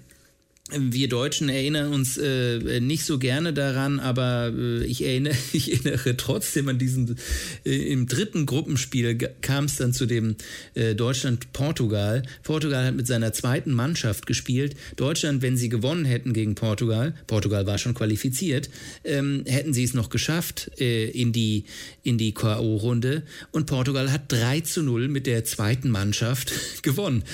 wir 0.72 1.08
Deutschen 1.08 1.48
erinnern 1.48 1.92
uns 1.92 2.18
äh, 2.18 2.80
nicht 2.80 3.04
so 3.04 3.18
gerne 3.18 3.52
daran, 3.52 4.00
aber 4.00 4.52
äh, 4.52 4.84
ich, 4.84 5.04
erinnere, 5.04 5.36
ich 5.52 5.72
erinnere 5.72 6.16
trotzdem 6.16 6.68
an 6.68 6.78
diesen, 6.78 7.16
äh, 7.64 7.92
im 7.92 8.06
dritten 8.06 8.46
Gruppenspiel 8.46 9.16
kam 9.42 9.66
es 9.66 9.76
dann 9.76 9.92
zu 9.92 10.06
dem 10.06 10.34
äh, 10.74 10.94
Deutschland-Portugal. 10.96 12.22
Portugal 12.42 12.86
hat 12.86 12.96
mit 12.96 13.06
seiner 13.06 13.32
zweiten 13.32 13.72
Mannschaft 13.72 14.26
gespielt. 14.26 14.74
Deutschland, 14.96 15.40
wenn 15.40 15.56
sie 15.56 15.68
gewonnen 15.68 16.04
hätten 16.04 16.32
gegen 16.32 16.56
Portugal, 16.56 17.14
Portugal 17.28 17.66
war 17.66 17.78
schon 17.78 17.94
qualifiziert, 17.94 18.68
ähm, 19.04 19.44
hätten 19.46 19.72
sie 19.72 19.84
es 19.84 19.94
noch 19.94 20.10
geschafft 20.10 20.72
äh, 20.80 21.08
in 21.10 21.32
die, 21.32 21.64
in 22.06 22.18
die 22.18 22.32
K.O.-Runde. 22.32 23.22
Und 23.50 23.66
Portugal 23.66 24.12
hat 24.12 24.30
3 24.32 24.60
zu 24.60 24.82
0 24.82 25.08
mit 25.08 25.26
der 25.26 25.44
zweiten 25.44 25.90
Mannschaft 25.90 26.52
gewonnen. 26.82 27.24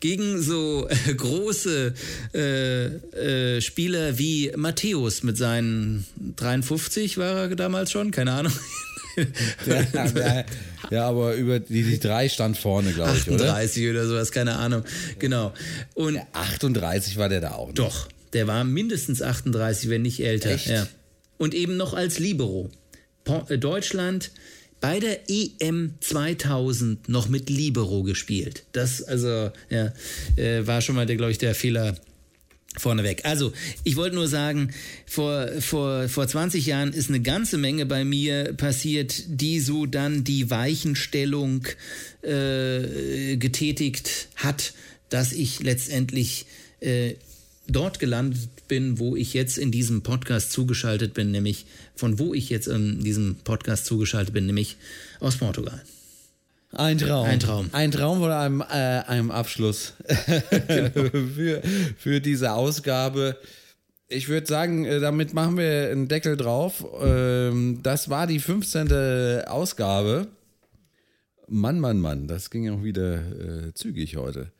Gegen 0.00 0.42
so 0.42 0.88
äh, 0.88 1.14
große 1.14 1.94
äh, 2.32 3.60
Spieler 3.60 4.18
wie 4.18 4.52
Matthäus 4.56 5.22
mit 5.22 5.36
seinen 5.36 6.04
53 6.36 7.18
war 7.18 7.48
er 7.48 7.56
damals 7.56 7.92
schon, 7.92 8.10
keine 8.10 8.32
Ahnung. 8.32 8.52
ja, 9.66 9.86
ja, 9.92 10.44
ja, 10.90 11.08
aber 11.08 11.34
über 11.34 11.58
die, 11.58 11.82
die 11.82 11.98
drei 11.98 12.28
stand 12.28 12.58
vorne, 12.58 12.92
glaube 12.92 13.12
ich, 13.16 13.22
38 13.22 13.82
oder? 13.82 14.00
oder 14.00 14.08
sowas, 14.08 14.32
keine 14.32 14.56
Ahnung. 14.56 14.84
Genau. 15.18 15.54
Und 15.94 16.20
38 16.32 17.16
war 17.16 17.28
der 17.28 17.40
da 17.40 17.52
auch. 17.52 17.68
Nicht. 17.68 17.78
Doch, 17.78 18.08
der 18.32 18.46
war 18.46 18.64
mindestens 18.64 19.22
38, 19.22 19.88
wenn 19.88 20.02
nicht 20.02 20.20
älter. 20.20 20.50
Echt? 20.50 20.66
Ja. 20.66 20.86
Und 21.38 21.54
eben 21.54 21.76
noch 21.76 21.94
als 21.94 22.18
Libero. 22.18 22.70
Äh, 23.26 23.58
Deutschland 23.58 24.30
bei 24.80 25.00
der 25.00 25.30
EM 25.30 25.94
2000 26.00 27.08
noch 27.08 27.28
mit 27.28 27.48
Libero 27.48 28.02
gespielt. 28.02 28.64
Das 28.72 29.02
also 29.02 29.50
ja, 29.70 29.92
äh, 30.36 30.66
war 30.66 30.80
schon 30.80 30.96
mal 30.96 31.06
glaube 31.06 31.32
ich, 31.32 31.38
der 31.38 31.54
Fehler 31.54 31.96
vorneweg. 32.78 33.24
Also, 33.24 33.52
ich 33.84 33.96
wollte 33.96 34.16
nur 34.16 34.28
sagen, 34.28 34.72
vor, 35.06 35.48
vor, 35.60 36.08
vor 36.08 36.28
20 36.28 36.66
Jahren 36.66 36.92
ist 36.92 37.08
eine 37.08 37.20
ganze 37.20 37.56
Menge 37.56 37.86
bei 37.86 38.04
mir 38.04 38.52
passiert, 38.52 39.24
die 39.28 39.60
so 39.60 39.86
dann 39.86 40.24
die 40.24 40.50
Weichenstellung 40.50 41.66
äh, 42.22 43.36
getätigt 43.36 44.28
hat, 44.36 44.74
dass 45.08 45.32
ich 45.32 45.62
letztendlich 45.62 46.46
äh, 46.80 47.14
dort 47.68 47.98
gelandet 47.98 48.68
bin, 48.68 48.98
wo 48.98 49.16
ich 49.16 49.34
jetzt 49.34 49.58
in 49.58 49.70
diesem 49.70 50.02
Podcast 50.02 50.52
zugeschaltet 50.52 51.14
bin, 51.14 51.30
nämlich 51.30 51.66
von 51.94 52.18
wo 52.18 52.34
ich 52.34 52.50
jetzt 52.50 52.68
in 52.68 53.02
diesem 53.02 53.36
Podcast 53.44 53.86
zugeschaltet 53.86 54.34
bin, 54.34 54.46
nämlich 54.46 54.76
aus 55.20 55.36
Portugal. 55.36 55.82
Ein 56.72 56.98
Traum. 56.98 57.26
Ein 57.26 57.40
Traum. 57.40 57.70
Ein 57.72 57.90
Traum 57.90 58.18
von 58.18 58.30
einem, 58.30 58.60
äh, 58.60 58.64
einem 58.64 59.30
Abschluss 59.30 59.94
genau. 60.68 61.10
für, 61.34 61.62
für 61.96 62.20
diese 62.20 62.52
Ausgabe. 62.52 63.38
Ich 64.08 64.28
würde 64.28 64.46
sagen, 64.46 64.84
äh, 64.84 65.00
damit 65.00 65.32
machen 65.32 65.56
wir 65.56 65.90
einen 65.90 66.08
Deckel 66.08 66.36
drauf. 66.36 66.84
Ähm, 67.00 67.80
das 67.82 68.10
war 68.10 68.26
die 68.26 68.40
15. 68.40 69.44
Ausgabe. 69.46 70.28
Mann, 71.48 71.80
Mann, 71.80 72.00
Mann, 72.00 72.26
das 72.26 72.50
ging 72.50 72.68
auch 72.70 72.82
wieder 72.82 73.68
äh, 73.68 73.74
zügig 73.74 74.16
heute. 74.16 74.50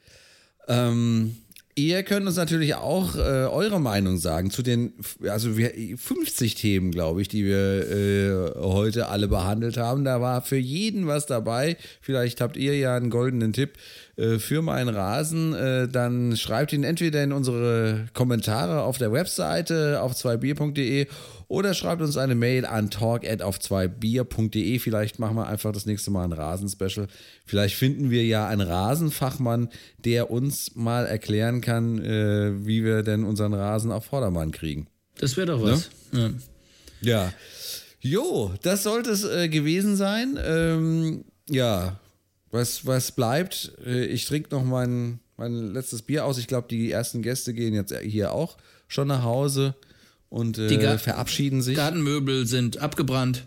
Ähm, 0.68 1.36
Ihr 1.78 2.04
könnt 2.04 2.26
uns 2.26 2.36
natürlich 2.36 2.74
auch 2.74 3.16
äh, 3.16 3.18
eure 3.18 3.78
Meinung 3.78 4.16
sagen 4.16 4.50
zu 4.50 4.62
den, 4.62 4.94
also 5.28 5.58
wir, 5.58 5.72
50 5.98 6.54
Themen, 6.54 6.90
glaube 6.90 7.20
ich, 7.20 7.28
die 7.28 7.44
wir 7.44 8.54
äh, 8.56 8.58
heute 8.58 9.08
alle 9.08 9.28
behandelt 9.28 9.76
haben. 9.76 10.02
Da 10.02 10.22
war 10.22 10.40
für 10.40 10.56
jeden 10.56 11.06
was 11.06 11.26
dabei. 11.26 11.76
Vielleicht 12.00 12.40
habt 12.40 12.56
ihr 12.56 12.78
ja 12.78 12.96
einen 12.96 13.10
goldenen 13.10 13.52
Tipp 13.52 13.74
äh, 14.16 14.38
für 14.38 14.62
meinen 14.62 14.88
Rasen. 14.88 15.52
Äh, 15.52 15.86
dann 15.86 16.34
schreibt 16.38 16.72
ihn 16.72 16.82
entweder 16.82 17.22
in 17.22 17.34
unsere 17.34 18.06
Kommentare 18.14 18.80
auf 18.80 18.96
der 18.96 19.12
Webseite 19.12 20.00
auf 20.00 20.14
2bier.de 20.14 21.08
oder 21.48 21.74
schreibt 21.74 22.02
uns 22.02 22.16
eine 22.16 22.35
Mail 22.35 22.64
an 22.64 22.90
talk@auf 22.90 23.59
2bier.de. 23.59 24.78
Vielleicht 24.78 25.18
machen 25.18 25.36
wir 25.36 25.47
einfach 25.47 25.73
das 25.73 25.86
nächste 25.86 26.10
Mal 26.10 26.24
ein 26.24 26.32
Rasenspecial. 26.32 27.06
Vielleicht 27.44 27.77
finden 27.77 28.10
wir 28.10 28.24
ja 28.24 28.48
einen 28.48 28.66
Rasenfachmann, 28.66 29.68
der 29.98 30.31
uns 30.31 30.74
mal 30.74 31.06
erklären 31.06 31.60
kann, 31.60 32.02
äh, 32.02 32.66
wie 32.66 32.85
wir 32.85 33.02
denn 33.02 33.24
unseren 33.24 33.55
Rasen 33.55 33.93
auf 33.93 34.06
Vordermann 34.06 34.51
kriegen. 34.51 34.89
Das 35.18 35.36
wäre 35.36 35.47
doch 35.47 35.62
was. 35.62 35.90
Ne? 36.12 36.35
Ja. 37.01 37.24
ja. 37.27 37.32
Jo, 38.01 38.52
das 38.62 38.82
sollte 38.82 39.10
es 39.10 39.24
äh, 39.24 39.48
gewesen 39.48 39.97
sein. 39.97 40.39
Ähm, 40.44 41.24
ja, 41.48 41.98
was, 42.51 42.86
was 42.86 43.12
bleibt? 43.12 43.73
Äh, 43.85 44.06
ich 44.06 44.27
trinke 44.27 44.55
noch 44.55 44.64
mein, 44.64 45.20
mein 45.36 45.73
letztes 45.73 46.02
Bier 46.02 46.24
aus. 46.24 46.39
Ich 46.39 46.47
glaube, 46.48 46.68
die 46.68 46.90
ersten 46.90 47.23
Gäste 47.23 47.55
gehen 47.55 47.74
jetzt 47.74 47.94
hier 48.01 48.32
auch 48.32 48.56
schon 48.89 49.09
nach 49.09 49.23
Hause 49.23 49.74
und 50.28 50.58
äh, 50.58 50.68
die 50.68 50.78
verabschieden 50.98 51.62
sich. 51.62 51.76
Gartenmöbel 51.76 52.46
sind 52.46 52.78
abgebrannt. 52.78 53.44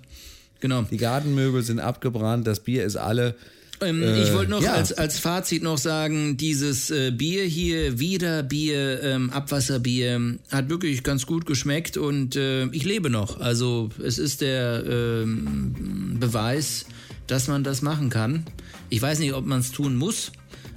Genau. 0.60 0.84
Die 0.84 0.97
Gartenmöbel 0.97 1.64
sind 1.64 1.80
abgebrannt, 1.80 2.45
das 2.45 2.60
Bier 2.60 2.84
ist 2.84 2.95
alle. 2.95 3.35
Ähm, 3.81 4.03
äh, 4.03 4.22
ich 4.22 4.34
wollte 4.34 4.51
noch 4.51 4.61
ja. 4.61 4.73
als, 4.73 4.91
als 4.91 5.19
Fazit 5.19 5.64
noch 5.64 5.77
sagen, 5.77 6.38
dieses 6.38 6.89
äh, 6.91 7.11
Bier 7.11 7.45
hier, 7.45 7.99
wieder 7.99 8.43
Bier, 8.43 9.01
ähm, 9.03 9.30
Abwasserbier, 9.30 10.38
hat 10.51 10.69
wirklich 10.69 11.03
ganz 11.03 11.26
gut 11.26 11.45
geschmeckt 11.45 11.97
und 11.97 12.35
äh, 12.35 12.65
ich 12.68 12.84
lebe 12.84 13.10
noch. 13.10 13.39
Also 13.39 13.89
es 14.03 14.18
ist 14.18 14.41
der 14.41 14.84
ähm, 14.85 16.18
Beweis, 16.19 16.85
dass 17.27 17.47
man 17.47 17.64
das 17.64 17.81
machen 17.81 18.10
kann. 18.10 18.45
Ich 18.89 19.01
weiß 19.01 19.19
nicht, 19.19 19.34
ob 19.34 19.45
man 19.45 19.60
es 19.60 19.72
tun 19.72 19.95
muss, 19.95 20.31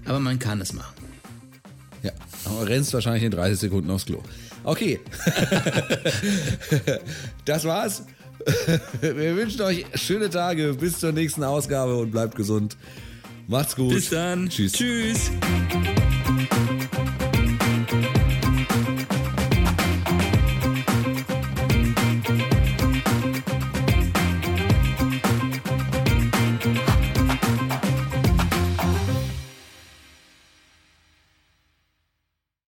aber 0.04 0.20
man 0.20 0.38
kann 0.38 0.60
es 0.60 0.72
machen. 0.72 0.94
Ja, 2.02 2.12
aber 2.44 2.68
rennst 2.68 2.92
wahrscheinlich 2.94 3.24
in 3.24 3.30
30 3.30 3.58
Sekunden 3.58 3.90
aufs 3.90 4.06
Klo. 4.06 4.22
Okay. 4.64 5.00
das 7.44 7.64
war's. 7.64 8.04
Wir 9.00 9.36
wünschen 9.36 9.62
euch 9.62 9.86
schöne 9.94 10.30
Tage. 10.30 10.74
Bis 10.74 10.98
zur 10.98 11.12
nächsten 11.12 11.44
Ausgabe 11.44 11.96
und 11.96 12.10
bleibt 12.10 12.34
gesund. 12.34 12.76
Macht's 13.48 13.76
gut. 13.76 13.94
Bis 13.94 14.10
dann. 14.10 14.48
Tschüss. 14.48 14.72
Tschüss. 14.72 15.30